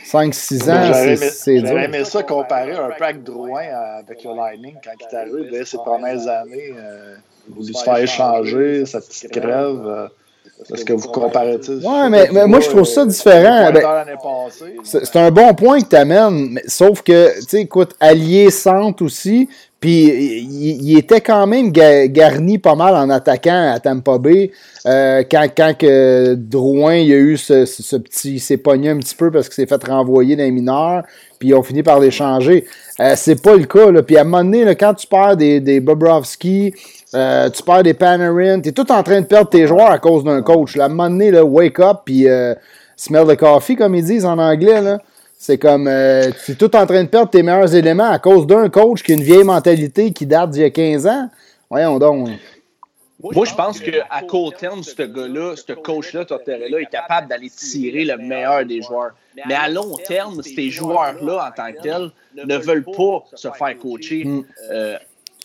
[0.05, 1.67] 5-6 ans, c'est dur.
[1.67, 5.49] J'aurais aimé ça comparer un avec Drouin euh, avec le Lightning quand il est arrivé
[5.51, 6.73] dès ses premières années.
[6.77, 7.15] Euh,
[7.49, 9.81] voulu se faire échanger, sa petite crève.
[9.85, 10.07] Euh,
[10.73, 11.71] est-ce que vous comparez ça?
[11.71, 13.71] Oui, mais, mais, moi, je trouve ça différent.
[13.71, 13.83] Ben,
[14.83, 19.47] c'est un bon point que tu amènes, sauf que, tu sais, écoute, Allié centre aussi,
[19.79, 24.51] puis il, était quand même garni pas mal en attaquant à Tampa Bay.
[24.87, 28.35] Euh, quand quand que Drouin il a eu ce, ce, petit.
[28.35, 31.03] Il s'est pogné un petit peu parce qu'il s'est fait renvoyer d'un mineur,
[31.37, 32.65] puis ils ont fini par l'échanger.
[32.99, 33.91] Euh, c'est pas le cas.
[33.91, 34.01] Là.
[34.01, 36.73] Puis à un moment donné, là, quand tu perds des, des Bobrovski,
[37.13, 39.99] euh, tu perds des Panarin, tu es tout en train de perdre tes joueurs à
[39.99, 40.75] cause d'un coach.
[40.75, 40.83] Là.
[40.83, 42.53] À un moment donné, là, wake up, puis euh,
[42.95, 44.81] smell the coffee, comme ils disent en anglais.
[44.81, 44.99] Là.
[45.37, 48.47] C'est comme, euh, tu es tout en train de perdre tes meilleurs éléments à cause
[48.47, 51.29] d'un coach qui a une vieille mentalité qui date d'il y a 15 ans.
[51.69, 52.29] Voyons donc.
[53.19, 58.05] Moi, je pense qu'à court terme, ce gars-là, ce coach-là, Tortorella, est capable d'aller tirer
[58.05, 59.11] le meilleur des joueurs.
[59.47, 63.77] Mais à long terme, ces joueurs-là, en tant que tels, ne veulent pas se faire
[63.79, 64.45] coacher mm.
[64.71, 64.97] euh,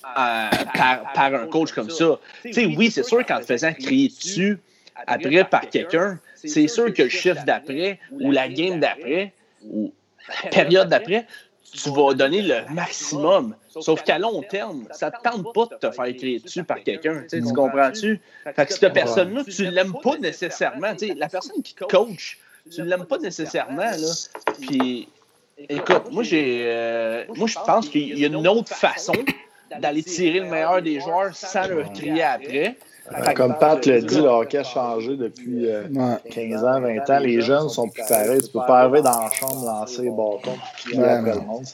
[0.03, 2.19] par, par, un coach comme ça.
[2.45, 4.59] Oui, c'est sûr qu'en te faisant crier dessus
[5.07, 9.33] après par quelqu'un, c'est sûr que le chiffre d'après ou la game d'après
[9.65, 9.93] ou
[10.45, 11.27] la période d'après,
[11.73, 13.55] tu vas donner le maximum.
[13.69, 17.25] Sauf qu'à long terme, ça ne tente pas de te faire crier dessus par quelqu'un.
[17.31, 18.21] Tu comprends-tu?
[18.55, 20.95] Fait que cette personne-là, tu ne l'aimes pas nécessairement.
[21.17, 22.39] la personne qui coach,
[22.71, 23.83] tu ne l'aimes pas nécessairement.
[23.83, 24.13] Là.
[24.61, 25.09] Puis,
[25.69, 29.15] écoute, moi, j'ai, euh, moi je pense qu'il y a une autre façon
[29.81, 32.77] d'aller tirer le meilleur des joueurs sans leur crier après.
[33.35, 35.66] Comme Pat le dit, le hockey a changé depuis
[36.31, 37.18] 15 euh, ans, 20 ans.
[37.18, 38.43] Les jeunes sont plus pareils.
[38.43, 41.64] Tu peux pas arriver dans la chambre, lancer les bâtons, puis le monde.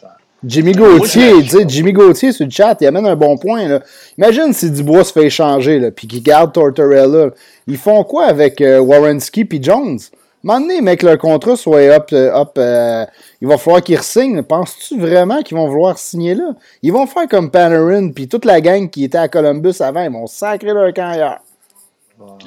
[0.44, 3.66] Jimmy Gauthier, dit, Jimmy Gauthier sur le chat, il amène un bon point.
[3.66, 3.80] Là.
[4.16, 7.30] Imagine si Dubois se fait échanger, puis qu'il garde Tortorella.
[7.66, 9.98] Ils font quoi avec euh, Warrenski puis Jones?
[10.46, 13.06] Un mec, leur contrat soit up, up euh,
[13.40, 14.42] il va falloir qu'ils signent.
[14.42, 16.54] Penses-tu vraiment qu'ils vont vouloir signer là?
[16.82, 20.12] Ils vont faire comme Panarin, puis toute la gang qui était à Columbus avant, ils
[20.12, 21.40] vont sacrer leur camp ailleurs.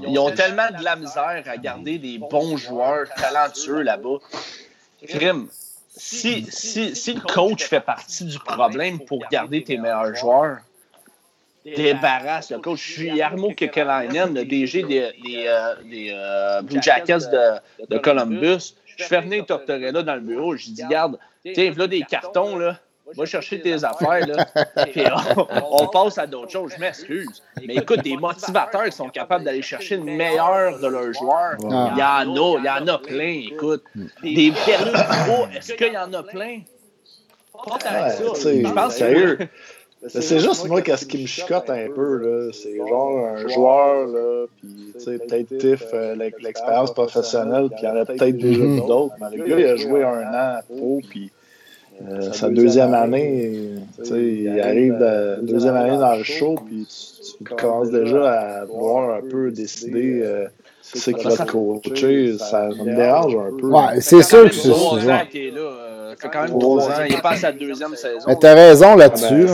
[0.05, 4.17] Ils ont tellement de la misère à garder des bons joueurs talentueux là-bas.
[5.07, 5.47] Crime.
[5.95, 10.57] Si, si, si le coach fait partie du problème pour garder tes meilleurs joueurs,
[11.65, 12.87] débarrasse le coach.
[12.87, 18.75] Je suis Yarmo Kekalainen, le DG des, des, euh, euh, Blue Jackets de, de, Columbus.
[18.97, 20.55] Je fais venir Tortorella dans le bureau.
[20.55, 21.17] Je dis, garde,
[21.53, 22.77] tiens, là des cartons, là.
[23.17, 24.45] Va chercher tes affaires, là.
[24.93, 25.03] Puis
[25.71, 26.71] on, passe à d'autres choses.
[26.75, 27.43] Je m'excuse.
[27.65, 31.69] Mais écoute, des motivateurs qui sont capables d'aller chercher le meilleur de leurs joueurs, il
[31.69, 33.83] y en a, il y en a plein, écoute.
[34.23, 34.95] Des périodes
[35.53, 36.61] est-ce qu'il y en a plein?
[37.53, 38.49] Pas tant ça.
[38.49, 39.37] Je pense que
[40.07, 42.51] c'est juste moi qu'est-ce qui me chicote un peu, là.
[42.53, 47.85] C'est genre un joueur, là, puis, tu sais, peut-être Tiff, euh, l'expérience professionnelle, puis il
[47.85, 51.01] y en a peut-être déjà d'autres, mais le gars, il a joué un an pro,
[51.07, 51.31] puis
[52.09, 56.87] euh, sa deuxième année, tu sais, il arrive de deuxième année dans le show, puis
[57.37, 60.47] tu, commences déjà à voir un peu décider euh,
[60.81, 62.37] ce qui va te coacher.
[62.39, 63.67] Ça me dérange un peu.
[63.67, 65.01] Ouais, c'est sûr que c'est ça.
[65.01, 68.25] Ça fait quand même trois ans, il passe sa deuxième saison.
[68.27, 69.47] Mais t'as raison là-dessus.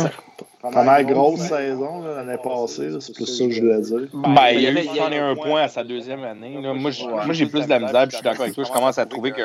[0.68, 4.10] Ben, Première grosse saison l'année passée, c'est plus ça que je voulais dire.
[4.14, 6.58] Ben, il y a eu 101 points à sa deuxième année.
[6.58, 6.92] Moi,
[7.32, 8.64] j'ai plus de la misère, puis je suis d'accord avec toi.
[8.66, 9.44] Je commence à trouver que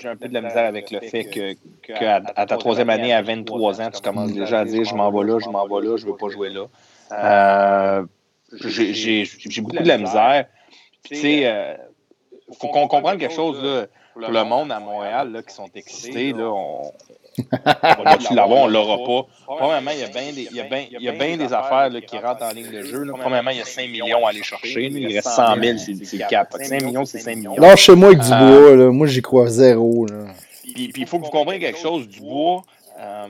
[0.00, 3.12] j'ai un peu de la misère avec le fait que, qu'à à ta troisième année,
[3.12, 5.86] à 23 ans, tu commences déjà à dire je m'en vais là, je m'en vais
[5.86, 6.66] là, je veux pas jouer là.
[7.12, 8.04] Euh,
[8.52, 9.24] j'ai,
[9.60, 10.46] beaucoup de la misère.
[11.04, 11.74] Tu sais, il euh,
[12.58, 16.32] faut qu'on comprenne quelque chose là, pour le monde à Montréal là, qui sont excités.
[16.32, 16.92] Là, on,
[17.38, 19.28] on va l'avoir, on l'aura pas.
[19.46, 21.52] Premièrement, il y a bien des, il y a bien, il y a bien des
[21.52, 23.04] affaires là, qui rentrent en ligne de jeu.
[23.04, 23.12] Là.
[23.18, 24.86] Premièrement, il y a 5 millions à aller chercher.
[24.86, 26.54] Il reste 100 000, c'est le cap.
[26.60, 27.56] 5 millions, c'est 5 millions.
[27.56, 28.38] Lâchez-moi avec Dubois.
[28.38, 28.90] Euh, là.
[28.90, 30.06] Moi, j'y crois zéro.
[30.06, 30.24] Là.
[30.62, 32.08] Puis il faut que vous compreniez quelque chose.
[32.08, 32.62] Dubois,
[32.98, 33.28] euh,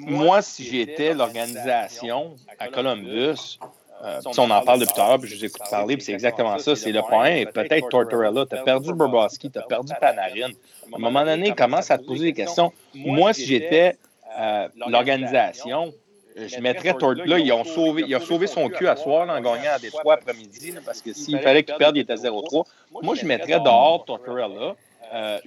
[0.00, 3.58] moi, si j'étais l'organisation à Columbus,
[4.04, 6.12] euh, on en parle depuis tout à l'heure, puis je vous écoute parler, puis c'est
[6.12, 6.76] exactement ça.
[6.76, 7.44] C'est le point.
[7.46, 10.50] Peut-être Tortorella, tu as perdu Bobrovski, tu as perdu Panarin.
[10.92, 12.72] À un moment donné, commence à te poser des questions?
[12.94, 13.96] Moi, si j'étais
[14.38, 15.92] euh, l'organisation,
[16.36, 17.38] je mettrais Tortorella.
[17.40, 20.74] Ils ont sauvé, il a sauvé son cul à soir en gagnant à Détroit après-midi,
[20.86, 22.64] parce que s'il fallait qu'il perde, il était 0-3.
[23.02, 24.76] Moi, je mettrais dehors Tortorella.
[25.12, 25.38] Euh,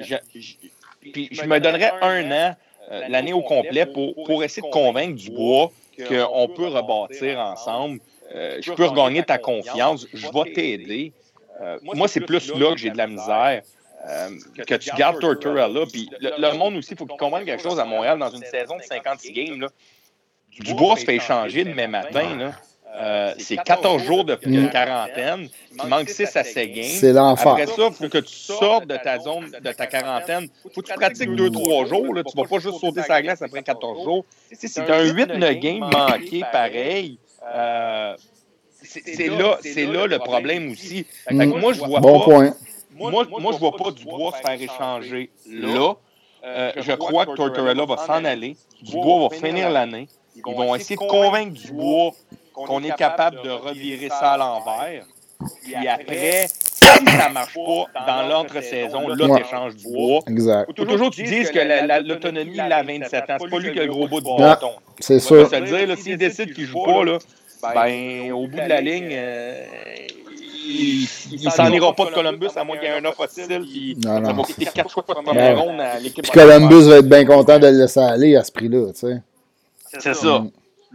[1.00, 2.56] puis je me donnerais un an,
[3.08, 5.72] l'année au complet, pour, pour essayer de convaincre Dubois
[6.06, 8.02] qu'on peut rebâtir ensemble.
[8.36, 11.14] Euh, je peux regagner ta confiance, je vais t'aider.
[11.62, 13.62] Euh, moi, c'est plus là que j'ai de la misère.
[14.10, 14.30] Euh,
[14.68, 15.86] que tu gardes Tortorella.
[15.86, 18.78] Puis le, monde aussi, il faut qu'il comprenne quelque chose à Montréal dans une saison
[18.78, 19.62] de 56 games.
[19.62, 19.68] Là,
[20.60, 22.36] Dubois se fait échanger demain matin.
[22.36, 23.36] Là.
[23.38, 24.36] c'est 14 jours de,
[24.72, 25.50] quarantaine.
[25.72, 26.84] Il manque 6 à 7 games.
[26.84, 27.52] C'est l'enfer.
[27.52, 30.48] Après ça, il faut que tu sortes de ta zone, de ta quarantaine.
[30.66, 32.16] Il faut que tu pratiques 2-3 jours.
[32.16, 32.24] Là.
[32.24, 34.26] Tu ne vas pas juste sauter sa glace après 14 jours.
[34.52, 38.16] As un 8-9 games manqué pareil, euh,
[38.84, 41.06] c'est là, là le problème aussi.
[41.30, 42.26] moi, je vois bon pas.
[42.26, 42.54] Point.
[42.94, 45.94] Moi, moi, je vois pas Dubois se faire échanger là.
[46.44, 48.58] Euh, je crois que Tortorella va s'en aller.
[48.82, 50.08] Dubois va finir l'année.
[50.36, 52.12] Ils vont essayer de convaincre Dubois
[52.54, 55.06] qu'on est capable de revirer ça à l'envers.
[55.64, 56.48] Puis après,
[56.82, 60.20] si ça ne marche pas dans l'entre-saison, là, tu échanges Dubois.
[60.28, 60.66] Exact.
[60.66, 63.38] Faut toujours que tu dises que l'autonomie, il a 27 ans.
[63.40, 64.72] C'est pas lui qui a le gros bout de bâton.
[65.00, 65.50] C'est sûr.
[65.50, 67.18] Ça veut dire, s'il décide qu'il ne joue pas, là,
[67.76, 69.66] ben, au bout de la ligne, euh,
[70.66, 71.08] il,
[71.52, 73.62] s'en ira pas de Columbus à moins qu'il y ait un offre hostile.
[73.62, 76.24] Puis ça va coûter 4 choix de première ronde à l'équipe.
[76.24, 79.22] Puis Columbus va être bien content de le laisser aller à ce prix-là, tu sais.
[80.00, 80.40] C'est ça.
[80.40, 80.52] Mm.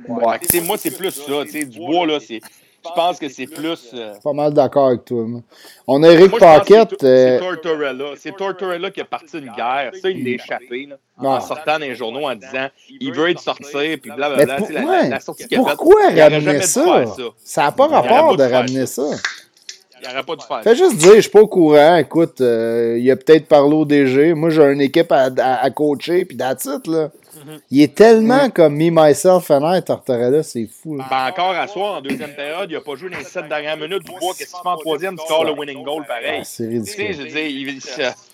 [0.09, 1.45] Ouais, moi, c'est plus ça.
[1.45, 2.41] Du bois, là, c'est
[2.89, 3.91] je pense que c'est plus.
[3.95, 4.15] Euh...
[4.23, 5.25] Pas mal d'accord avec toi.
[5.25, 5.41] Moi.
[5.87, 6.95] On a Eric Paquette.
[7.01, 8.05] C'est euh, Tortorella.
[8.17, 9.93] C'est Tortorella qui a parti une guerre.
[10.01, 13.41] Ça, il l'a échappé là, en sortant dans les journaux en disant il veut être
[13.41, 14.57] sorti, puis blablabla.
[14.57, 15.09] Pour, la, ouais.
[15.09, 17.05] la, sortie Pourquoi fait, ramener ça?
[17.45, 19.03] Ça n'a pas rapport de, ramener ça.
[20.01, 21.97] Il n'aurait pas dû faire Fais juste dire, je ne suis pas au courant.
[21.97, 24.35] Écoute, euh, il a peut-être parlé au DG.
[24.35, 27.11] Moi, j'ai une équipe à, à, à coacher, puis that's it, là.
[27.37, 27.61] Mhm.
[27.71, 30.97] Il est tellement comme Me, Myself and I, Tortorella, c'est fou.
[30.97, 34.05] Ben encore à soir, en deuxième période, il n'a pas joué les sept dernières minutes.
[34.05, 35.17] Du bois, qu'est-ce qu'il fait en troisième?
[35.17, 36.39] Tu scores le winning goal pareil.
[36.41, 37.15] Ah, c'est ridicule.
[37.15, 37.81] je dis, il,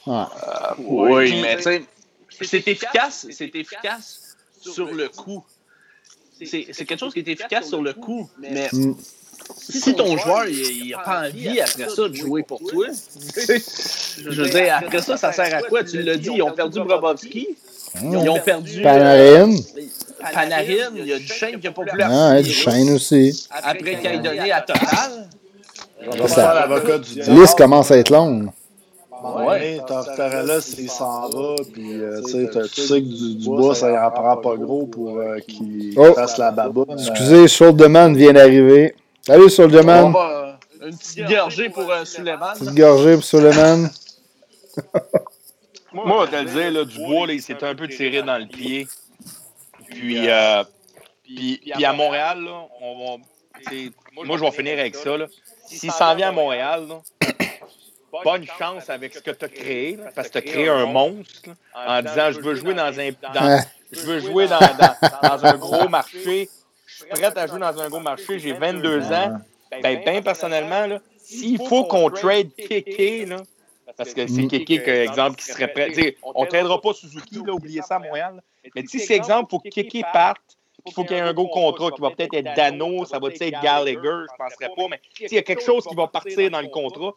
[0.06, 0.30] ah.
[0.78, 1.82] euh, oui, mais tu sais,
[2.40, 5.44] c'est efficace, c'est efficace sur le coup.
[6.44, 8.94] C'est quelque chose qui est efficace sur le coup, mais mm.
[9.58, 14.48] si ton joueur il n'a pas envie après ça de jouer pour toi, je veux
[14.48, 15.84] dire, après ça, ça sert à quoi?
[15.84, 17.56] Tu l'as dit, ils ont perdu Brobovski.
[18.00, 18.82] Ils ont perdu.
[18.82, 19.54] Panarin.
[20.32, 23.46] Panarin, il y a du chêne qui n'a pas pu Ah, du chêne aussi.
[23.50, 25.28] Après qu'il ait donné à Total.
[26.26, 28.48] Ça, la liste commence à être longue.
[29.24, 32.30] Oui, Tortorella, il s'en va, puis euh, tu
[32.68, 36.12] sais que du, du bois, ça n'en prend pas gros pour euh, qu'il oh.
[36.12, 36.98] fasse la baboune.
[36.98, 38.96] Excusez, Souldeman vient d'arriver.
[39.24, 40.12] Salut, Souldeman.
[40.84, 42.48] Une petite gorgée pour euh, Suleiman.
[42.58, 43.88] Une petite gorgée pour Suleiman.
[45.94, 48.22] Moi, on va te le dire, là, du bois, là, il s'est un peu tiré
[48.22, 48.86] dans le pied.
[49.88, 50.64] Puis, euh,
[51.22, 53.22] puis, puis, à Montréal, là, on va,
[54.24, 55.16] moi, je vais finir avec ça.
[55.66, 56.86] S'il s'en vient à Montréal,
[58.24, 61.50] bonne chance avec ce que tu as créé, parce que tu as créé un monstre
[61.74, 63.60] en disant je veux jouer dans un.
[63.92, 66.48] je veux jouer dans, dans, un gros marché.
[66.86, 69.38] Je suis prêt à jouer dans un gros marché, j'ai 22 ans.
[69.70, 73.38] Ben, ben personnellement, s'il faut qu'on trade Kéké, là,
[73.96, 76.16] parce que c'est Kéké, exemple, qui serait prêt.
[76.22, 78.42] on ne traînera pas Suzuki, là, oubliez ça à Montréal.
[78.74, 80.40] Mais si c'est exemple, il faut que Kéké parte,
[80.86, 83.28] il faut qu'il y ait un gros contrat qui va peut-être être Dano, ça va
[83.28, 86.06] peut-être être Gallagher, je ne penserais pas, mais s'il y a quelque chose qui va
[86.06, 87.12] partir dans le contrat,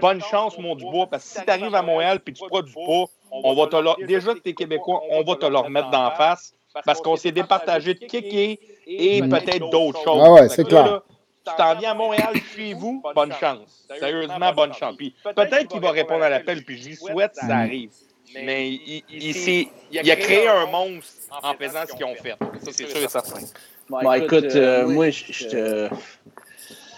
[0.00, 2.72] bonne chance, mon Dubois, parce que si tu arrives à Montréal et tu prends du
[2.72, 6.10] bois, on va te déjà que tu es Québécois, on va te le remettre d'en
[6.12, 6.54] face
[6.84, 10.22] parce qu'on s'est départagé de Kéké et peut-être d'autres choses.
[10.22, 11.02] Ah ouais, c'est clair
[11.46, 13.86] tu t'en viens à Montréal chez vous, bonne chance.
[13.98, 14.96] Sérieusement, bonne chance.
[14.96, 17.90] Puis peut-être qu'il va répondre à l'appel, puis je lui souhaite que ça arrive.
[18.34, 21.12] Mais il, il, il, a créé un monstre
[21.42, 22.36] en faisant ce qu'ils ont fait.
[22.60, 23.40] Ça, c'est sûr et certain.
[23.88, 25.88] Bon, écoute, euh, moi, je te.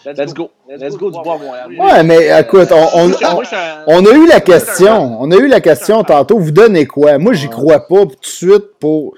[0.05, 0.51] Let's go.
[0.69, 1.71] Let's go du bois Montréal.
[1.79, 3.13] Ouais, mais écoute, on, on,
[3.87, 5.21] on, a eu la question.
[5.21, 6.39] On a eu la question tantôt.
[6.39, 7.19] Vous donnez quoi?
[7.19, 9.15] Moi, j'y crois pas tout de suite pour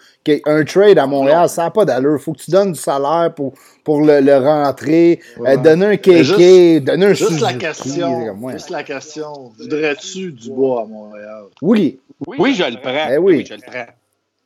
[0.47, 1.49] un trade à Montréal.
[1.49, 2.21] Ça n'a pas d'allure.
[2.21, 3.53] Faut que tu donnes du salaire pour,
[3.85, 5.21] pour le, le rentrer.
[5.47, 8.37] Euh, donner un KK, donner un Juste la question.
[8.51, 9.53] Juste la question.
[9.59, 11.45] Voudrais-tu du bois à Montréal?
[11.61, 12.01] Oui.
[12.27, 13.09] Oui, je le prends.
[13.13, 13.45] Eh oui.
[13.49, 13.87] je le prends.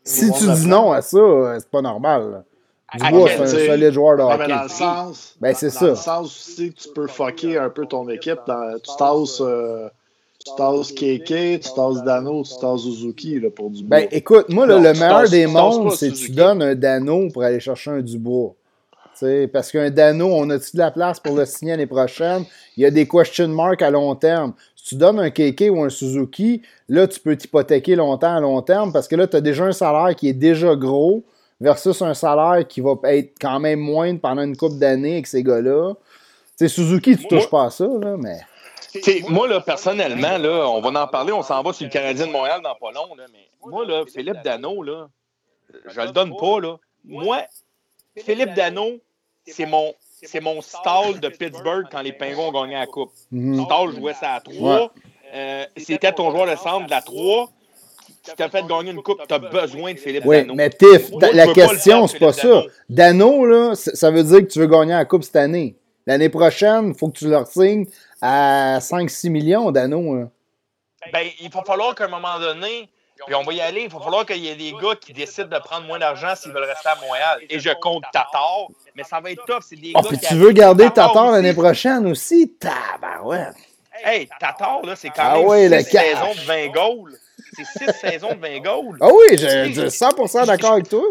[0.04, 2.44] Si tu dis non à ça, euh, c'est pas normal.
[2.94, 4.38] Dubois, c'est un solide joueur de hockey.
[4.38, 5.80] Mais dans le sens, ben, c'est ça.
[5.80, 8.38] Dans le sens aussi tu peux fucker un peu ton équipe.
[8.46, 9.88] Dans, tu tasses, euh,
[10.44, 13.98] tu tasses KK, tu tasses Dano, tu tasses Suzuki là, pour Dubois.
[13.98, 17.60] Ben écoute, moi, le meilleur des mondes, c'est que tu donnes un Dano pour aller
[17.60, 18.54] chercher un Dubois.
[19.14, 22.44] T'sais, parce qu'un Dano, on a-tu de la place pour le signer l'année prochaine?
[22.76, 24.52] Il y a des question marks à long terme.
[24.76, 28.60] Si tu donnes un KK ou un Suzuki, là, tu peux t'hypothéquer longtemps à long
[28.60, 31.24] terme parce que là, tu as déjà un salaire qui est déjà gros
[31.60, 35.42] versus un salaire qui va être quand même moindre pendant une couple d'années avec ces
[35.42, 35.94] gars-là.
[36.56, 38.40] sais, Suzuki, tu touches pas à ça, là, mais.
[39.28, 42.32] moi, là, personnellement, là, on va en parler, on s'en va sur le Canadien de
[42.32, 45.08] Montréal dans pas long, là, mais moi, là, Philippe Dano, là,
[45.86, 46.76] je le donne pas, là.
[47.04, 47.42] Moi,
[48.16, 48.98] Philippe Dano,
[49.46, 53.12] c'est mon, c'est mon stall de Pittsburgh quand les Penguins ont gagné la Coupe.
[53.30, 54.92] Mm Stall jouait ça à 3.
[55.34, 57.50] Euh, c'était ton joueur de centre de la 3
[58.30, 60.54] tu t'as fait gagner une coupe, tu as besoin de Philippe oui, Dano.
[60.54, 62.62] mais Tiff, la question, c'est pas ça.
[62.88, 65.76] Dano, là, ça veut dire que tu veux gagner la coupe cette année.
[66.06, 67.86] L'année prochaine, il faut que tu leur signes
[68.20, 70.28] à 5-6 millions, Dano.
[71.12, 72.88] Ben, il va falloir qu'à un moment donné,
[73.24, 75.48] puis on va y aller, il va falloir qu'il y ait des gars qui décident
[75.48, 77.40] de prendre moins d'argent s'ils veulent rester à Montréal.
[77.48, 79.62] Et je compte Tatar, mais ça va être tough.
[79.62, 82.54] C'est des oh, gars puis tu veux garder Tatar l'année prochaine aussi?
[82.58, 83.54] Tabarouette!
[84.04, 87.18] Hey, Tatar, là, c'est quand ah même ouais, six saisons de 20 goals.
[87.54, 88.98] C'est six saisons de 20 goals.
[89.00, 91.02] Ah oui, je suis 100% d'accord avec toi.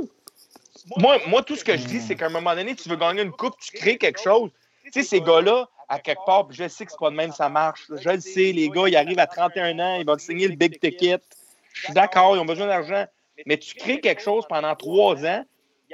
[0.97, 3.23] Moi, moi, tout ce que je dis, c'est qu'à un moment donné, tu veux gagner
[3.23, 4.49] une coupe, tu crées quelque chose.
[4.85, 7.49] Tu sais, ces gars-là, à quelque part, je sais que c'est pas de même, ça
[7.49, 7.87] marche.
[7.89, 10.79] Je le sais, les gars, ils arrivent à 31 ans, ils vont signer le big
[10.79, 11.17] ticket.
[11.73, 13.05] Je suis d'accord, ils ont besoin d'argent.
[13.45, 15.43] Mais tu crées quelque chose pendant trois ans,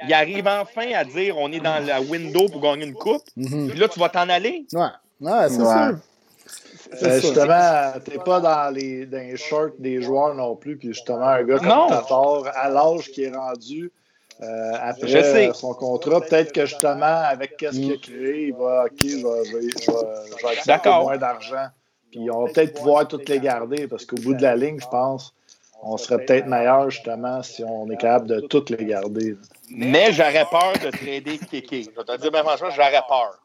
[0.06, 3.22] ils arrivent enfin à dire on est dans la window pour gagner une coupe.
[3.36, 3.70] Mhm.
[3.70, 4.66] Puis là, tu vas t'en aller.
[4.72, 4.86] Ouais.
[5.20, 5.98] Ouais, c'est sûr.
[7.02, 10.76] Euh, justement, t'es pas dans les, dans les shorts des joueurs non plus.
[10.76, 13.90] Puis justement, un gars comme Tatar, à l'âge qui est rendu,
[14.42, 18.00] euh, après son contrat, peut-être que justement, avec ce qu'il a mm.
[18.00, 21.66] créé, il va, OK, je vais, je vais, je moins d'argent.
[22.10, 24.88] Puis on va peut-être pouvoir toutes les garder parce qu'au bout de la ligne, je
[24.88, 25.34] pense,
[25.82, 29.36] on serait peut-être meilleur justement si on est capable de toutes les garder.
[29.70, 31.84] Mais j'aurais peur de trader Kiki.
[31.84, 33.38] Je vais te dire, ben, franchement, j'aurais peur.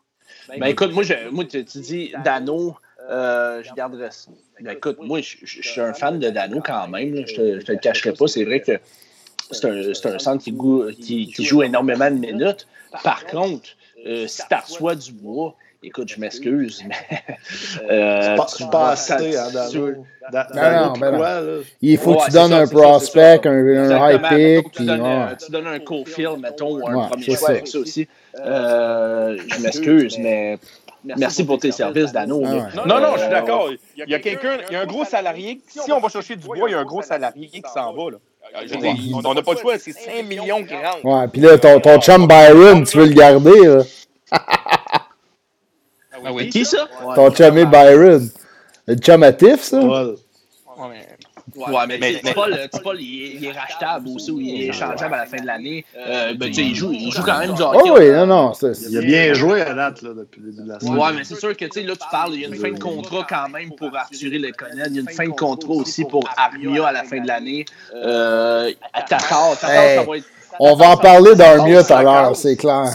[0.50, 2.76] Ben écoute, moi, je, moi tu, dis Dano,
[3.10, 4.30] euh, je garderais ça.
[4.60, 7.26] Ben, écoute, moi, je, suis un fan de Dano quand même.
[7.28, 8.28] Je te, te le cacherai pas.
[8.28, 8.80] C'est vrai que
[9.52, 12.68] c'est un, un, centre qui, qui, joue énormément de minutes.
[13.04, 13.70] Par contre,
[14.06, 17.24] euh, si tu reçois du bois, écoute, je m'excuse, mais.
[17.90, 19.50] Euh, tu pas assez, hein,
[20.54, 24.72] non, non, Il faut que tu donnes un prospect, un, high pick.
[24.74, 28.08] Tu, donnes, un, tu donnes un mettons, ou un premier choix avec ça aussi.
[28.40, 30.58] Euh, je m'excuse, mais.
[31.16, 32.42] Merci pour tes services, Dano.
[32.46, 33.70] Ah non, non, je suis d'accord.
[33.96, 35.62] Il y a quelqu'un, il y a un gros salarié.
[35.68, 38.12] Si on va chercher du bois, il y a un gros salarié qui s'en va.
[38.12, 38.18] Là.
[39.24, 41.06] on n'a pas le choix, c'est 5 millions qui rentrent.
[41.06, 43.84] Ouais, puis là, ton, ton chum Byron, tu veux le garder, là.
[46.26, 46.88] Ah oui, qui ça?
[47.16, 48.30] Ton chumé Byron.
[48.86, 49.80] Le chum à Tiff, ça?
[49.80, 50.16] Ouais,
[51.56, 55.26] Ouais, mais, mais, Paul, Paul il, est, rachetable aussi, ou il est changeable à la
[55.26, 55.86] fin de l'année.
[55.96, 57.80] Euh, ben, il, joue, il joue quand même du hockey.
[57.86, 58.52] Oh oui, non, non.
[58.90, 60.96] Il a bien joué à date là, depuis le début de la saison.
[60.96, 63.26] Ouais, mais c'est sûr que là, tu parles, il y a une fin de contrat
[63.28, 64.88] quand même pour Arthur Lekonen.
[64.90, 67.66] Il y a une fin de contrat aussi pour Armia à la fin de l'année.
[67.96, 68.72] Euh,
[69.08, 70.26] Tatar, Tatar, ça va être.
[70.60, 72.92] On va en parler d'Armia tout à l'heure, c'est clair.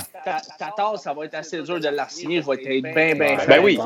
[0.59, 2.37] Tatar, ça va être assez dur de l'arsigner.
[2.37, 3.79] Il va être bien, bien Ben oui.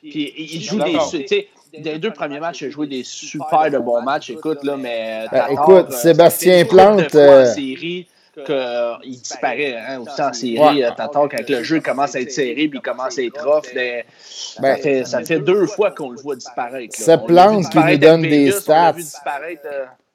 [0.00, 1.48] Puis il joue des.
[1.78, 4.30] Des deux premiers matchs, il a joué des super de bons matchs.
[4.30, 5.26] Écoute, là, mais.
[5.30, 7.14] Ben, écoute, euh, Sébastien Plante.
[7.14, 8.08] Euh, en série
[8.44, 10.82] qu'il disparaît hein, aussi en série.
[10.82, 10.94] Ouais.
[10.96, 14.02] Tatar, quand le jeu commence à être serré puis il commence à être off, ben,
[14.18, 16.94] ça, fait, ça fait deux fois qu'on le voit disparaître.
[16.96, 18.94] C'est Plante qui nous donne des stats.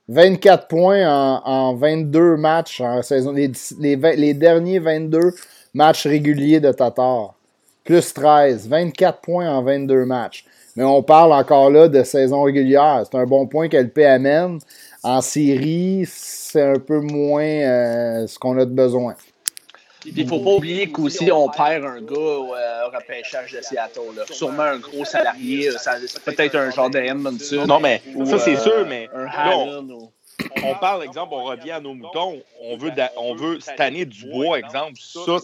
[0.09, 3.31] 24 points en, en, 22 matchs en saison.
[3.31, 5.35] Les, les, les, derniers 22
[5.75, 7.35] matchs réguliers de Tatar.
[7.83, 8.67] Plus 13.
[8.67, 10.45] 24 points en 22 matchs.
[10.79, 13.03] Mais on parle encore là de saison régulière.
[13.03, 14.59] C'est un bon point que le amène.
[15.03, 19.13] En série, c'est un peu moins euh, ce qu'on a de besoin.
[20.05, 24.15] Il ne faut pas oublier qu'aussi on perd un gars au, euh, repêchage de Seattle.
[24.15, 24.23] Là.
[24.31, 25.73] Sûrement un gros salarié, euh,
[26.23, 27.65] peut-être un genre de Edmondson.
[27.67, 29.09] Non, mais ça c'est sûr, mais
[30.63, 34.27] on, parle, exemple, on revient à nos moutons, on veut, on veut cette année du
[34.27, 34.93] bois, exemple.
[34.97, 35.39] Ça,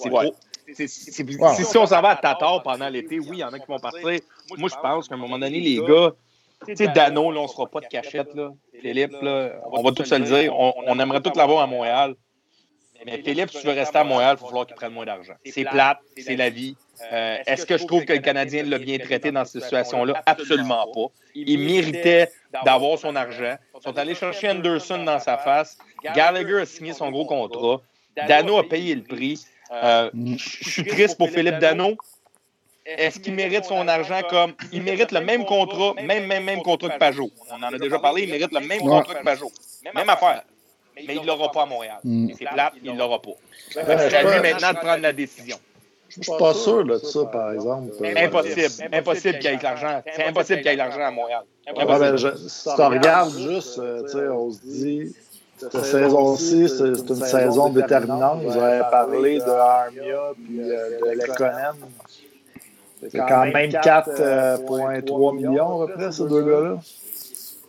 [0.73, 3.67] c'est si on s'en va à Tatar pendant l'été, oui, il y en a qui
[3.67, 4.19] vont partir.
[4.57, 6.11] Moi, je pense qu'à un moment donné, les gars,
[6.65, 8.33] tu sais, Dano, là, on ne sera pas de cachette.
[8.33, 8.51] Là.
[8.81, 10.57] Philippe, là, on va tous se le dire.
[10.57, 12.15] On, aimerait tout l'avoir à Montréal.
[13.05, 15.33] Mais Philippe, si tu veux rester à Montréal, il va falloir qu'il prenne moins d'argent.
[15.45, 16.75] C'est plate, c'est la vie.
[17.11, 20.23] Euh, est-ce que je trouve que le Canadien l'a bien traité dans cette situation-là?
[20.25, 21.07] Absolument pas.
[21.35, 22.29] Il méritait
[22.63, 23.57] d'avoir son argent.
[23.77, 25.77] Ils sont allés chercher Anderson dans sa face.
[26.15, 27.81] Gallagher a signé son gros contrat.
[28.27, 29.45] Dano a payé le prix.
[29.71, 31.95] Euh, je suis triste pour Philippe Dano.
[32.85, 34.53] Est-ce qu'il mérite son argent comme.
[34.71, 37.31] Il mérite le même contrat, même, même, même contrat que Pajot?
[37.51, 39.51] On en a déjà parlé, il mérite le même contrat que Pajot.
[39.93, 40.43] Même affaire.
[40.95, 41.97] Mais il ne l'aura pas à Montréal.
[42.03, 42.29] Mm.
[42.37, 43.31] C'est plate, il ne l'aura pas.
[43.71, 45.57] C'est à lui maintenant de prendre la décision.
[46.09, 47.91] Je ne suis pas sûr de ça, par exemple.
[48.15, 48.89] Impossible.
[48.93, 50.01] Impossible qu'il y ait l'argent.
[50.15, 51.43] C'est impossible qu'il y ait l'argent à Montréal.
[51.75, 55.15] Ben, si tu regardes juste, euh, on se dit,
[55.57, 58.43] cette saison-ci, c'est une saison déterminante.
[58.43, 61.75] Vous avez parlé de Armia puis euh, de Lekonen.
[63.09, 66.77] C'est quand même 4,3 euh, millions à peu près, ces deux gars-là.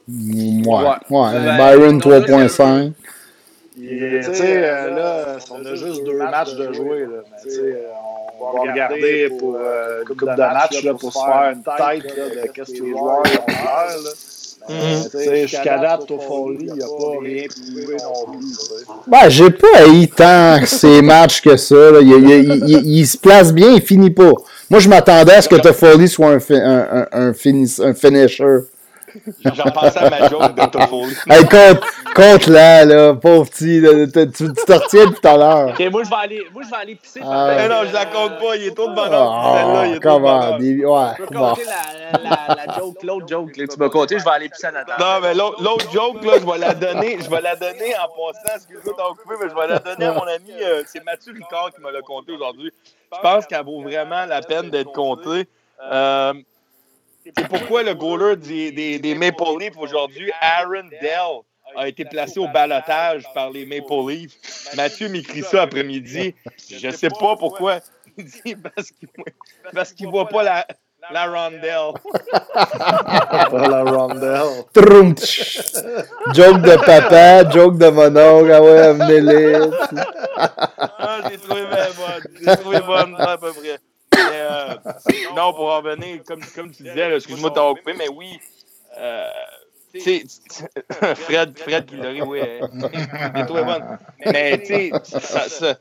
[0.08, 1.56] Ouais, ouais.
[1.56, 2.92] Byron 3,5.
[3.76, 7.00] Tu sais, euh, là, on a juste deux matchs de jouer.
[7.00, 7.22] Là.
[8.40, 12.72] on va regarder pour une coupe de matchs pour se faire une tête de qu'est-ce
[12.72, 13.88] que les joueurs ont faire.
[14.68, 18.46] Jusqu'à date, Toffoli, il n'y a pas rien prouvé non plus.
[19.06, 22.00] Ben, j'ai pas haï tant ces matchs que ça.
[22.00, 24.32] Il, il, il, il, se place bien, il finit pas.
[24.68, 28.58] Moi, je m'attendais à ce que Toffoli soit un, un, un, un, finish, un finisher.
[29.44, 31.14] J'en pensais à ma joke de Toffoli.
[31.30, 31.80] hey, compte,
[32.16, 33.82] compte là, là, pauvre petit.
[33.82, 35.68] tu, te retiens tout à l'heure.
[35.68, 37.20] Ok, moi, je vais aller, moi, je vais aller pisser.
[37.22, 37.68] Ah.
[37.68, 38.56] non, je la compte pas.
[38.56, 39.44] Il est trop de bonheur.
[39.44, 40.52] Oh, Celle-là, il est trop de bonheur.
[40.52, 43.56] Ouais, je peux compter la, la, la, joke, l'autre joke.
[43.56, 45.02] Là, tu m'as compté, je vais aller pisser à la table.
[45.02, 47.18] Non, mais l'autre joke, là, je vais la donner.
[47.22, 48.56] Je vais la donner en passant.
[48.56, 48.94] Excuse-moi
[49.40, 50.52] mais je vais la donner à mon ami.
[50.62, 52.72] Euh, c'est Mathieu Ricard qui m'a l'a compté aujourd'hui.
[53.12, 55.48] Je pense qu'elle vaut vraiment la peine d'être comptée.
[55.82, 56.32] Euh,
[57.36, 61.42] c'est pourquoi le goaler des, des, Maple Leafs aujourd'hui, Aaron Dell,
[61.76, 64.74] a été placé au balotage par les Maple Leafs.
[64.76, 66.34] Mathieu m'écrit ça après-midi.
[66.70, 67.80] Je ne sais pas pourquoi.
[68.18, 68.56] Il dit
[69.74, 70.66] parce qu'il ne voit pas la.
[71.12, 71.92] La rondelle.
[73.52, 75.14] la rondelle.
[76.34, 78.50] joke de papa, joke de mon oncle.
[78.50, 79.54] Ah ouais, venez-les.
[80.78, 82.22] ah, j'ai trouvé bonne.
[82.40, 83.78] J'ai trouvé bonne, à peu près.
[84.16, 84.74] Mais, euh,
[85.36, 88.40] non, pour revenir, comme, comme tu disais, excuse-moi de t'avoir coupé, mais oui.
[88.98, 89.28] Euh,
[91.16, 92.40] Fred, Fred qui l'aurait, oui.
[93.48, 93.98] Bonne.
[94.24, 95.78] Mais, tu sais, ça, ça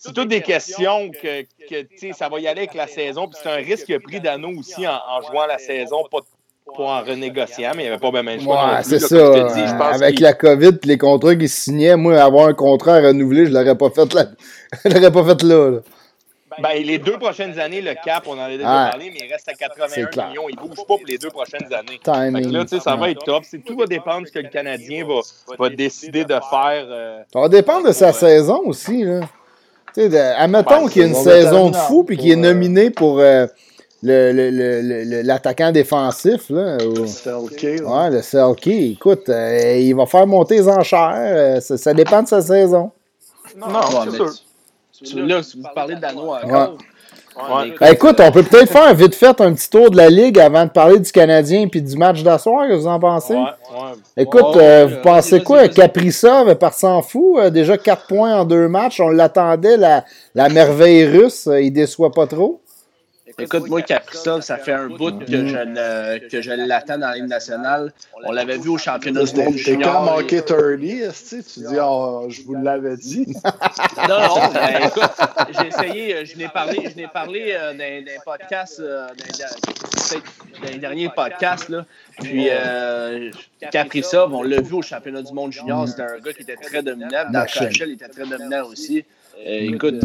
[0.00, 3.28] c'est toutes des questions que, que ça va y aller avec la saison.
[3.28, 6.20] Puis c'est un risque qu'il a pris Dano aussi en, jouant la saison, pas,
[6.78, 8.76] en renégociant, mais il n'y avait pas bien même choix.
[8.76, 9.30] Ouais, c'est ça.
[9.92, 13.50] avec la COVID et les contrats qu'il signait, moi, avoir un contrat à renouveler, je
[13.50, 14.24] ne l'aurais pas fait là.
[14.86, 15.80] je l'aurais pas fait là.
[16.62, 19.48] Ben, les deux prochaines années, le cap, on en a déjà parlé, mais il reste
[19.48, 20.48] à 81 millions.
[20.48, 22.00] Il ne bouge pas pour les deux prochaines années.
[22.02, 22.52] Timing.
[22.52, 23.44] là, ça va être top.
[23.66, 25.20] Tout va dépendre de ce que le Canadien va,
[25.58, 26.86] va décider de faire.
[26.88, 29.04] Euh, ça va dépendre de sa saison aussi.
[29.04, 29.20] Là.
[29.94, 32.90] Tu sais, admettons qu'il y a une saison de fou puis qu'il est euh, nominé
[32.90, 33.46] pour euh,
[34.02, 36.48] l'attaquant défensif.
[36.50, 37.86] Là, Le CLK.
[37.86, 38.66] Ouais, le CLK.
[38.66, 41.60] Écoute, euh, il va faire monter les enchères.
[41.60, 42.92] Ça, ça, dépend de sa saison.
[43.56, 44.30] Non, non c'est sûr.
[45.14, 46.76] Là, si vous parlez de Dano encore.
[47.82, 50.70] Écoute, on peut peut-être faire vite fait un petit tour de la Ligue avant de
[50.70, 53.36] parler du Canadien et du match d'asseoir, que vous en pensez?
[54.16, 55.68] Écoute, euh, vous pensez quoi?
[55.68, 57.38] Caprissa part s'en fout.
[57.38, 59.00] Euh, déjà 4 points en deux matchs.
[59.00, 60.04] On l'attendait, la,
[60.34, 61.46] la merveille russe.
[61.46, 62.60] Euh, il déçoit pas trop.
[63.40, 67.92] Écoute, moi, Caprissa, ça fait un bout que je, que je l'attends dans l'hymne national.
[68.24, 69.92] On l'avait vu au championnat du monde junior.
[69.92, 73.26] quand manqué 30, tu dis, oh, je vous l'avais dit.
[74.08, 75.10] non, non, ben, écoute,
[75.58, 80.70] j'ai essayé, euh, je n'ai parlé, je n'ai parlé euh, dans, dans podcast, euh, dans,
[80.70, 81.84] les derniers podcasts, là.
[82.20, 83.30] Puis, euh,
[83.70, 86.82] Caprissa, on l'a vu au championnat du monde junior, c'était un gars qui était très
[86.82, 87.30] dominant.
[87.30, 89.04] Dans le il était très dominant aussi.
[89.44, 90.04] écoute,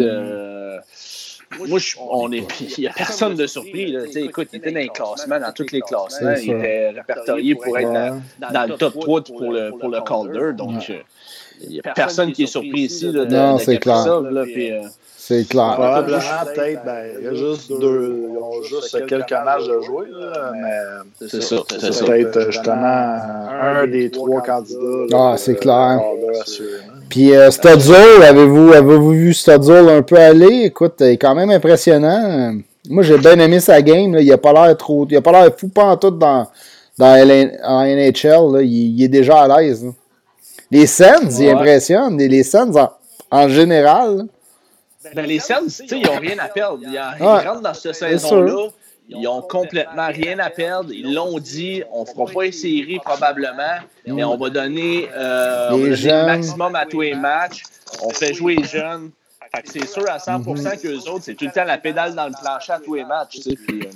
[1.67, 2.45] moi, on est,
[2.77, 3.91] il n'y a personne de surpris.
[3.91, 4.01] Là.
[4.15, 6.33] Écoute, il était dans les classements, dans tous les classements.
[6.41, 7.91] Il était répertorié pour être
[8.39, 10.53] dans, le top 3 pour le, pour le Calder.
[10.53, 10.99] Donc, euh,
[11.61, 13.11] il n'y a personne qui est surpris ici.
[13.11, 14.21] Là, de, non, c'est clair.
[14.43, 14.81] puis, euh,
[15.27, 15.73] c'est clair.
[15.73, 16.19] Probablement,
[16.53, 20.05] peut-être, ben, il y a juste deux, ils ont juste quelques matchs de jouer,
[20.53, 21.55] mais c'est ça.
[21.67, 23.17] C'est peut-être justement
[23.59, 24.77] un des trois candidats.
[25.13, 25.99] Ah, c'est clair.
[27.09, 27.49] Puis euh,
[28.21, 30.65] avez-vous avez vu Studzol un peu aller?
[30.65, 32.53] Écoute, il est quand même impressionnant.
[32.87, 34.13] Moi, j'ai bien aimé sa game.
[34.13, 34.21] Là.
[34.21, 35.07] Il n'a pas l'air trop.
[35.09, 36.47] Il a pas l'air fou tout dans,
[36.99, 38.63] dans en NHL.
[38.63, 39.87] Il, est déjà à l'aise.
[40.69, 42.15] Les scènes, il impressionne.
[42.15, 42.91] Les, scènes en,
[43.31, 44.27] en général.
[45.13, 46.79] Ben, les Sens, ils n'ont rien à perdre.
[46.81, 48.69] Ils, rentrent dans cette saison-là.
[49.07, 50.91] Ils ont complètement rien à perdre.
[50.91, 51.83] Ils l'ont dit.
[51.91, 53.77] On ne fera pas une série probablement,
[54.07, 57.63] mais on va donner, euh, le maximum à tous les matchs.
[58.01, 59.11] On fait jouer les jeunes.
[59.63, 62.33] c'est sûr à 100% mm qu'eux autres, c'est tout le temps la pédale dans le
[62.41, 63.39] plancher à tous les matchs.
[63.41, 63.89] Puis, euh,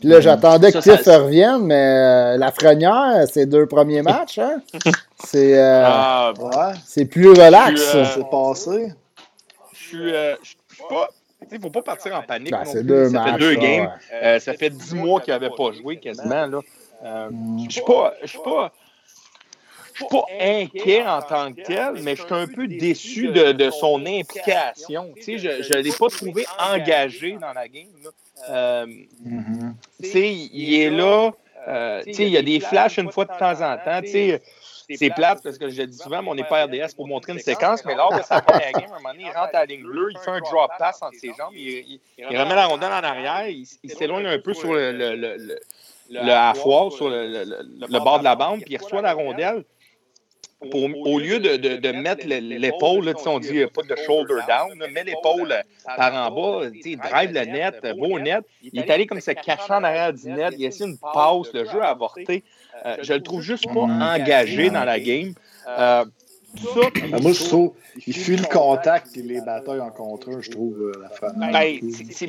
[0.00, 4.60] puis là, j'attendais que Tiff revienne, mais euh, la Frenière, ses deux premiers matchs, hein?
[5.24, 6.32] c'est euh, ah,
[6.84, 7.80] c'est plus relax.
[8.14, 8.92] c'est passé
[9.86, 10.56] suis, euh, suis
[10.88, 11.08] pas.
[11.50, 12.50] Il ne faut pas partir en panique.
[12.50, 13.92] Ben, c'est deux ça fait deux games.
[14.12, 16.46] Euh, ça fait dix mois qu'il n'avait pas joué quasiment.
[16.46, 16.60] Là.
[17.04, 18.14] Euh, je ne suis pas.
[18.22, 18.72] Je suis pas
[19.96, 23.52] je suis pas inquiet en tant que tel, mais je suis un peu déçu de,
[23.52, 25.10] de son implication.
[25.16, 27.86] Tu sais, je ne l'ai pas trouvé engagé dans la game.
[28.50, 29.72] Euh, mm-hmm.
[30.02, 31.32] tu sais, il est là.
[31.66, 34.02] Euh, tu sais, il y a des flashs une fois de temps en temps.
[34.02, 34.42] Tu sais,
[34.94, 37.40] c'est plate parce que je dis souvent, mais on n'est pas RDS pour montrer une
[37.40, 39.66] séquence, mais lors de sa première game, à un moment donné, il rentre à la
[39.66, 43.02] ligne bleue, il fait un drop pass entre ses jambes, il, remet la rondelle en
[43.02, 45.36] arrière, il, s'éloigne un peu sur le, le, le,
[46.08, 49.64] sur le, bord de la bande, puis il reçoit la rondelle.
[50.70, 55.04] Pour, au lieu de, de, de mettre l'épaule, on dit pas de shoulder down, met
[55.04, 55.54] l'épaule
[55.84, 58.42] par en bas, drive le net, beau net.
[58.62, 61.52] Il est allé comme se cacher en arrière du net, il a essayé une passe,
[61.52, 62.42] le jeu a avorté.
[62.84, 65.32] Euh, je le trouve juste pas engagé dans la game.
[65.68, 66.04] Euh,
[66.56, 70.40] ça, ben, moi, je trouve qu'il fuit le contact et les batailles en contre un,
[70.40, 71.32] je trouve, euh, la fin.
[71.34, 71.78] Ben,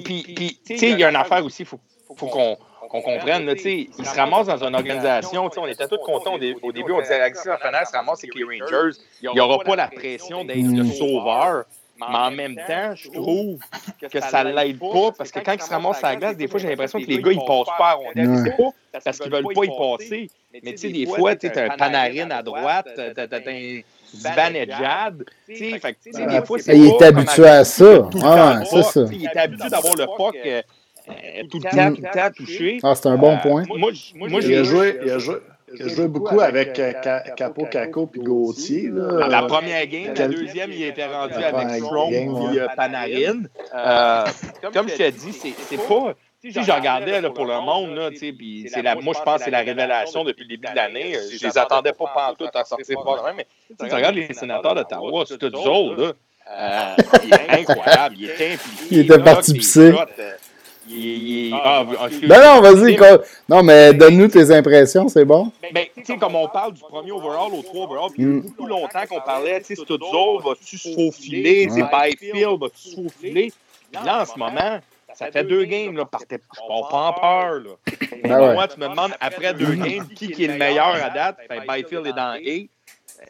[0.04, 1.80] puis, tu sais, il y a une affaire aussi, il faut,
[2.16, 2.58] faut qu'on
[2.88, 3.46] qu'on comprenne.
[3.46, 5.50] Là, il se ramasse dans une organisation.
[5.58, 6.92] On était tous contents au, début.
[6.92, 8.98] On disait Alexis Lafrenière se ramasse avec les Rangers.
[9.22, 11.66] Il n'y aura pas la pression d'être le sauveur.
[12.00, 13.60] Mais en même temps, je trouve
[14.12, 16.48] que ça ne l'aide pas parce que quand il se ramasse à la glace, des
[16.48, 18.44] fois, j'ai l'impression que les gars, ils ne passent pas à rondelle.
[18.44, 20.30] C'est pas parce qu'ils ne veulent pas y passer.
[20.64, 23.82] Mais tu sais, des fois, tu as un Panarin à droite, tu as un
[24.14, 25.24] Zibanejad.
[25.48, 28.10] Il est habitué à ça.
[28.24, 29.02] Ah, c'est ça.
[29.12, 30.62] Il est habitué d'avoir le puck euh,
[31.10, 32.80] euh, tout le temps, tout le temps touché.
[32.84, 33.64] Ah, c'est un bon euh, point.
[33.68, 35.00] Moi, moi, il a joué.
[35.04, 35.36] Il a joué.
[35.74, 36.80] Il a joué beaucoup avec
[37.36, 38.90] Capo Caco puis Gauthier.
[38.92, 43.44] La première game, la deuxième, il était rendu avec Strong et Panarin.
[44.74, 48.70] comme je te dis, c'est pas si je regardais là, pour le monde, là, puis
[48.72, 51.16] c'est la, moi je pense que c'est la révélation depuis le début de l'année.
[51.32, 55.38] Je les attendais pas pantoute à sortir pas mais tu regardes les sénateurs d'Ottawa, c'est
[55.38, 56.14] tout là.
[56.50, 56.96] Euh,
[57.26, 58.86] il est incroyable, il est impliqué.
[58.90, 59.94] Il était parti pisser.
[60.90, 61.84] Il, ah,
[62.24, 62.98] ben non, vas-y.
[63.50, 65.52] Non, mais donne-nous tes impressions, c'est bon.
[65.74, 68.32] Ben, tu sais, comme on parle du premier overall au 3 overall, puis il y
[68.32, 68.42] a mm.
[68.42, 71.70] beaucoup longtemps qu'on parlait, tu sais, Studzo, va-tu se faufiler?
[71.70, 73.52] C'est Byfield, va-tu se faufiler?
[73.94, 74.80] là, en ce moment,
[75.14, 77.72] ça fait deux games, là, partez pas en peur, là.
[78.24, 81.38] Ben moi, tu me demandes, après deux games, qui, qui est le meilleur à date?
[81.50, 82.68] Ben, Byfield est dans A.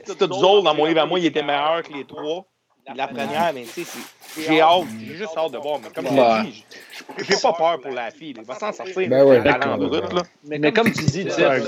[0.03, 2.45] Studzo, dans mon livre à moi, il était meilleur que les trois.
[2.95, 3.99] La première, mais tu sais,
[4.47, 5.79] j'ai hâte, j'ai juste hâte de voir.
[5.79, 6.65] Mais comme je dit,
[7.19, 8.33] j'ai pas peur pour la fille.
[8.37, 9.09] Il va s'en sortir.
[9.09, 10.23] Ben ouais, brut, là.
[10.45, 11.59] Mais, mais, comme tu dis, c'est un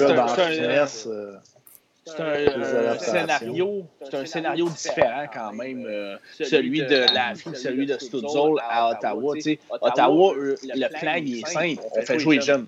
[2.97, 8.59] scénario, c'est un scénario différent quand même, euh, celui de la fille, celui de Studzol
[8.67, 9.35] à Ottawa.
[9.81, 12.67] Ottawa, le plan il est simple, on fait jouer jeune.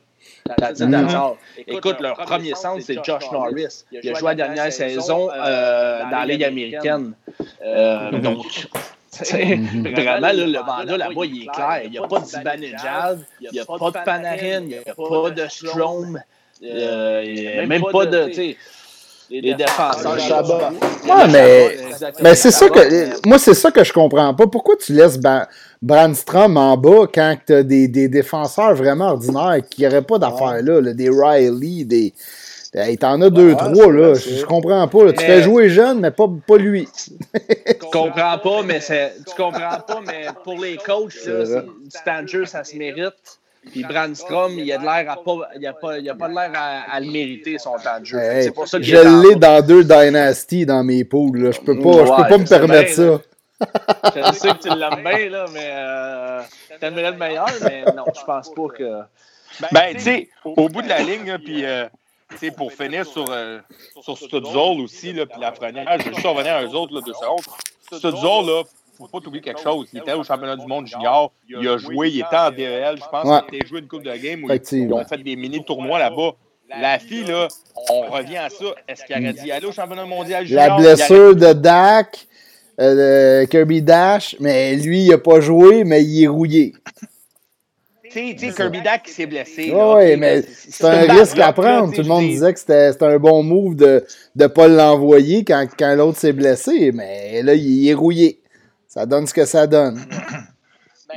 [1.68, 3.86] Écoute, leur premier centre, c'est Josh Norris.
[3.92, 7.14] Il a joué la dernière saison euh, euh, dans la Ligue américaine.
[7.64, 8.68] Euh, donc,
[9.22, 11.82] vraiment, le mandat là-bas, il est clair.
[11.86, 14.96] Il n'y a pas de Zibanejad, il n'y a pas de Panarin, il n'y a
[14.96, 16.20] pas de Strom,
[16.62, 18.56] même pas de
[19.40, 20.74] les défenseurs.
[21.06, 21.78] Ouais, mais,
[22.22, 23.28] mais c'est ça que.
[23.28, 24.48] Moi, c'est ça que je comprends pas.
[24.48, 25.20] Pourquoi tu laisses
[25.82, 30.62] Brandstrom en bas quand tu as des, des, défenseurs vraiment ordinaires qui n'auraient pas d'affaires
[30.62, 32.14] là, Des Riley, des.
[32.74, 34.14] Hey, T'en as deux, trois, là.
[34.14, 35.12] Je, comprends pas.
[35.12, 36.88] Tu fais jouer jeune, mais pas, pas lui.
[37.34, 41.28] tu comprends pas, mais tu comprends pas, mais pour les coachs,
[41.90, 43.41] Stanger, ça se mérite.
[43.70, 46.34] Puis Brandstrom, il a de l'air à pas, il a pas, il a pas de
[46.34, 48.20] l'air à, le mériter son temps de jeu.
[48.42, 51.44] c'est pour ça que je l'ai dans deux Dynasty dans mes poules.
[51.44, 51.52] Là.
[51.52, 53.22] Je peux pas, je peux pas me permettre ça.
[54.16, 56.42] je sais que tu l'aimes bien, là, mais euh,
[56.80, 59.02] t'aimerais le meilleur, mais non, je pense pas que.
[59.72, 61.86] Ben, tu sais, au bout de la ligne, puis euh,
[62.58, 63.60] pour finir sur, euh,
[64.02, 67.02] sur Studzol aussi, là, puis la première, je vais juste revenir à eux autres, là,
[67.06, 67.42] deux secondes.
[67.92, 68.64] Studzol, là,
[69.02, 69.88] faut pas t'oublier quelque chose.
[69.94, 71.32] Il était au championnat du monde junior.
[71.48, 72.98] Il a joué, il était en DEL.
[72.98, 76.00] Je pense qu'il a joué une coupe de game où ils ont fait des mini-tournois
[76.00, 76.32] là-bas.
[76.80, 77.48] La fille, là,
[77.90, 78.66] on revient à ça.
[78.88, 80.68] Est-ce qu'il aurait dit aller au championnat mondial junior?
[80.68, 82.28] La blessure de Dak,
[82.80, 86.74] euh, Kirby Dash, mais lui, il n'a pas joué, mais il est rouillé.
[88.10, 89.72] Tu sais, Kirby Dak s'est blessé.
[89.74, 91.94] Oui, mais c'est un risque à prendre.
[91.94, 94.06] Tout le monde disait que c'était un bon move de
[94.36, 98.41] ne pas l'envoyer quand, quand l'autre s'est blessé, mais là, il est rouillé.
[98.94, 100.02] Ça donne ce que ça donne.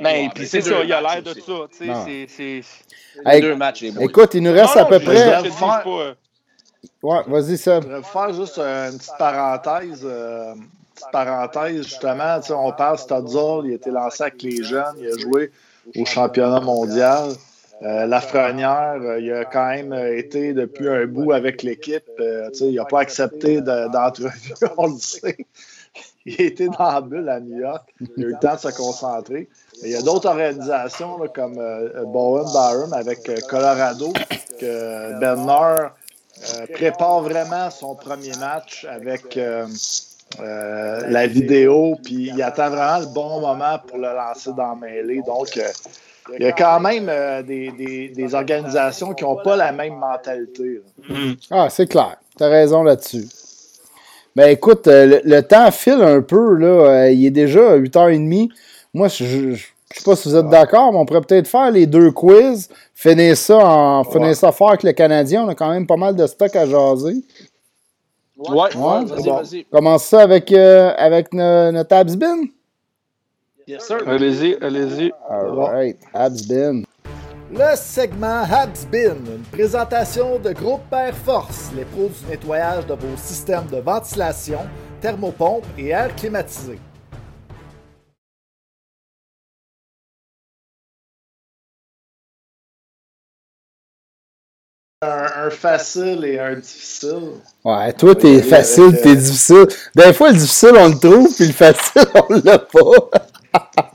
[0.00, 1.66] Mais ben, puis c'est ça, il a l'air de ça.
[2.28, 3.82] C'est deux matchs.
[3.98, 5.34] Écoute, il nous reste à peu près.
[5.34, 6.14] Euh,
[7.02, 7.80] ouais, vas-y, ça.
[7.80, 10.02] Je vais faire juste une petite parenthèse.
[10.04, 10.54] Euh,
[10.94, 12.38] petite parenthèse, justement.
[12.50, 15.50] On parle Stadzol, il a été lancé avec les jeunes, il a joué
[15.96, 17.30] au championnat mondial.
[17.82, 22.08] Euh, Lafrenière, euh, il a quand même été depuis un bout avec l'équipe.
[22.60, 25.38] il n'a pas accepté d'entrevue, on le sait.
[26.26, 27.82] il était dans la bulle à New York.
[28.16, 29.48] Il a eu le temps de se concentrer.
[29.82, 34.12] Il y a d'autres organisations comme euh, Bowen Barham avec euh, Colorado
[34.58, 35.88] que Benner
[36.56, 39.38] euh, prépare vraiment son premier match avec
[40.38, 45.22] la vidéo, puis il attend vraiment le bon moment pour le lancer dans mêlée.
[45.22, 45.60] Donc,
[46.34, 47.06] il y a quand même
[47.44, 50.80] des, des, organisations qui n'ont pas la même mentalité.
[51.50, 52.16] Ah, c'est clair.
[52.36, 53.26] Tu as raison là-dessus.
[54.36, 56.66] Ben écoute, euh, le, temps file un peu, là.
[56.66, 58.50] Euh, il est déjà 8h30.
[58.92, 61.86] Moi, je, je, sais pas si vous êtes d'accord, mais on pourrait peut-être faire les
[61.86, 65.44] deux quiz, finir ça en finir ça fort avec le Canadien.
[65.44, 67.22] On a quand même pas mal de stock à jaser.
[68.36, 69.64] Ouais, ouais, vas-y, vas-y.
[69.66, 72.46] Commence ça avec, euh, avec notre Absbin.
[73.68, 73.98] Yes, sir.
[74.06, 75.12] Allez-y, allez-y.
[75.30, 76.82] All right, Absbin.
[77.56, 83.16] Le segment Habsbin, une présentation de Groupe Père Force, les pros du nettoyage de vos
[83.16, 84.58] systèmes de ventilation,
[85.00, 86.80] thermopompe et air climatisé.
[95.02, 97.34] Un, facile et un difficile.
[97.64, 99.66] Ouais, toi, t'es facile, t'es difficile.
[99.94, 103.10] Des fois, le difficile, on le trouve, puis le facile, on l'a pas.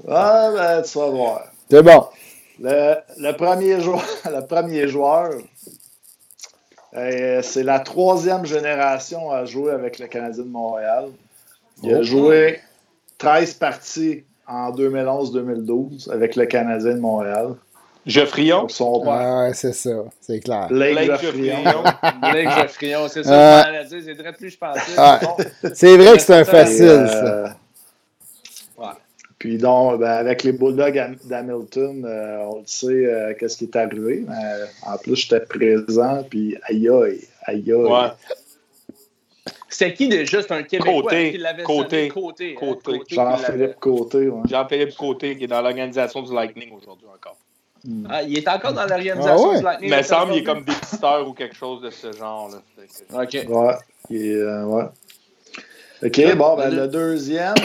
[0.08, 1.42] ah, ben, tu vas voir.
[1.70, 2.06] C'est bon.
[2.62, 5.32] Le, premier joueur, le premier joueur
[6.96, 11.10] euh, c'est la troisième génération à jouer avec le Canadien de Montréal.
[11.84, 12.60] Il a joué
[13.20, 17.56] 13 parties en 2011-2012 avec le Canadien de Montréal.
[18.06, 18.68] Geoffrion?
[18.70, 20.68] Son ouais, c'est ça, c'est clair.
[20.70, 21.84] Blake, Geoffrion.
[22.22, 23.68] Blake Geoffrion, c'est ça.
[23.68, 25.76] Euh, c'est très plus je pensais.
[25.76, 27.56] c'est vrai que c'est un facile, ça.
[29.40, 33.66] Euh, Puis donc, ben, avec les Bulldogs d'Hamilton, euh, on le sait euh, qu'est-ce qui
[33.66, 34.26] est arrivé.
[34.86, 38.12] en plus, j'étais présent, puis aïe aïe, aïe aïe.
[39.70, 40.42] C'était qui déjà?
[40.42, 42.60] C'est un Québécois côté, qui l'avait côté, côté, hein?
[42.60, 43.02] côté.
[43.08, 44.28] Jean-Philippe Côté.
[44.28, 44.42] Ouais.
[44.50, 47.38] Jean-Philippe Côté qui est dans l'organisation du Lightning aujourd'hui encore.
[47.86, 48.08] Hmm.
[48.10, 49.90] Ah, il est encore dans l'organisation ah du Lightning.
[49.92, 52.50] Mais il semble qu'il est comme dépisteur ou quelque chose de ce genre.
[52.50, 53.24] Là.
[53.24, 53.34] OK.
[53.48, 53.76] Ouais.
[54.12, 54.86] Euh, ouais.
[56.04, 57.56] OK, bon, ben, le deuxième,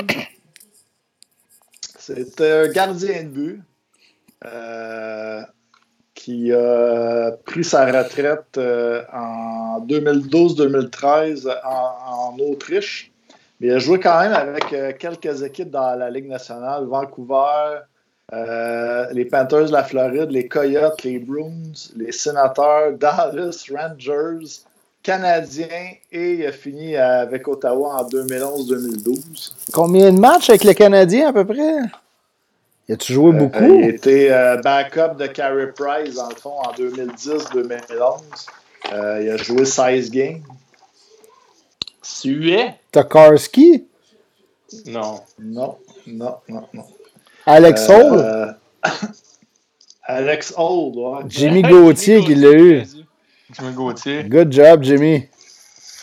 [2.06, 3.62] c'est un gardien de but
[4.44, 5.40] euh,
[6.14, 13.12] qui a pris sa retraite euh, en 2012-2013 en, Autriche.
[13.60, 17.81] Mais il a joué quand même avec euh, quelques équipes dans la Ligue nationale, Vancouver,
[18.32, 24.64] les Panthers de la Floride, les Coyotes, les Bruins, les Sénateurs, Dallas, Rangers,
[25.05, 25.68] Canadien
[26.10, 29.52] et il a fini avec Ottawa en 2011-2012.
[29.70, 31.76] Combien de matchs avec les Canadiens à peu près?
[32.89, 33.81] Il a-tu joué euh, beaucoup?
[33.82, 38.20] il était euh, backup de Carey Price, dans le fond, en 2010-2011.
[38.93, 40.43] Euh, il a joué 16 games.
[42.01, 42.74] Suet?
[42.90, 43.86] Tokarski?
[44.86, 45.20] Non.
[45.39, 45.76] Non,
[46.06, 46.85] non, non, non.
[47.44, 48.56] Alex Hall?
[50.05, 51.24] Alex Hall, ouais.
[51.28, 52.82] Jimmy Gauthier qui l'a eu.
[53.55, 54.24] Jimmy Gauthier.
[54.24, 55.28] Good job, Jimmy.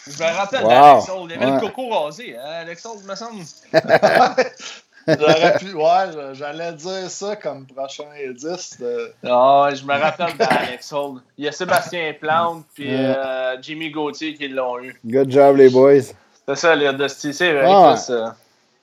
[0.08, 1.30] Je me rappelle d'Alex Hall.
[1.30, 3.44] Il avait le coco rasé, hein, Alex Hall, me semble.
[5.08, 8.80] J'aurais pu, ouais, j'allais dire ça comme prochain indice.
[8.80, 9.12] De...
[9.26, 11.22] Ah, je me rappelle d'Alex Hall.
[11.38, 14.96] Il y a Sébastien Plante puis euh, Jimmy Gauthier qui l'ont eu.
[15.06, 16.02] Good job, les boys.
[16.48, 18.36] C'est ça, les de c'est vrai ah, ça.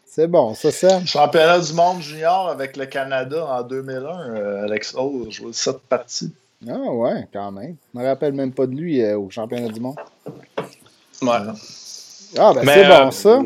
[0.07, 1.07] C'est bon, ça c'est.
[1.07, 6.33] Championnat du monde junior avec le Canada en 2001, euh, Alex Hall joué cette partie.
[6.67, 7.77] Ah ouais, quand même.
[7.95, 9.97] Je me rappelle même pas de lui euh, au championnat du monde.
[11.23, 11.31] Ouais.
[12.37, 13.41] Ah ben c'est bon ça.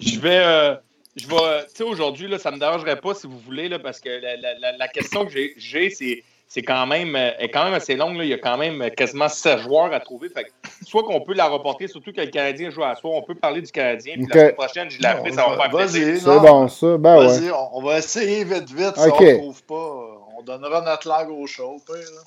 [0.00, 0.78] Je vais
[1.14, 3.78] je vais, tu sais, aujourd'hui, là, ça ne me dérangerait pas si vous voulez, là,
[3.78, 7.74] parce que la, la, la question que j'ai, c'est, c'est quand même, est quand même
[7.74, 8.16] assez longue.
[8.16, 8.24] Là.
[8.24, 10.30] Il y a quand même quasiment 16 joueurs à trouver.
[10.30, 10.46] Fait
[10.86, 13.60] soit qu'on peut la reporter, surtout que le Canadien joue à soi, on peut parler
[13.60, 14.14] du Canadien.
[14.14, 16.16] Puis la semaine prochaine, je la refais, ça va faire plaisir.
[16.18, 16.96] C'est bon, ça.
[16.96, 17.50] Ben ouais.
[17.72, 18.96] on, va essayer vite, vite.
[18.96, 20.11] Si on ne trouve pas,
[20.42, 21.80] on donnera notre langue au show.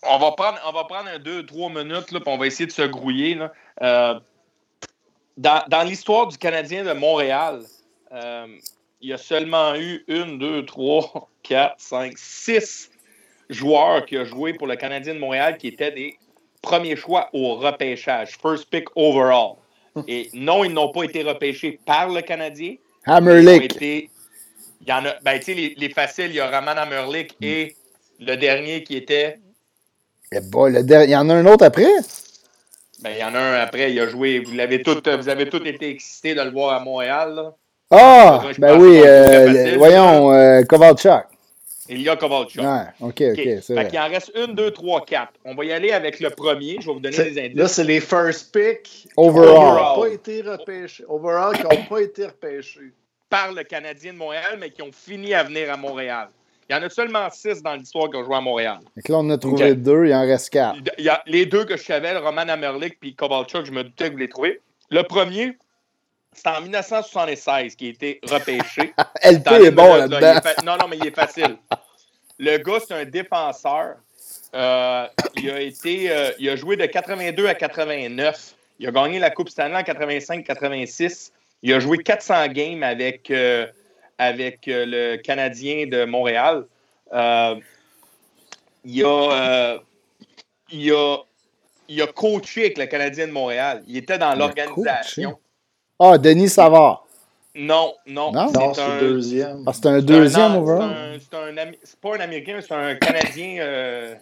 [0.04, 2.72] On va prendre, on va prendre un 2-3 minutes, là, puis on va essayer de
[2.72, 3.36] se grouiller.
[3.36, 3.52] Là.
[3.82, 4.20] Euh,
[5.38, 7.62] dans, dans l'histoire du Canadien de Montréal,
[8.14, 8.48] euh,
[9.02, 12.90] il y a seulement eu une, deux, trois, quatre, cinq, six
[13.50, 16.18] joueurs qui ont joué pour le Canadien de Montréal qui étaient des
[16.62, 19.56] premiers choix au repêchage, first pick overall.
[20.08, 22.76] Et non, ils n'ont pas été repêchés par le Canadien.
[23.06, 23.78] Hammerlick.
[23.80, 24.10] il
[24.88, 27.76] y en a, ben, tu sais, les, les, faciles, il y a Roman Hammerlick et
[28.20, 29.40] le dernier qui était.
[30.32, 31.88] Eh le il y en a un autre après?
[33.02, 34.40] Ben, il y en a un après, il a joué.
[34.40, 37.36] Vous, l'avez tout, vous avez tous été excités de le voir à Montréal.
[37.36, 37.54] Là.
[37.92, 38.44] Ah!
[38.58, 41.26] ben oui, euh, voyons, euh, Kovalchuk.
[41.88, 42.64] Il y a Kovalchuk.
[42.64, 43.40] Ouais, OK, OK.
[43.40, 43.62] okay.
[43.62, 45.34] Fait qu'il en reste une, deux, trois, quatre.
[45.44, 46.78] On va y aller avec le premier.
[46.80, 47.58] Je vais vous donner des indices.
[47.58, 49.08] Là, c'est les first picks.
[49.18, 49.78] Overall.
[49.78, 51.04] Qui n'ont pas été repêchés.
[51.08, 52.92] Overall, qui n'ont pas été repêchés.
[53.30, 56.30] Par le Canadien de Montréal, mais qui ont fini à venir à Montréal.
[56.70, 58.80] Il y en a seulement six dans l'histoire qui ont joué à Montréal.
[58.96, 60.78] Donc là, on a trouvé deux, il en reste quatre.
[60.98, 64.08] Il y a les deux que je savais, Roman Amerlik et Kovalchuk, je me doutais
[64.08, 64.62] que vous les trouvez.
[64.90, 65.58] Le premier,
[66.34, 68.94] c'est en 1976 qu'il a été repêché.
[69.24, 70.40] LP est bon là-dedans.
[70.66, 71.58] non, non, mais il est facile.
[72.40, 73.96] Le gars, c'est un défenseur.
[74.54, 78.56] Euh, il, a été, euh, il a joué de 82 à 89.
[78.80, 81.32] Il a gagné la Coupe Stanley en 85-86.
[81.62, 83.68] Il a joué 400 games avec, euh,
[84.18, 86.66] avec le Canadien de Montréal.
[87.12, 87.18] il,
[89.06, 89.80] a,
[90.72, 91.18] il, a,
[91.90, 93.84] il a coaché avec le Canadien de Montréal.
[93.88, 95.38] Il était dans l'organisation.
[96.00, 97.06] Ah, Denis Savard.
[97.56, 98.34] Non, non.
[98.34, 99.64] Non, c'est un deuxième.
[99.66, 103.60] Ah, c'est un deuxième un, C'est pas un Américain, c'est un Canadien.
[103.60, 104.14] Euh,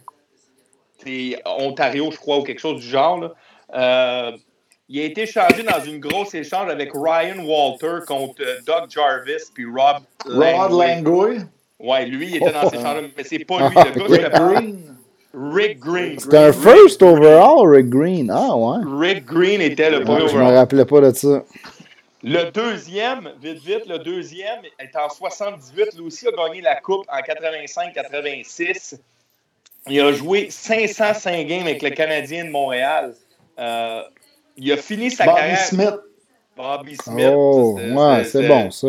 [1.03, 3.33] c'est Ontario, je crois, ou quelque chose du genre.
[3.73, 4.31] Euh,
[4.89, 9.51] il a été changé dans une grosse échange avec Ryan Walter contre euh, Doug Jarvis
[9.53, 11.39] puis Rob Rod Langoy.
[11.79, 13.75] Ouais, lui, il était dans ces échanges mais c'est pas lui.
[13.75, 14.97] Le gars, Green.
[15.33, 16.19] Rick Green.
[16.19, 18.29] C'était un first overall, Rick Green.
[18.31, 18.77] Ah, ouais.
[18.85, 20.29] Rick Green était le premier overall.
[20.29, 21.43] Je me rappelais pas de ça.
[22.25, 25.95] Le deuxième, vite, vite, le deuxième est en 78.
[25.95, 28.99] Lui aussi a gagné la Coupe en 85-86.
[29.89, 33.13] Il a joué 505 games avec le Canadien de Montréal.
[33.59, 34.03] Euh,
[34.57, 35.59] il a fini sa Bobby carrière.
[35.59, 35.99] Smith.
[36.55, 37.31] Bobby Smith.
[37.33, 38.87] Oh, ouais, c'est bon, ça.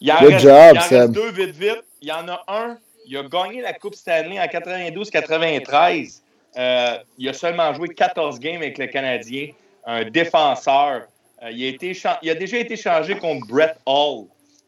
[0.00, 1.84] Il en Good reste, job, il en reste deux, vite, vite.
[2.00, 2.76] Il y en a un
[3.06, 6.20] il a gagné la Coupe Stanley en 92-93.
[6.56, 9.48] Euh, il a seulement joué 14 games avec le Canadien.
[9.84, 11.02] Un défenseur.
[11.42, 14.26] Euh, il, a été il, a déjà été changé contre Brett Hall.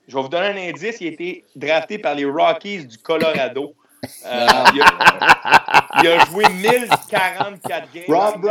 [0.09, 1.01] Je vais vous donner un indice.
[1.01, 3.75] Il a été drafté par les Rockies du Colorado.
[4.27, 8.05] Euh, il, a, joué 1044 games.
[8.09, 8.51] Rob.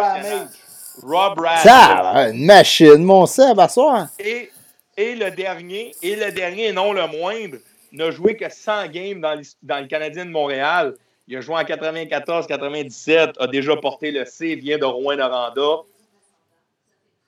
[1.01, 1.63] Rob Ramage.
[1.63, 4.07] Ça, une machine, mon Seb, à soir.
[4.19, 4.51] Et,
[4.95, 7.57] et le dernier, et le dernier, non le moindre,
[7.91, 10.95] n'a joué que 100 games dans, dans le Canadien de Montréal.
[11.27, 15.83] Il a joué en 94, 97, a déjà porté le C, vient de Rouen-Noranda.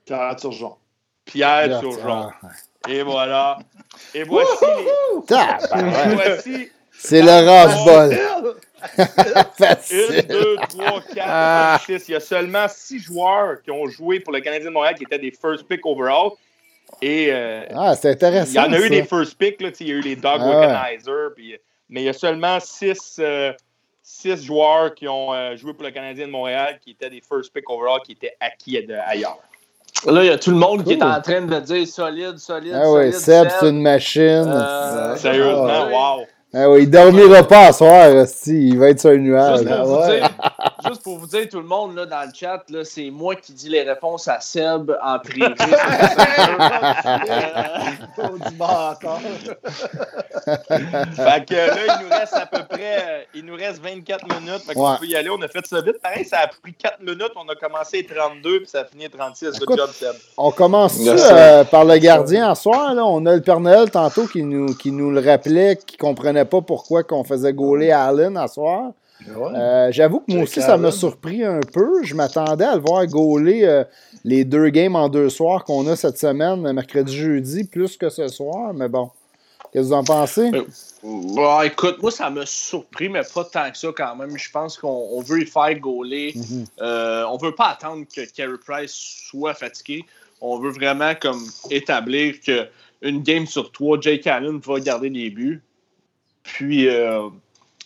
[0.05, 0.75] Pierre Turgeon.
[1.23, 2.29] Pierre Turgeon.
[2.87, 3.57] Et voilà.
[4.13, 4.65] Et voici
[5.29, 6.15] les.
[6.15, 6.71] voici.
[6.91, 8.55] C'est le rase-bol.
[9.91, 12.07] Une, deux, trois, quatre, six.
[12.07, 15.03] Il y a seulement six joueurs qui ont joué pour le Canadien de Montréal qui
[15.03, 16.31] étaient des first pick overall.
[17.01, 18.51] Et, euh, ah, c'est intéressant.
[18.51, 19.61] Il y en a eu des first pick.
[19.61, 20.87] Là, il y a eu les Dog ah,
[21.35, 21.57] Puis,
[21.89, 23.53] mais il y a seulement six, euh,
[24.01, 27.53] six joueurs qui ont euh, joué pour le Canadien de Montréal qui étaient des first
[27.53, 28.77] pick overall qui étaient acquis
[29.07, 29.39] ailleurs.
[30.05, 32.73] Là, il y a tout le monde qui est en train de dire solide, solide,
[32.75, 33.13] ah solide.
[33.13, 34.45] Oui, Seb, c'est une machine.
[34.47, 36.25] Euh, sérieusement, wow.
[36.57, 38.07] Ah oui, il dormira pas à soir,
[38.47, 39.65] il va être sur un nuage.
[40.87, 43.69] Juste pour vous dire, tout le monde là, dans le chat, c'est moi qui dis
[43.69, 45.45] les réponses à Seb en privé.
[45.55, 45.55] fait
[51.45, 54.63] que là, il nous reste à peu près il nous reste 24 minutes.
[54.65, 55.29] Fait qu'on peut y aller.
[55.29, 56.01] On a fait ça vite.
[56.01, 57.31] Pareil, ça a pris 4 minutes.
[57.35, 59.59] On a commencé 32 puis ça a fini 36.
[59.59, 60.15] Good job, Seb.
[60.37, 62.93] On commence euh, par le gardien en soir.
[62.93, 63.05] Là.
[63.05, 66.61] On a le Père Noël tantôt qui nous, qui nous le rappelait, qui comprenait pas
[66.61, 68.91] pourquoi qu'on faisait gauler Allen à soir.
[69.27, 72.03] Euh, j'avoue que moi aussi, ça m'a surpris un peu.
[72.03, 73.83] Je m'attendais à le voir gauler euh,
[74.23, 78.27] les deux games en deux soirs qu'on a cette semaine, mercredi, jeudi, plus que ce
[78.27, 78.73] soir.
[78.73, 79.09] Mais bon,
[79.71, 80.51] qu'est-ce que vous en pensez?
[80.53, 84.37] Euh, écoute, moi, ça m'a surpris, mais pas tant que ça quand même.
[84.37, 86.33] Je pense qu'on veut y faire gauler.
[86.35, 86.65] Mhm.
[86.79, 88.93] on veut pas attendre que Carey Price
[89.29, 90.03] soit fatigué.
[90.41, 92.67] On veut vraiment comme établir que
[93.01, 95.61] une game sur trois, Jake Allen va garder les buts.
[96.43, 97.29] Puis, euh,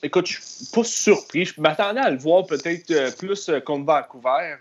[0.03, 1.45] écoute, je suis pas surpris.
[1.45, 4.55] Je m'attendais à le voir peut-être euh, plus euh, contre Vancouver.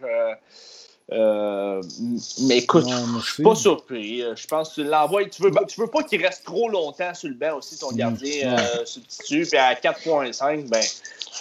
[1.10, 4.23] mais écoute, je suis pas surpris.
[4.36, 5.27] Je pense que tu l'envoies.
[5.27, 7.97] Tu veux, tu veux pas qu'il reste trop longtemps sur le banc aussi, ton mm.
[7.97, 9.47] gardien substitut.
[9.47, 10.82] Puis à 4.5, ben,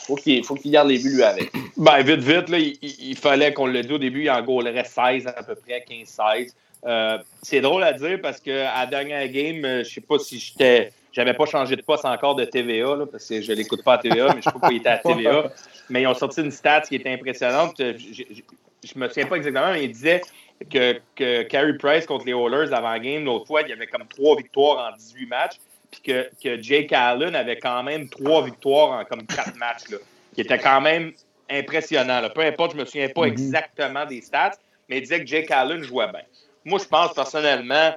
[0.05, 1.51] faut qu'il faut qu'il garde les buts lui avec.
[1.75, 5.27] Ben, vite, vite, là, il, fallait qu'on le dise au début, il en gaulerait 16
[5.27, 7.21] à peu près, 15-16.
[7.43, 10.91] c'est drôle à dire parce que à la dernière game, je sais pas si j'étais
[11.17, 13.93] j'avais pas changé de poste encore de TVA, là, parce que je ne l'écoute pas
[13.93, 15.51] à TVA, mais je sais pas qu'il était à TVA.
[15.89, 17.75] Mais ils ont sorti une stat qui était impressionnante.
[17.79, 20.21] Je, ne me souviens pas exactement, mais ils disaient
[20.69, 24.35] que, que Carey Price contre les Oilers avant-game, l'autre fois, il y avait comme trois
[24.35, 25.55] victoires en 18 matchs,
[25.89, 29.97] puis que, que Jake Allen avait quand même trois victoires en comme quatre matchs, là,
[30.35, 31.13] qui était quand même
[31.49, 32.21] impressionnant.
[32.35, 33.31] Peu importe, je me souviens pas mm-hmm.
[33.31, 34.57] exactement des stats,
[34.89, 36.23] mais il disait que Jake Allen jouait bien.
[36.65, 37.95] Moi, je pense personnellement,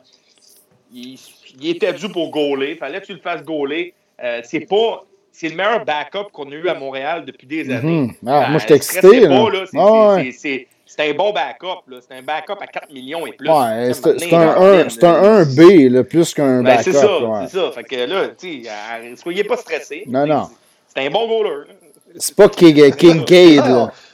[0.92, 1.18] il,
[1.60, 2.76] il était dû pour gauler.
[2.76, 3.94] Fallait que tu le fasses gauler.
[4.22, 5.02] Euh, c'est pas.
[5.32, 7.72] C'est le meilleur backup qu'on a eu à Montréal depuis des mhm.
[7.72, 8.10] années.
[8.26, 9.28] ah, moi, je excité.
[10.86, 11.82] C'est un bon backup.
[12.00, 13.48] C'est un backup à 4 millions et plus.
[13.48, 16.82] Ouais, c'est un, un, 1B, plus qu'un ben, backup.
[16.82, 17.08] C'est ça,
[17.46, 17.70] c'est ça.
[17.72, 18.64] Fait que là, tu
[19.16, 20.02] soyez pas stressés.
[20.08, 20.48] Non, non.
[20.88, 21.66] C'est un bon goaler.
[22.16, 22.92] C'est pas King,
[23.24, 23.92] King là.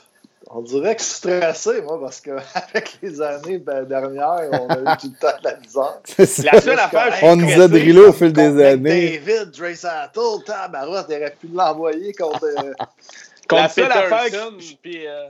[0.57, 4.79] On dirait que je suis stressé, moi, parce qu'avec les années ben, dernières, on a
[4.79, 6.01] eu tout le temps de la misère.
[6.51, 9.19] La seule affaire, On nous a drillé au fil des années.
[9.19, 12.43] David, Dre Sattel, tabarouette, t'aurais pu l'envoyer contre.
[12.45, 12.73] Euh,
[13.47, 15.27] contre la seule affaire que je, puis, euh,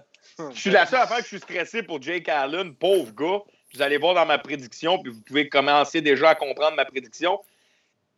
[0.54, 3.42] je suis la seule affaire que je suis stressé pour Jake Allen, pauvre gars.
[3.76, 7.38] Vous allez voir dans ma prédiction, puis vous pouvez commencer déjà à comprendre ma prédiction.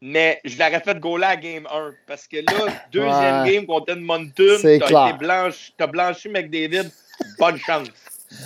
[0.01, 1.91] Mais je l'aurais fait goaler à game 1.
[2.07, 6.89] Parce que là, deuxième game contre Edmonton, t'as été blanchi, t'as blanchi McDavid.
[7.38, 7.89] Bonne chance.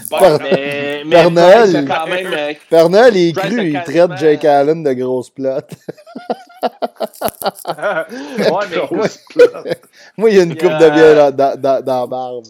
[0.09, 0.39] Bonne...
[0.41, 5.29] Mais, mais Pernel, quand même, euh, Pernel, est cru, il traite Jake Allen de grosse
[5.29, 5.73] plotte.
[7.67, 9.73] ouais, mais...
[10.17, 12.45] Moi, il y a une coupe de bière dans, dans, dans la barbe.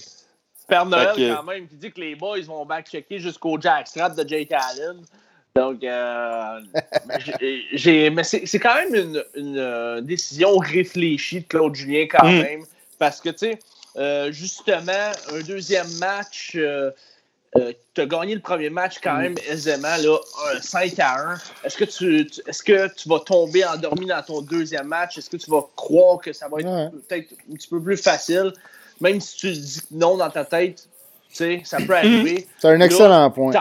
[0.68, 4.52] Père Noël, quand même, qui dit que les boys vont back-checker jusqu'au jackstrap de Jake
[4.52, 5.02] Allen.
[5.56, 6.60] Donc, euh,
[7.74, 12.42] j'ai, mais c'est, quand même une, une, euh, décision réfléchie de Claude Julien quand mm.
[12.42, 12.66] même.
[12.98, 13.60] Parce que, tu sais,
[13.98, 19.22] euh, justement, un deuxième match, tu as gagné le premier match quand mm.
[19.22, 20.18] même aisément, là,
[20.60, 21.38] 5 à 1.
[21.66, 25.20] Est-ce que tu, est-ce que tu vas tomber endormi dans ton deuxième match?
[25.20, 28.54] Est-ce que tu vas croire que ça va être peut-être un petit peu plus facile?
[29.02, 30.88] Même si tu dis non dans ta tête,
[31.30, 32.48] tu sais, ça peut arriver.
[32.60, 33.54] C'est un excellent point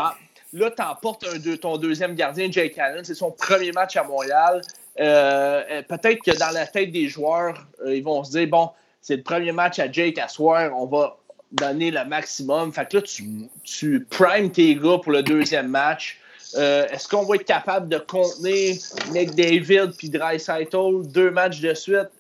[0.53, 1.25] Là, tu emportes
[1.61, 3.05] ton deuxième gardien, Jake Allen.
[3.05, 4.61] C'est son premier match à Montréal.
[5.01, 8.71] Euh, euh, peut-être que dans la tête des joueurs, euh, ils vont se dire bon,
[9.01, 11.17] c'est le premier match à Jake à soir, on va
[11.53, 12.73] donner le maximum.
[12.73, 13.25] Fait que là, tu,
[13.65, 16.19] tu primes tes gars pour le deuxième match.
[16.57, 18.77] Euh, est-ce qu'on va être capable de contenir
[19.13, 22.11] McDavid puis Dreisaitl deux matchs de suite?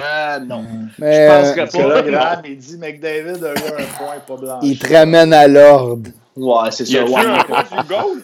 [0.00, 0.64] Euh, non.
[0.98, 2.02] Mais, je pense que pas.
[2.10, 4.58] Là, il dit McDavid a eu un point pas blanc.
[4.62, 6.10] Il te ramène à l'ordre.
[6.36, 6.98] Ouais, c'est ça.
[7.04, 8.22] Il a un du goal?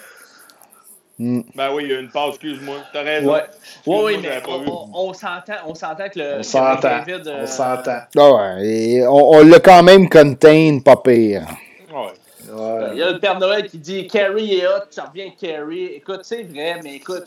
[1.19, 1.41] Mm.
[1.55, 2.77] Ben oui, il y a une passe, excuse-moi.
[2.93, 3.33] T'as raison.
[3.33, 3.43] Ouais.
[3.87, 6.39] Oui, oui, mais on, on, s'entend, on s'entend que le.
[6.39, 7.05] On s'entend.
[7.09, 7.43] Euh...
[7.43, 8.01] On s'entend.
[8.17, 11.45] Ah ouais, on, on l'a quand même contain, pas pire.
[11.93, 12.13] Ouais.
[12.53, 12.89] Ouais.
[12.93, 15.87] Il y a le Père Noël qui dit Carrie est hot, ça revient Carrie.
[15.87, 17.25] Écoute, c'est vrai, mais écoute.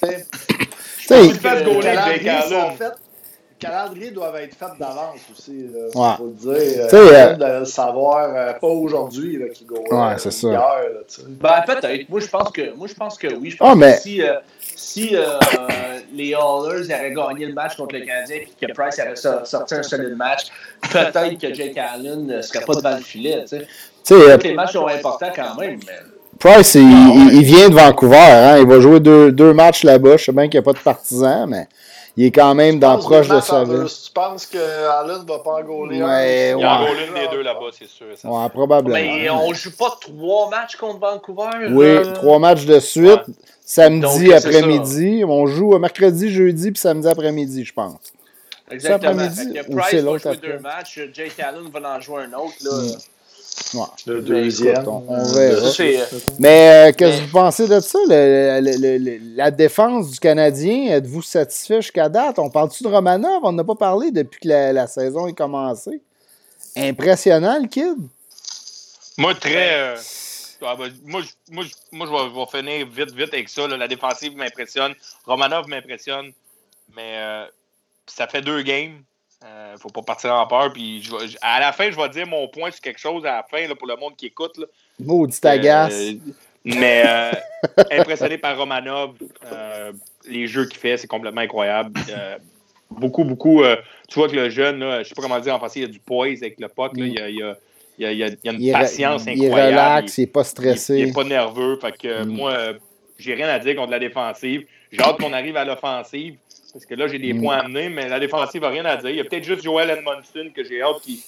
[0.00, 0.26] Tu sais.
[1.28, 2.92] Tu ce
[3.64, 5.66] calendriers doivent être faits d'avance aussi.
[5.68, 6.88] Il faut le dire.
[6.92, 9.84] Euh, de le savoir, euh, pas aujourd'hui qui go.
[9.90, 10.48] Ouais, c'est ça.
[10.48, 10.76] Hier,
[11.28, 12.08] ben, peut-être.
[12.08, 13.50] Moi, je pense que, moi, je pense que oui.
[13.50, 13.94] Je pense ah, mais...
[13.94, 15.38] que si, euh, si euh,
[16.12, 19.82] les Hallers avaient gagné le match contre le Canadien et que Price avait sorti un
[19.82, 20.46] solide match,
[20.90, 23.44] peut-être que Jake Allen ne serait pas devant le filet.
[23.48, 23.58] Tu
[24.02, 24.38] sais.
[24.38, 25.80] les matchs sont importants quand même.
[25.86, 25.98] Mais...
[26.38, 28.16] Price, il, il, vient de Vancouver.
[28.16, 28.58] Hein?
[28.58, 30.16] Il va jouer deux, deux matchs là-bas.
[30.16, 31.68] Je sais bien qu'il n'y a pas de partisans, mais
[32.16, 33.84] il est quand même dans proche de sa vie.
[34.04, 37.88] Tu penses que Allen va pas engoler ouais, Il a engolé des deux là-bas, c'est
[37.88, 38.06] sûr.
[38.16, 38.28] Ça.
[38.28, 38.94] Ouais, probablement.
[38.94, 41.68] Mais on joue pas trois matchs contre Vancouver.
[41.70, 43.22] Oui, trois matchs de suite.
[43.64, 45.24] Samedi après-midi.
[45.26, 48.12] On joue mercredi, jeudi, puis samedi après-midi, je pense.
[48.70, 49.26] Exactement.
[49.76, 51.00] Price va jouer deux matchs.
[51.12, 52.54] Jake Allen va en jouer un autre.
[52.62, 52.70] Là.
[52.70, 53.13] Mm.
[53.74, 53.82] Ouais.
[54.06, 54.86] Le deuxième.
[54.86, 55.70] on, verra.
[56.38, 57.98] Mais euh, qu'est-ce que vous pensez de ça?
[58.08, 62.38] la défense du Canadien, êtes-vous satisfait jusqu'à date?
[62.38, 63.40] On parle-tu de Romanov?
[63.42, 66.00] On n'a pas parlé depuis que la, saison est commencée.
[66.76, 67.96] Impressionnant, le kid.
[69.18, 69.74] Moi, très.
[69.74, 69.96] Euh,
[70.62, 73.68] ah, ben, moi, moi, moi, je vais, finir vite, vite avec ça.
[73.68, 74.94] La défensive m'impressionne.
[75.26, 76.32] Romanov m'impressionne.
[76.96, 77.46] Mais euh,
[78.06, 79.02] ça fait deux games.
[79.44, 80.72] Euh, faut pas partir en peur.
[80.72, 81.06] Puis
[81.42, 83.74] à la fin, je vais dire mon point sur quelque chose à la fin là,
[83.74, 84.56] pour le monde qui écoute.
[84.56, 84.66] Là.
[84.98, 85.92] Maudit agace.
[85.92, 86.12] Euh,
[86.64, 87.32] mais euh,
[87.90, 89.16] impressionné par Romanov,
[90.26, 91.92] les jeux qu'il fait, c'est complètement incroyable.
[92.90, 93.62] beaucoup, beaucoup.
[94.08, 95.86] tu vois que le jeune, là, je sais pas comment dire en français, il y
[95.86, 96.96] a du poise avec le puck.
[96.96, 97.42] Là, il, y a, il,
[98.06, 99.72] a, il, a, une patience incroyable.
[99.72, 100.96] Il relaxe, il n'est pas stressé.
[100.96, 101.78] Il n'est pas nerveux.
[101.78, 102.28] Fait que mm.
[102.28, 102.72] moi,
[103.18, 104.64] j'ai rien à dire contre la défensive.
[104.90, 106.36] J'ai hâte qu'on arrive à l'offensive.
[106.74, 107.40] Parce que là, j'ai des mm.
[107.40, 109.10] points à amener, mais la défensive n'a rien à dire.
[109.10, 111.24] Il y a peut-être juste Joel Edmondson que j'ai hâte qui,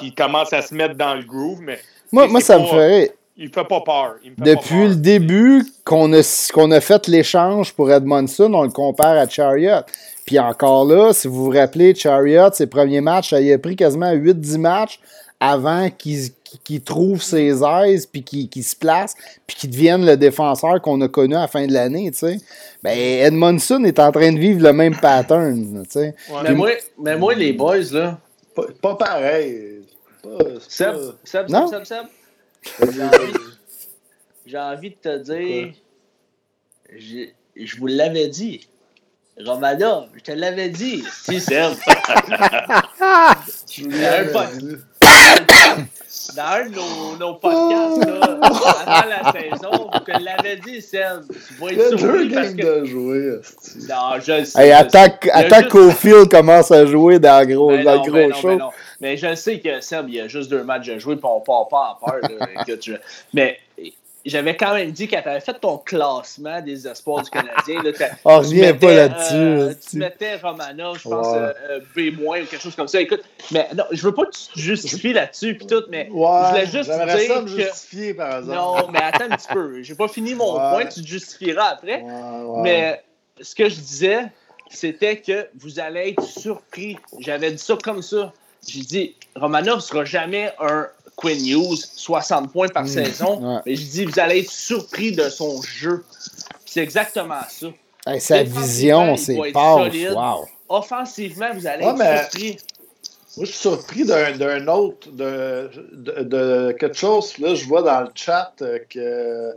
[0.00, 1.62] qui, commence à se mettre dans le groove.
[1.62, 1.80] Mais
[2.12, 3.10] moi, moi ça me ferait.
[3.38, 4.16] Il ne fait pas peur.
[4.36, 9.26] Depuis le début qu'on a, qu'on a fait l'échange pour Edmondson, on le compare à
[9.26, 9.80] Chariot.
[10.26, 14.12] Puis encore là, si vous vous rappelez, Chariot, ses premiers matchs, il a pris quasiment
[14.12, 15.00] 8-10 matchs
[15.40, 16.28] avant qu'il
[16.84, 19.14] trouve ses aises, puis qu'il se place,
[19.46, 22.38] puis qu'il devienne le défenseur qu'on a connu à la fin de l'année, tu sais.
[22.82, 26.14] Ben, Edmondson est en train de vivre le même pattern, tu sais.
[26.42, 28.18] mais, moi, mais moi, les boys, là...
[28.82, 29.82] Pas, pareil.
[30.68, 32.06] Seb, Seb, Seb, Seb,
[34.46, 35.72] J'ai envie, envie, de te dire...
[37.56, 38.66] Je vous l'avais dit.
[39.38, 41.02] Romana, je te l'avais dit.
[41.22, 41.72] Si, Seb.
[43.70, 44.76] je vous l'avais dit
[46.36, 51.22] dans un de nos, podcasts, là, avant la saison, je te l'avais dit, Seb.
[51.28, 52.80] Tu vas être surpris parce que...
[52.80, 53.40] de jouer.
[53.88, 54.62] Non, je sais.
[54.62, 56.30] Hey, attaque attaque juste...
[56.30, 58.58] commence à jouer dans, le gros, dans le gros show.
[59.00, 61.40] Mais, je sais que Seb, il y a juste deux matchs à jouer, puis on
[61.40, 62.20] part pas en peur.
[63.32, 63.58] Mais
[64.24, 67.82] j'avais quand même dit quand tu avais fait ton classement des espoirs du Canadien.
[67.82, 67.90] Là,
[68.24, 69.34] On revient pas là-dessus.
[69.34, 73.00] Euh, tu mettais Romanov, je pense, euh, euh, B- ou quelque chose comme ça.
[73.00, 76.28] Écoute, mais non, je veux pas que tu te justifies là-dessus puis tout, mais ouais,
[76.44, 78.54] je voulais juste dire ça me justifier, par exemple.
[78.56, 79.82] Non, mais attends un petit peu.
[79.82, 82.04] J'ai pas fini mon point, tu te justifieras après.
[82.62, 83.02] Mais
[83.40, 84.20] ce que je disais,
[84.68, 86.96] c'était que vous allez être surpris.
[87.18, 88.32] J'avais dit ça comme ça.
[88.68, 90.86] J'ai dit, Romanov sera jamais un
[91.20, 92.88] Quinn Hughes, 60 points par mm.
[92.88, 93.60] saison.
[93.66, 96.04] Mais je dis, vous allez être surpris de son jeu.
[96.64, 98.18] C'est exactement ça.
[98.18, 100.46] sa vision, c'est wow.
[100.68, 102.58] Offensivement, vous allez être surpris.
[103.36, 107.38] Moi, je suis surpris d'un autre, de, de, quelque chose.
[107.38, 108.52] Là, je vois dans le chat
[108.88, 109.52] que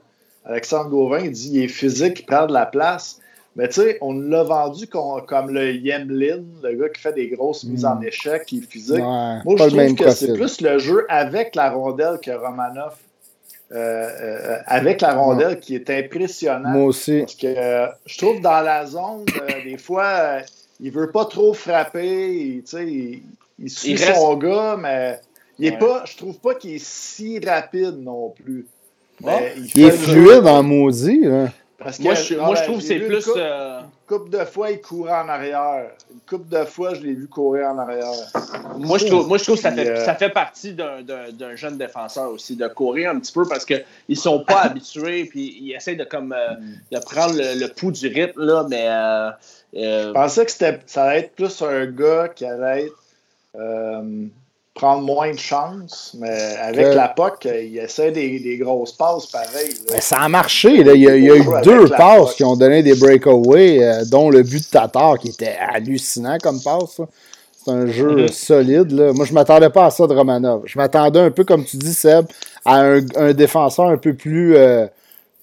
[0.45, 3.19] Alexandre Gauvin dit qu'il est physique, il prend de la place.
[3.55, 7.63] Mais tu sais, on l'a vendu comme, le Yemlin, le gars qui fait des grosses
[7.65, 8.05] mises en hmm.
[8.05, 8.97] échec, qui est physique.
[8.97, 12.95] Moi, je trouve que c'est plus le jeu avec la rondelle que Romanov.
[13.71, 16.69] Euh, euh, avec la rondelle qui est impressionnant.
[16.69, 17.21] Moi aussi.
[17.21, 19.25] Parce que euh, je trouve dans la zone,
[19.63, 20.41] des fois,
[20.79, 22.33] il veut pas trop frapper.
[22.33, 23.23] Il, il,
[23.57, 25.19] il suit son gars, mais
[25.57, 28.67] il est pas, je trouve pas qu'il est si rapide non plus.
[29.23, 31.25] il, est fluide en maudit.
[31.99, 33.29] Moi, je, moi, je trouve que c'est plus.
[33.35, 33.81] Euh,
[34.13, 35.89] couple de fois, il courait en arrière.
[36.11, 38.11] Une couple de fois, je l'ai vu courir en arrière.
[38.77, 41.77] Moi, je trouve, moi, je trouve que ça fait, euh, ça fait partie d'un jeune
[41.77, 45.73] défenseur aussi, de courir un petit peu parce qu'ils ne sont pas habitués, puis ils
[45.73, 46.53] essaient de, comme, euh,
[46.91, 48.87] de prendre le, pouls du rythme, là, mais.
[48.87, 49.31] Euh,
[49.75, 52.93] je pensais que ça allait être plus un gars qui allait être
[54.73, 59.73] prendre moins de chance, mais avec la POC, il essaie des, des grosses passes pareil.
[59.99, 60.83] Ça a marché.
[60.83, 60.93] Là.
[60.93, 64.63] Il, y a, eu deux passes qui ont donné des breakaways, euh, dont le but
[64.63, 67.01] de Tatar qui était hallucinant comme passe.
[67.63, 68.31] C'est un jeu mm-hmm.
[68.31, 68.91] solide.
[68.91, 69.13] Là.
[69.13, 70.63] Moi, je ne m'attendais pas à ça de Romanov.
[70.65, 72.25] Je m'attendais un peu, comme tu dis, Seb,
[72.65, 74.87] à un, défenseur un peu plus, euh,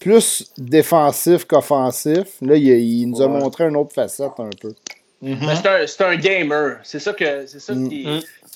[0.01, 2.37] plus défensif qu'offensif.
[2.43, 4.75] Là, il, nous a montré une autre facette un peu.
[5.23, 5.87] Mm-hmm.
[5.87, 6.79] C'est un, gamer.
[6.83, 7.89] C'est ça, que, ça mm.
[7.89, 8.07] qui,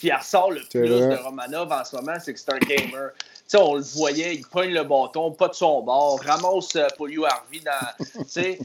[0.05, 3.11] qui ressort le plus de Romanov en ce moment, c'est que c'est un gamer.
[3.55, 7.61] on le voyait, il pogne le bâton, pas de son bord, ramasse euh, Polio Harvey
[7.65, 8.05] dans.
[8.27, 8.59] c'est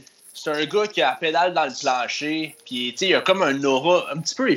[0.46, 4.04] un gars qui a la pédale dans le plancher, puis il a comme un aura
[4.12, 4.54] un petit peu.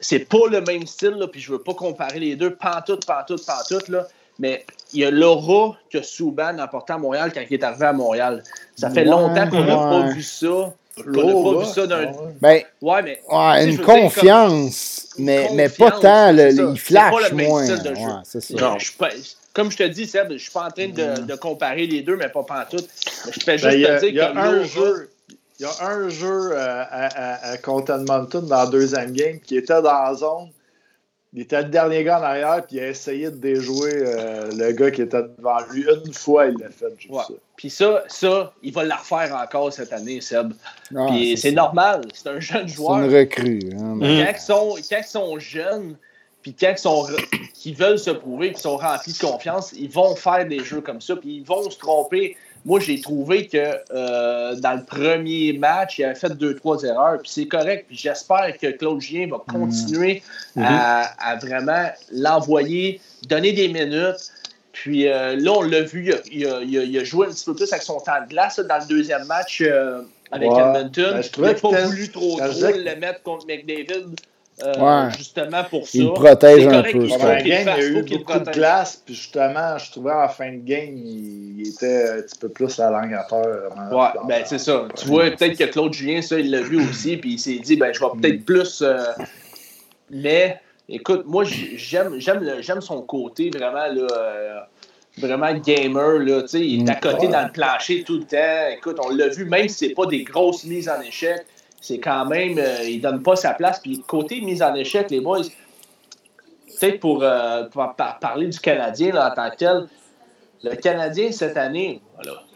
[0.00, 3.88] C'est pas le même style, puis je veux pas comparer les deux, pantoute, pantoute, pantoute,
[3.88, 4.08] là,
[4.40, 7.86] mais il y a l'aura que Souban a apporté à Montréal quand il est arrivé
[7.86, 8.42] à Montréal.
[8.74, 10.74] Ça fait longtemps qu'on n'a pas vu ça.
[10.98, 12.12] On n'a pas vu ça d'un.
[12.40, 13.22] Ben, ouais, mais.
[13.30, 16.32] Ouais, une confiance, mais, mais pas tant.
[16.32, 17.64] Le, il flash pas le même moins.
[17.64, 18.00] Style de jeu.
[18.00, 18.38] Ouais, ça.
[18.54, 19.10] Non, je pas,
[19.52, 21.26] comme je te dis, Seb, je ne suis pas en train de, mm.
[21.26, 22.88] de, comparer les deux, mais pas pantoute.
[23.30, 25.10] Je fais ben, juste ben, te dire que un jeu.
[25.58, 29.40] Il y a un jeu euh, à, à, à, contre Edmonton dans la deuxième game
[29.40, 30.50] qui était dans la zone
[31.36, 34.72] il était le dernier gars en arrière, puis il a essayé de déjouer euh, le
[34.72, 35.84] gars qui était devant lui.
[36.06, 36.86] Une fois, il l'a fait.
[37.12, 37.26] ça.
[37.56, 40.54] Puis ça, ça, il va la refaire encore cette année, Seb.
[40.96, 43.00] Ah, puis c'est normal, c'est un jeune joueur.
[43.00, 43.60] C'est une recrue.
[43.74, 45.96] Hein, quand, ils sont, quand, ils sont, jeunes,
[46.40, 47.06] puis quand ils, sont,
[47.74, 51.16] veulent se prouver, qu'ils sont remplis de confiance, ils vont faire des jeux comme ça,
[51.16, 52.34] puis ils vont se tromper
[52.66, 57.20] moi, j'ai trouvé que euh, dans le premier match, il avait fait deux, trois erreurs,
[57.22, 57.84] puis c'est correct.
[57.86, 60.20] Puis j'espère que Claude Gien va continuer
[60.56, 60.64] mm-hmm.
[60.64, 64.32] à, vraiment l'envoyer, donner des minutes.
[64.72, 68.00] Puis euh, là, on l'a vu, il a, joué un petit peu plus avec son
[68.00, 70.02] temps de glace dans le deuxième match euh,
[70.32, 71.20] avec Edmonton.
[71.20, 74.16] Ben, il n'a pas voulu trop, trop le mettre contre McDavid.
[74.62, 75.98] Euh, justement pour ça.
[75.98, 77.06] Il protège un peu.
[77.06, 80.28] Pendant la game, il y a eu beaucoup de glace, puis justement, je trouvais en
[80.28, 84.58] fin de game, il, était un petit peu plus à langue à Ouais, ben c'est
[84.58, 84.88] ça.
[84.96, 87.76] Tu vois, peut-être que Claude Julien, ça, il l'a vu aussi, puis il s'est dit,
[87.76, 88.44] ben je vais peut-être mm.
[88.44, 88.80] plus.
[88.80, 89.04] Euh,
[90.10, 90.58] mais,
[90.88, 94.06] écoute, moi, j'aime j'aime son côté vraiment, là.
[94.16, 94.60] Euh,
[95.18, 98.68] vraiment gamer, là, tu sais, il est à côté dans le plancher tout le temps.
[98.70, 101.46] Écoute, on l'a vu, même si c'est pas des grosses mises en échec,
[101.86, 103.78] c'est quand même, euh, il donne pas sa place.
[103.78, 105.42] Puis côté mise en échec, les boys,
[106.80, 107.64] peut-être pour, euh,
[108.20, 109.86] parler du Canadien en tant que tel,
[110.64, 112.00] le Canadien cette année,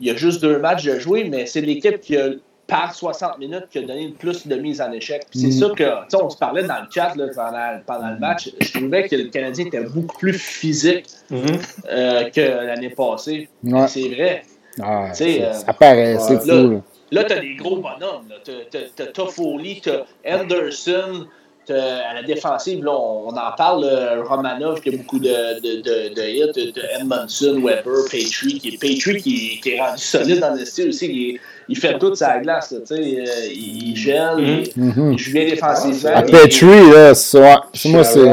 [0.01, 2.31] il y a juste deux matchs de jouer, mais c'est l'équipe qui a
[2.67, 5.27] par 60 minutes qui a donné le plus de mise en échec.
[5.33, 5.53] c'est mm.
[5.53, 5.85] sûr que,
[6.17, 7.15] on se parlait dans le chat
[7.87, 11.61] pendant, le match, je trouvais que le Canadien était beaucoup plus physique mm-hmm.
[11.89, 13.49] euh, que l'année passée.
[13.89, 14.43] C'est vrai.
[14.81, 16.47] Ah, ça paraît, c'est fou.
[16.47, 16.81] Là,
[17.11, 18.33] tu as des gros bonhommes.
[18.45, 21.27] Tu as Toffoli, tu as Anderson,
[21.69, 23.85] à la défensive, là, on, en parle,
[24.27, 29.23] Romanov qui a beaucoup de, de, de, de hits, de Edmondson, Weber, Petrie, qui, Petrie
[29.23, 31.07] qui, qui est rendu solide dans le style aussi.
[31.07, 33.25] Il, il fait toute sa glace, tu sais, euh,
[33.55, 35.13] il gèle, mm -hmm.
[35.13, 36.11] il, joue bien défensivement.
[36.15, 38.29] Ah, Petrie, là, c'est, moi, c'est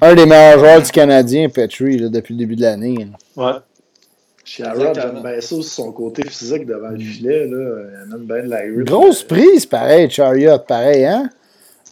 [0.00, 3.08] un des meilleurs joueurs du Canadien, Petrie, là, depuis le début de l'année.
[3.36, 3.52] Ouais.
[4.58, 7.46] Bien ça aussi son côté physique devant le filet.
[7.46, 7.82] Là.
[8.06, 8.84] Il amène bien de la.
[8.84, 11.28] Grosse prise, pareil, Chariot, pareil, hein?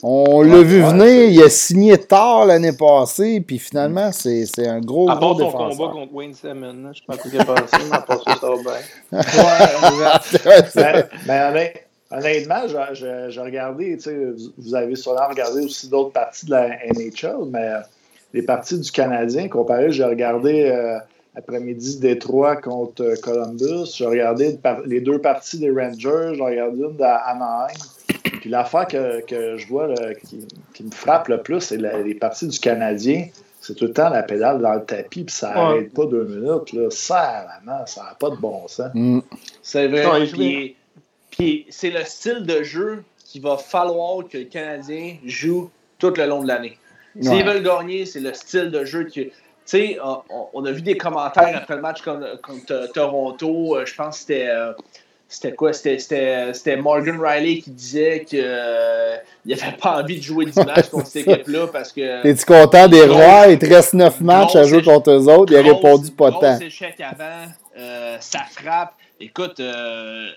[0.06, 5.10] On l'a vu venir, il a signé tard l'année passée, puis finalement, c'est un gros,
[5.10, 5.72] à gros défenseur.
[5.72, 8.22] son combat contre Wayne Simmons, je sais pas ce qu'il a passé, mais à part
[8.22, 8.74] ça, ça va bien.
[11.26, 11.70] ben,
[12.10, 13.96] honnêtement, j'ai regardé,
[14.58, 17.70] vous avez sûrement regardé aussi d'autres parties de la NHL, mais
[18.34, 20.64] les parties du Canadien, comparé, j'ai regardé...
[20.70, 20.98] Euh,
[21.36, 23.94] après-midi Détroit contre euh, Columbus.
[23.96, 26.32] J'ai regardé les deux parties des Rangers.
[26.34, 27.74] J'ai regardé une d'Anaheim.
[28.40, 29.88] Puis l'affaire que, que, je vois
[30.74, 33.26] qui, me frappe le plus, c'est les parties du Canadien.
[33.64, 36.74] C'est tout le temps la pédale dans le tapis, puis ça n'arrête pas deux minutes.
[36.74, 36.90] Là.
[36.90, 37.46] Ça,
[37.86, 38.90] ça n'a pas de bon sens.
[38.92, 39.20] Mm.
[39.62, 40.26] C'est vrai.
[41.30, 46.26] puis, c'est le style de jeu qu'il va falloir que le Canadien joue tout le
[46.26, 46.76] long de l'année.
[47.18, 49.32] S'ils veulent gagner, c'est le style de jeu qui
[49.64, 49.98] sais,
[50.52, 53.76] on, a vu des commentaires après le match contre, contre Toronto.
[53.76, 54.48] Euh, je pense que c'était.
[54.48, 54.72] Euh,
[55.26, 55.72] c'était quoi?
[55.72, 61.26] C'était Morgan Riley qui disait qu'il euh, n'avait pas envie de jouer dimanche contre cette
[61.26, 62.22] équipe-là parce que.
[62.22, 63.48] T'es-tu content des rois?
[63.48, 65.52] Il te reste 9 matchs à jouer contre eux autres.
[65.52, 66.60] Il a répondu pas tant.
[66.60, 67.50] échec avant,
[68.20, 68.92] ça frappe.
[69.18, 69.60] Écoute,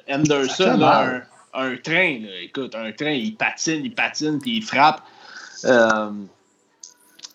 [0.10, 1.22] Anderson, là,
[1.54, 2.22] un train.
[2.42, 5.02] Écoute, un train, il patine, il patine, puis il frappe.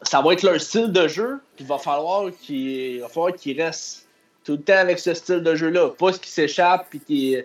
[0.02, 3.02] Euh, ça va être leur style de jeu, puis il va falloir qu'il
[3.40, 4.06] qu reste
[4.44, 5.90] tout le temps avec ce style de jeu-là.
[5.90, 7.36] Pas ce qui s'échappe, puis qui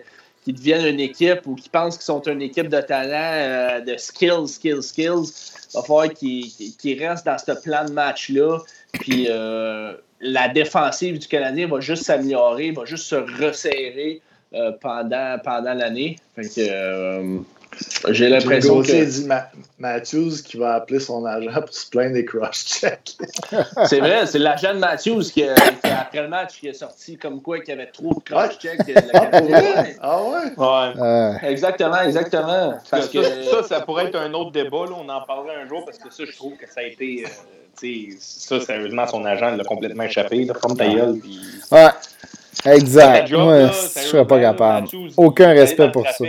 [0.44, 3.96] qu'ils deviennent une équipe ou qui pensent qu'ils sont une équipe de talent, euh, de
[3.96, 5.52] skills, skills, skills.
[5.70, 8.58] Il va falloir qu'ils restent dans ce plan de match-là.
[8.92, 14.22] Puis euh, la défensive du Canadien va juste s'améliorer, va juste se resserrer
[14.54, 16.16] euh, pendant, pendant l'année.
[16.34, 17.40] Fait que
[18.10, 19.04] j'ai l'impression que.
[19.04, 19.28] dit
[19.78, 23.16] Matthews qui va appeler son agent pour se plaindre des cross-checks.
[23.86, 27.60] c'est vrai, c'est l'agent de Matthews qui, après le match, qui est sorti comme quoi
[27.60, 28.80] qu'il y avait trop de cross-checks.
[30.00, 30.52] ah ouais?
[30.56, 31.50] Ouais.
[31.50, 32.74] Exactement, exactement.
[32.90, 34.86] Parce que, ça, ça, pourrait être un autre débat.
[34.86, 34.96] Là.
[34.96, 37.24] On en parlerait un jour parce que ça, je trouve que ça a été.
[37.24, 37.28] Euh,
[38.18, 41.40] ça, sérieusement, son agent l'a complètement échappé, là, comme ta Puis...
[41.70, 41.90] Ouais.
[42.64, 43.30] Exact.
[43.30, 44.88] Moi, je serais pas capable.
[45.16, 46.24] Aucun respect pour ça.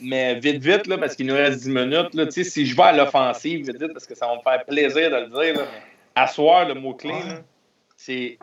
[0.00, 2.92] Mais vite, vite, là, parce qu'il nous reste 10 minutes, là, si je vais à
[2.92, 5.82] l'offensive, vite, vite, parce que ça va me faire plaisir de le dire, là, mais
[6.14, 7.14] asseoir, le mot-clé,
[7.96, 8.38] c'est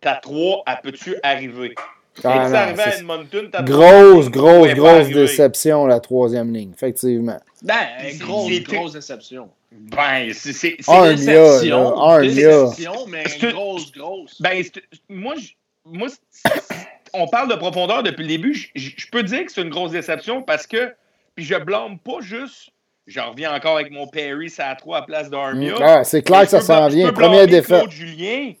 [0.00, 1.74] ta 3, à peux-tu arriver?
[2.24, 7.38] Ah, arrivé à Edmonton, grosse, grosse, grosse déception, la troisième ligne, effectivement.
[7.62, 7.86] Ben,
[8.18, 9.50] grosse, grosse déception.
[9.70, 12.20] Ben, c'est une déception.
[12.20, 14.40] déception, mais grosse, grosse.
[14.40, 14.62] Ben,
[15.08, 15.34] moi,
[15.84, 16.08] moi
[17.12, 18.70] on parle de profondeur depuis le début.
[18.74, 20.92] Je, peux dire que c'est une grosse déception parce que,
[21.34, 22.70] puis je blâme pas juste.
[23.06, 25.74] J'en reviens encore avec mon Perry, ça à 3 à place d'Armia.
[25.74, 25.82] Mm.
[25.82, 27.12] Ah, c'est clair que ça s'en vient.
[27.12, 27.88] Première défaite.
[27.90, 28.52] Julien,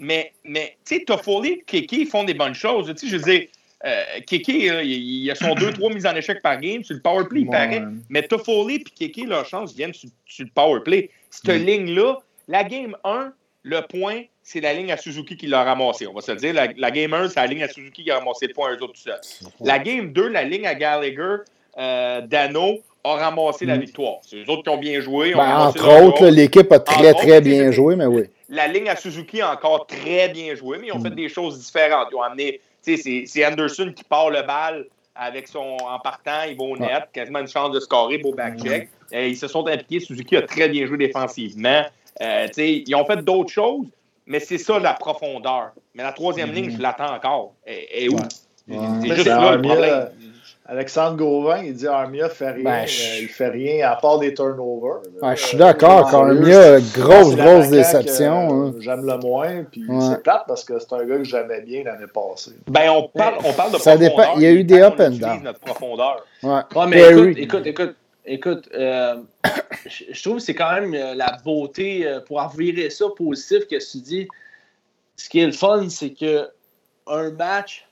[0.00, 2.92] mais, mais tu sais, Toffoli et Kiki font des bonnes choses.
[2.94, 3.48] Tu sais, je veux dire,
[3.84, 6.82] euh, Kiki, il, a son 2-3 mises en échec par game.
[6.82, 7.82] Sur le powerplay, il paraît.
[8.08, 10.08] Mais Toffoli et Kiki, leur chance viennent sur,
[10.38, 11.10] le powerplay.
[11.30, 11.64] Cette mm.
[11.64, 12.16] ligne-là,
[12.48, 13.32] la game 1,
[13.62, 16.06] le point, c'est la ligne à Suzuki qui l'a ramassé.
[16.06, 16.54] On va se le dire.
[16.54, 18.94] La, game 1, c'est la ligne à Suzuki qui a ramassé le point eux autres
[18.94, 19.20] tout seuls.
[19.60, 21.36] La game 2, la ligne à Gallagher,
[21.78, 23.80] euh, Dano a ramassé la mm.
[23.80, 24.16] victoire.
[24.22, 25.32] C'est eux autres qui ont bien joué.
[25.34, 28.24] Ben, entre autres, l'équipe a très, très bien joué, mais oui.
[28.48, 31.14] La ligne à Suzuki a encore très bien joué, mais ils ont fait mm.
[31.14, 32.08] des choses différentes.
[32.10, 36.64] Ils ont amené, c'est Anderson qui part le bal avec son en partant, il va
[36.64, 38.88] au net, quasiment une chance de scorer, beau back check.
[39.12, 39.16] Mm.
[39.18, 40.00] ils se sont impliqués.
[40.00, 41.84] Suzuki a très bien joué défensivement.
[42.20, 43.86] Euh, ils ont fait d'autres choses,
[44.26, 45.72] mais c'est ça la profondeur.
[45.94, 46.54] Mais la troisième mm-hmm.
[46.54, 47.54] ligne, je l'attends encore.
[47.66, 48.16] Et, où?
[48.68, 50.08] C'est juste là le problème.
[50.64, 52.64] Alexandre Gauvin, il dit Armia fait rien.
[52.64, 55.00] Ben, euh, il fait rien à part des turnovers.
[55.20, 56.14] je suis d'accord.
[56.14, 58.68] Armia, grosse, grosse déception.
[58.68, 58.74] Hein.
[58.78, 59.64] J'aime le moins.
[59.70, 62.52] Puis c'est plate parce que c'est un gars que j'aimais bien l'année passée.
[62.68, 64.16] Ben, on parle, on parle de Ça profondeur.
[64.16, 64.36] Dépend.
[64.36, 65.42] Il y a eu des up and down.
[65.42, 66.24] notre profondeur.
[66.44, 66.60] Ouais.
[66.88, 69.22] mais écoute, écoute, écoute, écoute, euh,
[69.86, 73.98] je trouve que c'est quand même euh, la beauté pour revirer ça positif que tu
[73.98, 74.28] dis.
[75.16, 76.48] Ce qui est le fun, c'est que
[77.06, 77.86] un match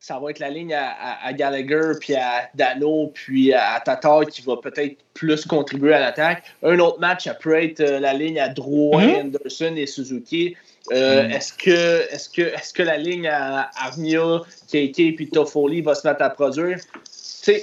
[0.00, 4.56] ça va être la ligne à, Gallagher, puis à Dano, puis à Tatar qui va
[4.56, 6.42] peut-être plus contribuer à l'attaque.
[6.62, 9.20] Un autre match, ça peut être euh, la ligne à Drouin, mm-hmm.
[9.20, 10.56] Anderson et Suzuki.
[10.90, 11.36] Euh, mm-hmm.
[11.36, 16.08] Est-ce que, est que, est que la ligne à Armia, KK puis Toffoli va se
[16.08, 16.78] mettre à produire?
[17.10, 17.62] sais,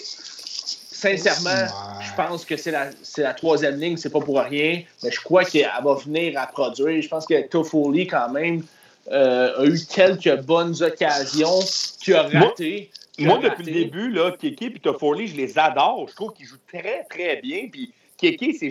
[0.97, 1.67] sincèrement,
[2.01, 5.45] je pense que c'est la, la, troisième ligne, c'est pas pour rien, mais je crois
[5.45, 7.01] qu'elle va venir à produire.
[7.01, 8.63] Je pense que Toffoli, quand même,
[9.11, 11.59] euh, a eu quelques bonnes occasions
[12.01, 12.89] qu'il a raté.
[13.19, 16.07] Moi, depuis le début, là, Keke et Toffoli, je les adore.
[16.09, 17.67] Je trouve qu'ils jouent très, très bien.
[17.71, 18.69] Puis Keke, c'est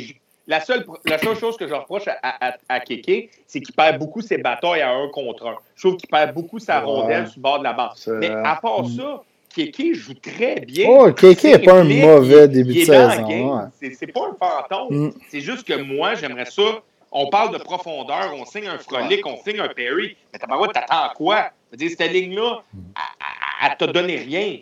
[0.49, 4.21] la seule, la seule chose que je reproche à, à, Keke, c'est qu'il perd beaucoup
[4.21, 5.57] ses batailles à un contre un.
[5.77, 7.91] Je trouve qu'il perd beaucoup sa rondelle sur le bord de la bande.
[8.21, 9.23] Mais à part ça,
[9.57, 10.87] Keke joue très bien.
[10.89, 13.71] Oh, Keke n'est pas un mauvais début de saison.
[13.81, 15.07] C'est pas un fantôme.
[15.07, 15.13] Mm.
[15.31, 19.37] C'est juste que moi, j'aimerais ça on parle de profondeur, on signe un Frolic, on
[19.43, 21.51] signe un Perry, mais t'as pas t'attends quoi?
[21.79, 22.63] Cette ligne-là,
[23.63, 24.59] elle t'a donné rien.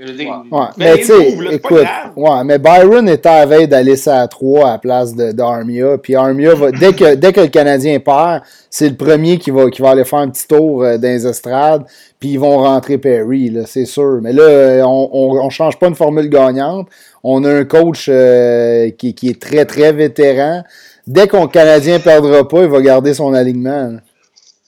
[0.00, 0.66] Ouais.
[0.76, 1.86] Mais tu sais, écoute,
[2.16, 5.98] ouais, mais Byron était à veille d'aller à 3 à la place d'Armia.
[5.98, 9.68] Puis Armia, va, dès, que, dès que le Canadien perd, c'est le premier qui va,
[9.70, 11.84] qui va aller faire un petit tour euh, dans les estrades.
[12.18, 14.20] Puis ils vont rentrer Perry, c'est sûr.
[14.22, 16.88] Mais là, on ne change pas une formule gagnante.
[17.22, 20.62] On a un coach euh, qui, qui, est très, très vétéran
[21.10, 23.96] dès qu'on Canadien ne perdra pas, il va garder son alignement.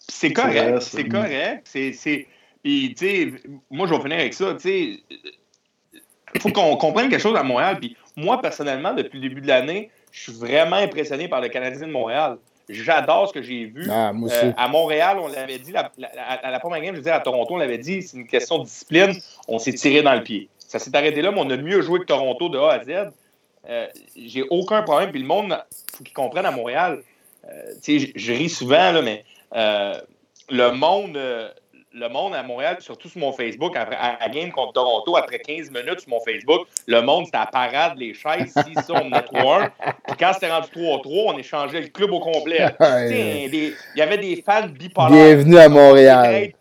[0.09, 1.63] C'est correct, c'est correct.
[1.65, 2.27] C'est,
[2.63, 3.33] Puis, tu sais,
[3.71, 4.55] moi, je vais finir avec ça.
[4.55, 5.01] Tu sais,
[6.35, 7.79] il faut qu'on comprenne quelque chose à Montréal.
[7.81, 11.87] Puis, moi, personnellement, depuis le début de l'année, je suis vraiment impressionné par le Canadien
[11.87, 12.39] de Montréal.
[12.69, 13.89] J'adore ce que j'ai vu.
[13.91, 17.21] Ah, euh, à Montréal, on l'avait dit, à la première game, je veux dire, à
[17.21, 19.13] Toronto, on l'avait dit, c'est une question de discipline.
[19.49, 20.49] On s'est tiré dans le pied.
[20.59, 23.11] Ça s'est arrêté là, mais on a mieux joué que Toronto de A à Z.
[23.69, 23.87] Euh,
[24.17, 25.11] j'ai aucun problème.
[25.11, 27.03] Puis le monde, il faut qu'ils comprennent à Montréal.
[27.45, 29.25] Euh, je, je, ris souvent, là, mais
[29.55, 30.01] euh,
[30.49, 31.19] le monde,
[31.95, 35.39] le monde à Montréal, surtout sur mon Facebook, après, à la game contre Toronto, après
[35.39, 39.05] 15 minutes sur mon Facebook, le monde, c'était à parade, les chaises, si ça, on
[39.05, 39.71] menait 3-1.
[40.07, 42.67] Puis quand c'était rendu 3-3, on échangeait le club au complet.
[42.81, 45.11] Il y avait des fans bipolaires.
[45.11, 46.53] Bienvenue à Montréal.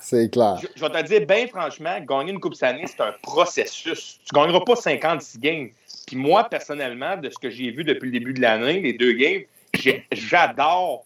[0.00, 0.58] C'est clair.
[0.74, 4.20] Je, vais te dire, bien franchement, gagner une Coupe année, c'est un processus.
[4.24, 5.68] Tu ne gagneras pas 56 games.
[6.06, 9.12] Puis moi, personnellement, de ce que j'ai vu depuis le début de l'année, les deux
[9.12, 9.42] games,
[10.12, 11.04] j'adore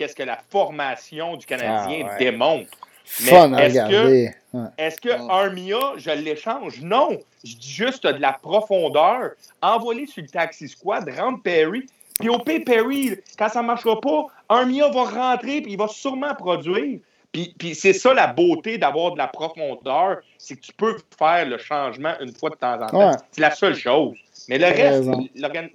[0.00, 2.70] qu'est-ce que la formation du Canadien ah, démontre.
[3.04, 4.34] Fun à regarder.
[4.78, 6.80] Est-ce que Armia, je l'échange?
[6.80, 7.18] Non.
[7.44, 9.32] Je dis juste de la profondeur.
[9.60, 11.84] Envoyer sur le taxi squad, rendre Perry.
[12.18, 12.60] Puis au P.
[12.60, 17.00] Perry, quand ça ne marchera pas, Armia va rentrer puis il va sûrement produire.
[17.32, 21.46] Puis, puis c'est ça la beauté d'avoir de la profondeur, c'est que tu peux faire
[21.46, 23.16] le changement une fois de temps en temps.
[23.30, 24.16] C'est la seule chose.
[24.48, 25.08] Mais le reste,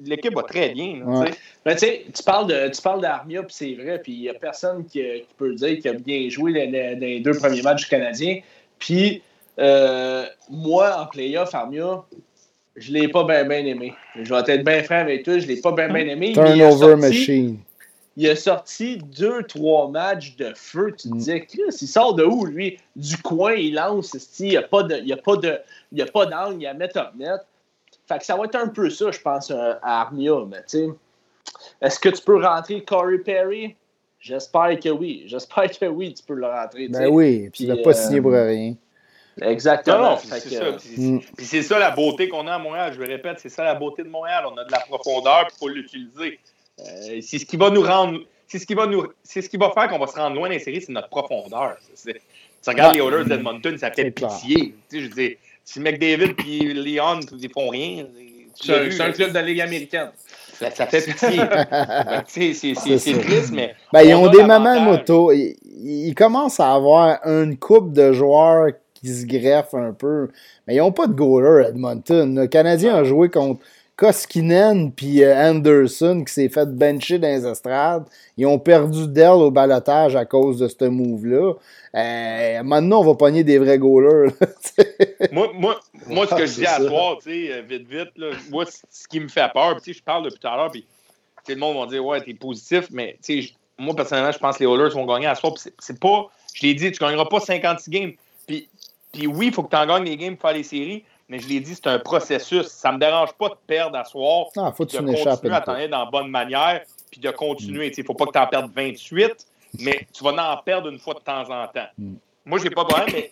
[0.02, 1.02] l'équipe va très bien.
[1.64, 4.86] Ben, tu parles de, tu parles d'Armia, puis c'est vrai, puis il n'y a personne
[4.86, 5.02] qui,
[5.38, 8.40] peut dire qu'il a bien joué dans, les deux premiers matchs canadiens.
[8.78, 9.22] Puis
[9.60, 12.04] euh, moi, en playoff, Armia,
[12.76, 13.94] je ne l'ai pas bien aimé.
[14.22, 16.34] Je vais être bien franc avec toi, je ne l'ai pas bien aimé.
[16.34, 17.60] Turnover machine.
[18.18, 20.94] Il a sorti deux, trois matchs de feu.
[20.98, 21.18] Tu te mm.
[21.18, 22.80] disais, Chris, il sort de où, lui?
[22.96, 24.16] Du coin, il lance.
[24.40, 27.42] Il n'y a pas d'angle, il a mettre up net.
[28.08, 30.46] Fait que ça va être un peu ça, je pense, euh, à Armia.
[30.48, 30.90] Mais tu sais,
[31.82, 33.76] est-ce que tu peux rentrer Corey Perry?
[34.20, 35.24] J'espère que oui.
[35.26, 36.88] J'espère que oui, tu peux le rentrer.
[36.88, 38.76] Ben oui, puis il n'a pas signé pour euh, rien.
[39.42, 40.18] Exactement.
[40.18, 40.72] c'est ça.
[40.98, 41.20] Mm.
[41.36, 42.94] Puis c'est ça la beauté qu'on a à Montréal.
[42.94, 44.46] Je le répète, c'est ça la beauté de Montréal.
[44.48, 46.40] On a de la profondeur, il faut l'utiliser.
[46.80, 48.20] Euh, c'est ce qui va nous rendre.
[48.48, 49.08] C'est ce qui va nous.
[49.24, 51.10] C'est ce qui va faire qu'on va se rendre loin dans les séries, c'est notre
[51.10, 51.78] profondeur.
[52.04, 54.76] Tu regardes les Oilers d'Edmonton, ça fait pitié.
[54.90, 58.06] Tu sais, je dis, si McDavid et Leon ils font rien.
[58.56, 60.12] C'est un, club de la Ligue américaine.
[60.54, 61.42] Ça, fait pitié.
[62.98, 63.76] c'est triste, mais.
[63.92, 65.32] Ben, ils ont des mamans moto.
[65.32, 70.30] Ils, ils, commencent à avoir une coupe de joueurs qui se greffent un peu.
[70.66, 72.40] Mais ils n'ont pas de goaler à Edmonton.
[72.40, 73.60] Le Canadien a joué contre
[73.96, 78.06] Koskinen puis euh, Anderson qui s'est fait bencher dans les estrades.
[78.38, 81.54] Ils ont perdu d'elle au balotage à cause de ce move-là.
[81.96, 84.34] Euh, maintenant, on va pogner des vrais goalers.
[85.32, 89.08] moi, moi, moi, ce que je dis à toi, euh, vite, vite, là, moi, ce
[89.08, 90.86] qui me fait peur, je parle depuis tout à l'heure, puis
[91.48, 93.18] le monde va dire Ouais, t'es positif, mais
[93.78, 95.54] moi, personnellement, je pense que les Oilers vont gagner à soir.
[95.80, 98.12] C'est pas, je l'ai dit, tu gagneras pas 56 games.
[98.46, 98.68] Puis,
[99.14, 101.40] puis oui, il faut que tu en gagnes les games pour faire les séries, mais
[101.40, 102.68] je l'ai dit, c'est un processus.
[102.68, 104.48] Ça ne me dérange pas de perdre à soir.
[104.58, 107.92] Ah, faut que tu continuer à t'en dans la bonne manière, puis de continuer.
[107.96, 109.48] Il ne faut pas que tu en perdes 28,
[109.80, 111.88] mais tu vas en perdre une fois de temps en temps.
[111.98, 112.14] Mm.
[112.46, 113.32] Moi, je n'ai pas de problème, mais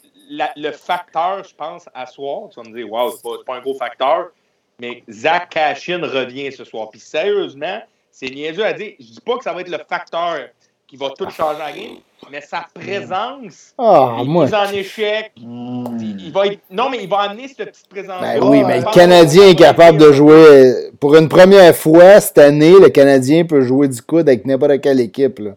[0.55, 3.61] le facteur, je pense, à soir, tu vas me dire, wow, ce n'est pas, un
[3.61, 4.29] gros facteur,
[4.79, 6.89] mais Zach Cashin revient ce soir.
[6.89, 8.93] Puis sérieusement, c'est niaiseux à dire.
[8.99, 10.47] Je ne dis pas que ça va être le facteur
[10.87, 11.97] qui va tout changer en game,
[12.31, 14.47] mais sa présence, ah, il moi.
[14.53, 15.31] en échec.
[15.35, 18.21] Il va non, mais il va amener cette petite présence.
[18.21, 20.91] Ben oui, mais le Canadien est capable de jouer.
[20.99, 24.99] Pour une première fois cette année, le Canadien peut jouer du coude avec n'importe quelle
[24.99, 25.39] équipe.
[25.39, 25.51] Là.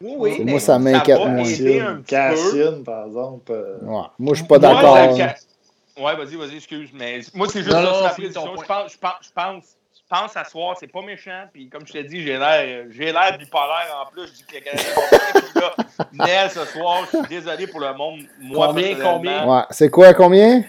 [0.00, 0.44] Oui, oui.
[0.44, 2.02] Moi, ça m'inquiète moins.
[2.06, 3.52] Cassine, par exemple.
[3.52, 4.02] Euh, ouais.
[4.18, 4.96] Moi, je suis pas d'accord.
[4.96, 6.88] Ouais, vas-y, vas-y, excuse.
[6.94, 8.32] Mais moi, c'est juste non, non, je,
[8.66, 9.64] pense, je, pense, je pense
[10.10, 11.44] pense à soir, c'est pas méchant.
[11.52, 14.26] Puis comme je t'ai dit, j'ai l'air, j'ai l'air bipolaire en plus.
[14.26, 15.70] Je dis que les Canadiens
[16.12, 18.20] Nel ce soir, je suis désolé pour le monde.
[18.40, 19.46] Moi, combien, combien?
[19.46, 19.62] Ouais.
[19.70, 20.64] C'est quoi, combien?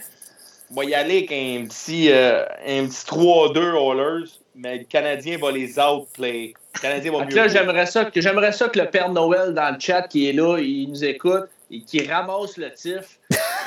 [0.72, 5.38] On va y aller avec un petit, euh, un petit 3-2 Rollers, mais le Canadien
[5.38, 6.54] va les outplay.
[6.76, 7.36] Le Canadien va mieux.
[7.36, 10.34] Là, j'aimerais ça, que, j'aimerais ça que le Père Noël dans le chat qui est
[10.34, 13.20] là, il nous écoute et qui ramasse le tif.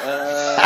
[0.06, 0.56] Euh,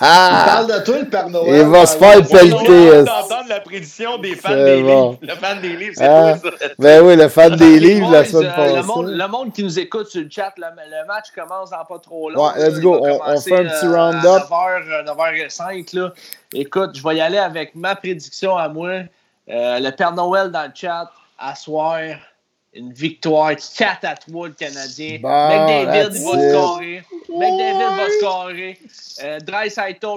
[0.00, 1.60] il parle de toi, le Père Noël?
[1.62, 3.04] Il va se faire pelleter.
[3.04, 5.18] d'entendre la prédiction des fans des livres.
[5.20, 6.50] Le fan des livres, c'est ah, ça.
[6.78, 8.76] Ben oui, le fan des livres, la semaine passée.
[8.76, 11.84] Le monde, le monde qui nous écoute sur le chat, le, le match commence dans
[11.84, 12.46] pas trop long.
[12.46, 13.00] Ouais, let's go.
[13.02, 14.42] On, on, fait un petit euh, round-up.
[14.48, 15.96] 9h, 9h05.
[15.96, 16.12] Là.
[16.54, 19.02] Écoute, je vais y aller avec ma prédiction à moi.
[19.50, 21.98] Euh, le Père Noël dans le chat, à soir
[22.78, 25.18] une victoire 4 à 3 le Canadien.
[25.22, 27.02] McDavid va scorer.
[27.28, 28.78] McDavid va scorer.
[29.22, 29.70] Euh, Dry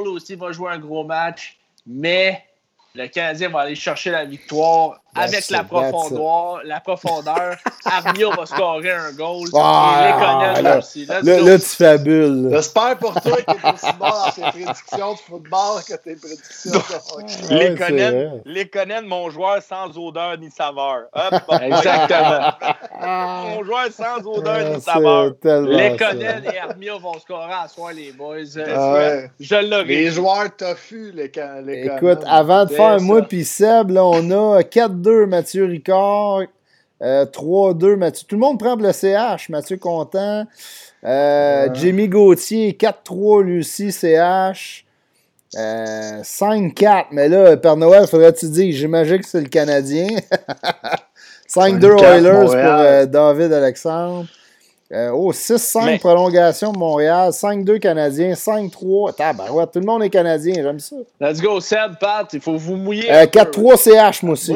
[0.07, 1.57] aussi va jouer un gros match.
[1.85, 2.45] Mais
[2.93, 6.61] le Canadien va aller chercher la victoire avec la profondeur.
[6.65, 7.55] La profondeur.
[7.85, 9.47] Armia va scorer un goal.
[9.53, 11.05] Ah, les là, aussi.
[11.05, 12.49] Là, là, tu fabules.
[12.51, 16.15] J'espère pour toi que tu es aussi bon dans tes prédictions de football que tes
[16.15, 21.05] prédictions de les, Conan, les Conan, mon joueur sans odeur ni saveur.
[21.61, 22.51] Exactement.
[23.01, 25.33] mon joueur sans odeur ni saveur.
[25.43, 28.37] Les Conan et Armia vont scorer à soir, les boys.
[28.57, 29.85] Ah Je l'aurai.
[29.85, 31.31] Les joueurs toffus, les,
[31.65, 36.41] les Écoute, avant de faire moi puis Seb, là, on a 4-2 Mathieu Ricard,
[37.01, 38.25] 3-2 euh, Mathieu.
[38.27, 39.49] Tout le monde prend le CH.
[39.49, 40.45] Mathieu content.
[41.03, 44.85] Euh, Jimmy Gauthier, 4-3, Lucie, CH.
[45.53, 50.07] 5-4, euh, mais là, Père Noël, faudrait-tu dire, j'imagine que c'est le Canadien.
[51.53, 54.25] 5-2 Oilers pour euh, David Alexandre.
[54.91, 59.51] oh, 6-5 prolongation de Montréal, 5-2 Canadiens, 5-3.
[59.51, 60.95] ouais, tout le monde est Canadien, j'aime ça.
[61.19, 63.07] Let's go, Seb, Pat, il faut vous mouiller.
[63.07, 64.55] 4-3 CH, moi aussi.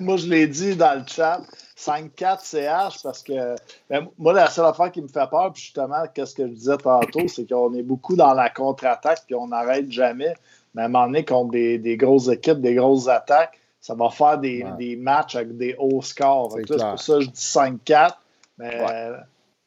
[0.00, 1.40] moi, je l'ai dit dans le chat.
[1.78, 3.54] 5-4 CH parce que
[3.88, 6.76] ben, moi, la seule affaire qui me fait peur, puis justement, qu'est-ce que je disais
[6.78, 10.34] tantôt, c'est qu'on est beaucoup dans la contre-attaque puis on n'arrête jamais.
[10.74, 14.10] Mais à un moment donné, contre des, des, grosses équipes, des grosses attaques, ça va
[14.10, 16.56] faire des, des matchs avec des hauts scores.
[16.56, 18.14] C'est pour ça que je dis 5-4.
[18.58, 18.84] Mais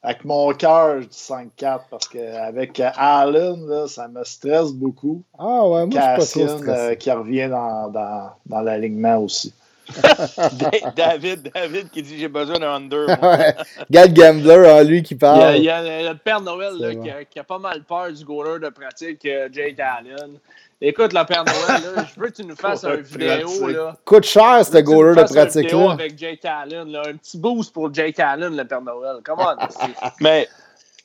[0.02, 5.22] avec mon cœur, je dis 5-4 parce qu'avec Allen, là, ça me stresse beaucoup.
[5.38, 9.16] Ah ouais, moi, Cassian, je suis pas trop euh, qui revient dans, dans, dans l'alignement
[9.16, 9.54] aussi.
[10.96, 13.06] David, David qui dit j'ai besoin d'un under.
[13.90, 15.56] Gal Gambler, en lui qui parle.
[15.56, 18.68] Il y a, le Père Noël là, qui, a, pas mal peur du goaler de
[18.68, 20.38] pratique, euh, Jake Allen.
[20.82, 23.68] Écoute, le Père Noël, là, je veux que tu nous fasses une vidéo.
[23.68, 23.96] Là.
[24.06, 25.90] Coûte cher, ce goaler de pratique là.
[25.90, 26.88] avec Jake Allen.
[26.90, 27.02] Là.
[27.06, 29.18] Un petit boost pour Jake Allen, le Père Noël.
[29.22, 29.56] Come on.
[30.20, 30.48] mais,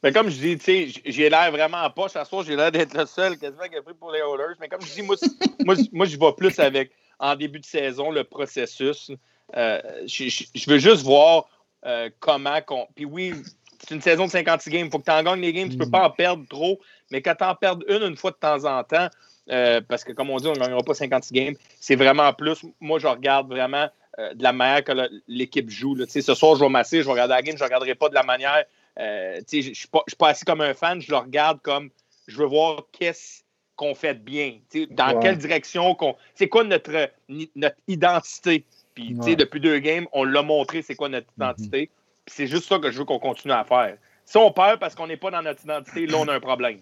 [0.01, 2.05] mais comme je dis, tu sais, j'ai l'air vraiment pas.
[2.15, 4.55] À ce j'ai l'air d'être le seul quasiment qui a pris pour les Oilers.
[4.61, 5.17] Mais comme je dis, moi,
[5.65, 9.11] moi, moi je vais plus avec en début de saison, le processus.
[9.57, 11.49] Euh, je, veux juste voir
[11.85, 12.59] euh, comment.
[12.95, 13.33] Puis oui,
[13.79, 14.85] c'est une saison de 56 games.
[14.85, 15.67] Il faut que tu en gagnes les games.
[15.67, 16.79] Tu ne peux pas en perdre trop.
[17.11, 19.09] Mais quand tu en perds une, une fois de temps en temps,
[19.51, 22.65] euh, parce que comme on dit, on ne gagnera pas 56 games, c'est vraiment plus.
[22.79, 24.93] Moi, je regarde vraiment de la manière que
[25.27, 25.97] l'équipe joue.
[26.07, 28.13] Ce soir, je vais masser, je vais regarder la game, je ne regarderai pas de
[28.13, 28.63] la manière.
[28.97, 31.89] je ne suis pas assis comme un fan, je le regarde comme
[32.27, 33.43] je veux voir qu'est-ce
[33.75, 34.59] qu'on fait bien?
[34.91, 36.15] Dans quelle direction qu'on.
[36.33, 37.09] C'est quoi notre,
[37.55, 38.65] notre identité?
[38.93, 41.55] Puis, depuis deux games, on l'a montré, c'est quoi notre mm-hmm.
[41.55, 41.89] identité.
[42.27, 43.97] c'est juste ça que je veux qu'on continue à faire.
[44.23, 46.79] Si on perd parce qu'on n'est pas dans notre identité, là, on a un problème.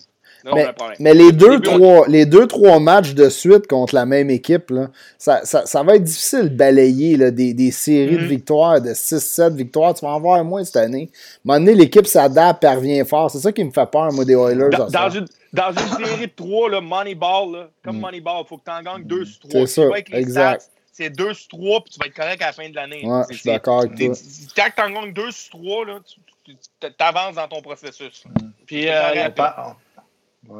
[0.99, 4.89] Mais, les, deux, trois, les deux, trois matchs de suite contre la même équipe, là,
[5.17, 8.27] ça, ça, va être difficile de balayer là, des, des, séries de mm-hmm.
[8.27, 9.93] victoires, de 6-7 victoires.
[9.93, 11.09] Tu vas en voir moins cette année.
[11.11, 13.31] À un moment donné, l'équipe s'adapte, elle revient fort.
[13.31, 14.69] C'est ça qui me fait peur, moi, des Oilers.
[14.69, 18.01] dans une, dans une série de trois, là, Moneyball, là, comme mm.
[18.01, 19.67] Moneyball, il faut que tu en gagnes deux sur trois.
[19.67, 20.69] C'est ça, exact.
[20.91, 23.01] C'est deux sur trois, puis tu vas être correct à la fin de l'année.
[23.03, 24.13] Ouais, je suis d'accord avec toi.
[24.55, 25.99] Quand tu en gagnes deux sur trois, là,
[26.45, 28.25] tu avances dans ton processus.
[28.25, 28.49] Mm.
[28.65, 29.29] Puis, euh,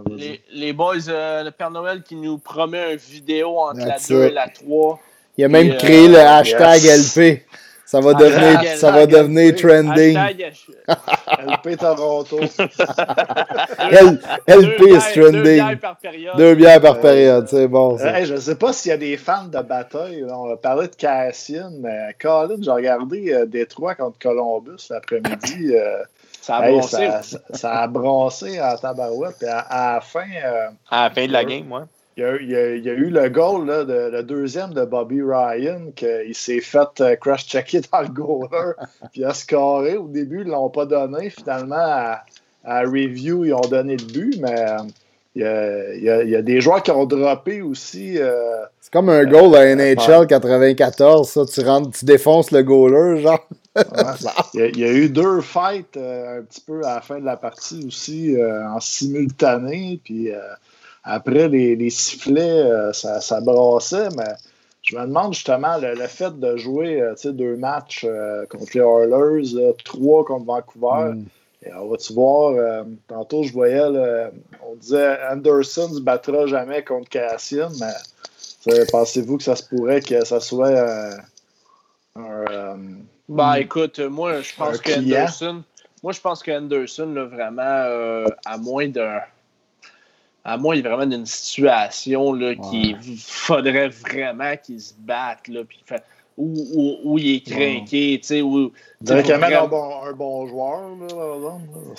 [0.10, 4.24] les, les, boys, euh, le Père Noël qui nous promet une vidéo entre la 2
[4.24, 5.00] et la 3.
[5.38, 7.42] Il a même euh, créé le hashtag LP.
[7.86, 10.18] Ça va devenir, ça va devenir trending.
[10.18, 12.40] LP Toronto.
[14.48, 15.44] LP est trending.
[15.44, 15.46] Deux
[15.76, 16.38] bières par période.
[16.38, 18.00] Deux bières par période, c'est bon.
[18.00, 18.24] Ça.
[18.24, 20.26] je ne sais pas s'il y a des fans de bataille.
[20.28, 25.76] On va parler de Cassian, mais Colin, j'ai regardé euh, Détroit contre Columbus l'après-midi.
[26.44, 27.10] Ça a brossé.
[27.54, 29.42] Ça, a brossé à tabarouette.
[29.44, 30.26] à, la fin.
[30.44, 31.88] Euh, à la fin de la game, moi.
[32.18, 35.22] Il y, a, il, y a, eu le goal, là, de, le deuxième de Bobby
[35.22, 38.74] Ryan, qu'il s'est fait euh, crash-checker dans le goaler,
[39.14, 39.96] puis il a scoré.
[39.96, 41.30] Au début, ils ne l'ont pas donné.
[41.30, 44.78] Finalement, à, review, ils ont donné le but, mais euh,
[45.34, 45.42] il
[46.04, 48.18] y, a, il, y a, des joueurs qui ont droppé aussi.
[48.20, 51.46] Euh, c'est comme un goal à NHL 94, ça.
[51.46, 53.48] Tu, rentres, tu défonces le goaler, genre.
[54.54, 57.86] Il, y a, eu deux fights un petit peu à la fin de la partie
[57.88, 60.32] aussi, en simultané, puis
[61.04, 64.34] après, les, sifflets, euh, ça, ça, brassait, mais
[64.84, 69.74] je me demande justement le, fait de jouer euh, deux matchs euh, contre les Oilers,
[69.84, 71.14] trois contre Vancouver.
[71.14, 71.26] Mm.
[71.66, 73.80] Et on va-tu voir, tantôt je voyais,
[74.70, 80.02] on disait Anderson ne se battra jamais contre Cassian, mais pensez-vous que ça se pourrait
[80.02, 81.18] que ça soit
[82.18, 82.76] un.
[83.36, 85.64] Bah écoute, moi je pense qu'Anderson,
[86.02, 89.22] moi je pense qu'Anderson, vraiment, à moins d'un
[90.46, 95.82] à moins vraiment une situation là, qu'il faudrait vraiment qu'il se batte, là, puis
[96.36, 98.72] où, où, il est craqué, tu sais, où...
[99.02, 99.64] Directement vraiment...
[99.64, 101.58] un, bon, un bon joueur, là,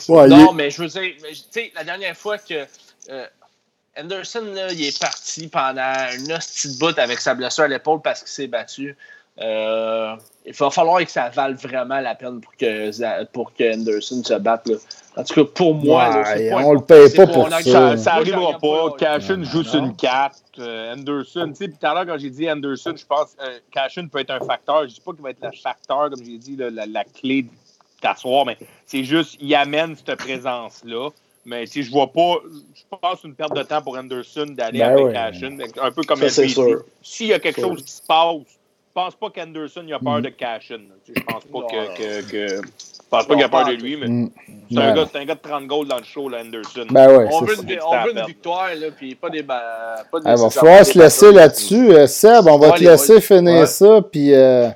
[0.08, 2.66] ouais, Non, mais je veux dire, tu sais, la dernière fois que
[3.10, 3.26] euh,
[3.96, 8.02] Anderson, là, il est parti pendant une hostie de bout avec sa blessure à l'épaule
[8.02, 8.96] parce qu'il s'est battu.
[9.40, 10.14] Euh,
[10.46, 14.34] il va falloir que ça vale vraiment la peine pour que, pour que Anderson se
[14.34, 14.68] batte.
[14.68, 14.76] Là.
[15.16, 17.62] En tout cas, pour moi, ouais, là, on le paye pas pour ça.
[17.62, 18.92] Ça, ça arrivera pas.
[18.98, 20.42] Cashin joue sur une carte.
[20.58, 23.58] Euh, Anderson, tu sais, tout à l'heure, quand j'ai dit Anderson, je pense que euh,
[23.72, 24.82] Cashin peut être un facteur.
[24.82, 27.46] Je dis pas qu'il va être le facteur, comme j'ai dit, la, la, clé
[28.00, 28.56] d'asseoir, mais
[28.86, 31.10] c'est juste, il amène cette présence-là.
[31.46, 32.36] Mais si je vois pas,
[32.74, 36.20] je pense une perte de temps pour Anderson d'aller ben avec Cashin, un peu comme
[36.28, 38.36] S'il y a quelque chose qui se passe,
[38.94, 40.22] pense pas qu'Anderson a peur mm.
[40.22, 40.80] de Cashin.
[41.06, 44.06] Je pense pas que, que, que Je pense pas qu'il a peur de lui, mais
[44.06, 44.30] mm.
[44.70, 46.86] c'est un, gars, un gars de 30 goals dans le show, là, Anderson.
[46.90, 49.42] Ben ouais, on, veut une, on veut une victoire, là, puis pas des.
[49.42, 51.90] Pas des ah, va falloir se laisser là-dessus.
[51.90, 54.32] Euh, Seb, on va te laisser finir ça, puis.
[54.32, 54.70] Euh...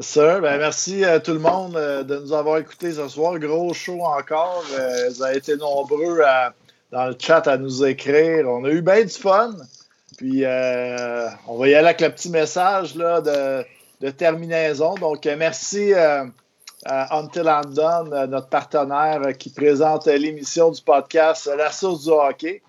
[0.00, 3.38] Sir, ben merci à tout le monde euh, de nous avoir écoutés ce soir.
[3.38, 4.64] Gros show encore.
[4.72, 6.18] Euh, vous avez été nombreux
[6.90, 8.48] dans le chat à nous écrire.
[8.48, 9.54] On a eu bien du fun.
[10.16, 14.94] Puis on va y aller avec le petit message là, de, terminaison.
[14.94, 15.92] Donc, merci
[16.84, 22.10] Until I'm Done, euh, notre partenaire euh, qui présente l'émission du podcast La source du
[22.10, 22.60] hockey.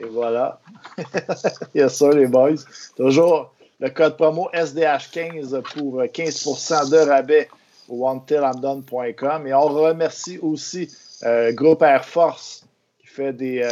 [0.00, 0.58] Et voilà.
[1.74, 2.54] yes, ça, les boys.
[2.96, 7.50] Toujours le code promo SDH15 pour 15% de rabais
[7.90, 9.46] au untilamdone.com.
[9.46, 10.88] Et on remercie aussi
[11.24, 12.64] euh, Groupe Air Force
[13.00, 13.68] qui fait des,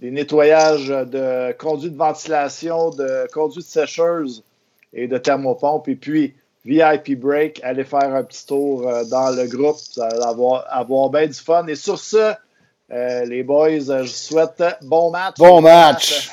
[0.00, 4.42] des nettoyages de conduits de ventilation, de conduits de sécheuse
[4.94, 5.88] et de thermopompes.
[5.88, 7.60] Et puis, VIP Break.
[7.62, 9.76] Allez faire un petit tour euh, dans le groupe.
[9.94, 11.66] Vous allez avoir, avoir bien du fun.
[11.66, 12.32] Et sur ce,
[12.92, 15.36] euh, les boys, je vous souhaite bon match.
[15.38, 16.30] Bon match.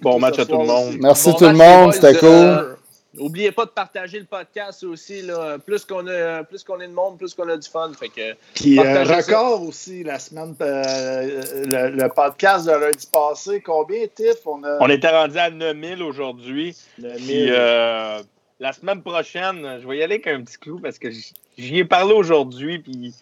[0.00, 0.96] bon match à tout le monde.
[1.00, 2.76] Merci tout le monde, c'était cool.
[3.14, 5.22] N'oubliez euh, pas de partager le podcast aussi.
[5.22, 5.58] Là.
[5.58, 7.92] Plus qu'on a, plus qu'on est de monde, plus qu'on a du fun.
[7.98, 13.60] Fait que, Puis record aussi la semaine, le, podcast de lundi passé.
[13.60, 14.46] Combien, Tiff?
[14.46, 14.78] On, a...
[14.80, 16.76] on était rendu à 9000 aujourd'hui.
[16.98, 18.24] 9000
[18.62, 21.84] la semaine prochaine, je vais y aller avec un petit clou parce que j'y ai
[21.84, 22.78] parlé aujourd'hui.
[22.78, 23.12] Puis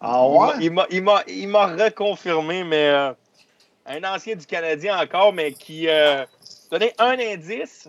[0.00, 0.52] ah ouais?
[0.60, 3.12] Il m'a reconfirmé, mais euh,
[3.86, 6.24] un ancien du Canadien encore, mais qui euh,
[6.70, 7.88] donnait un indice.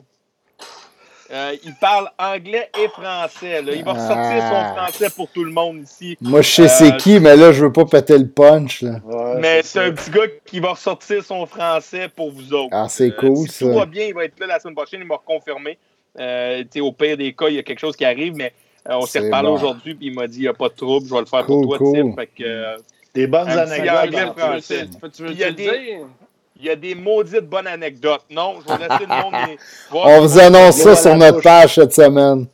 [1.30, 3.62] Euh, il parle anglais et français.
[3.74, 4.74] Il va ressortir son ah.
[4.76, 6.18] français pour tout le monde ici.
[6.22, 8.84] Moi, je sais c'est qui, mais là, je veux pas péter le punch.
[9.40, 12.70] mais c'est un petit gars qui va ressortir son français pour vous autres.
[12.72, 15.02] Ah, c'est cool, si Tout va bien, il va être là la semaine prochaine.
[15.02, 15.78] Il m'a reconfirmé.
[16.20, 18.54] Euh, au pire des cas, il y a quelque chose qui arrive, mais
[18.90, 21.06] euh, on s'est reparlé aujourd'hui, puis il m'a dit il n'y a pas de trouble,
[21.08, 22.14] je vais le faire pour toi, cool.
[22.16, 22.78] Fait que, euh,
[23.14, 23.78] des bonnes anecdotes.
[25.20, 26.00] Il y, a des,
[26.60, 28.26] il y a des maudites bonnes anecdotes.
[28.30, 29.58] Non, je vais laisser le monde.
[29.92, 32.48] on vous annonce ça sur notre page cette semaine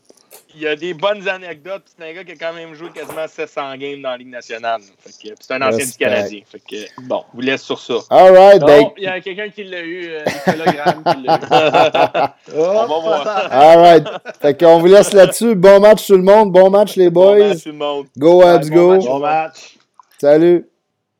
[0.55, 1.83] il y a des bonnes anecdotes.
[1.85, 4.81] C'est un gars qui a quand même joué quasiment 700 games dans la Ligue nationale.
[5.05, 6.41] C'est un ancien du Canadien.
[6.45, 7.95] Fait que, bon, vous laisse sur ça.
[8.09, 8.89] All right, ben...
[8.97, 12.55] Il y a quelqu'un qui l'a eu, euh, Nicolas Graham qui l'a eu.
[12.55, 13.27] On va voir.
[13.51, 14.07] All right.
[14.41, 15.55] Fait qu'on vous laisse là-dessus.
[15.55, 16.51] Bon match tout le monde.
[16.51, 17.37] Bon match les boys.
[17.37, 18.07] Bon match tout le monde.
[18.17, 18.97] Go Abs, go.
[18.99, 19.77] Bon match.
[20.19, 20.69] Salut.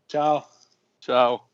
[0.09, 0.41] Ciao.
[1.01, 1.52] Ciao.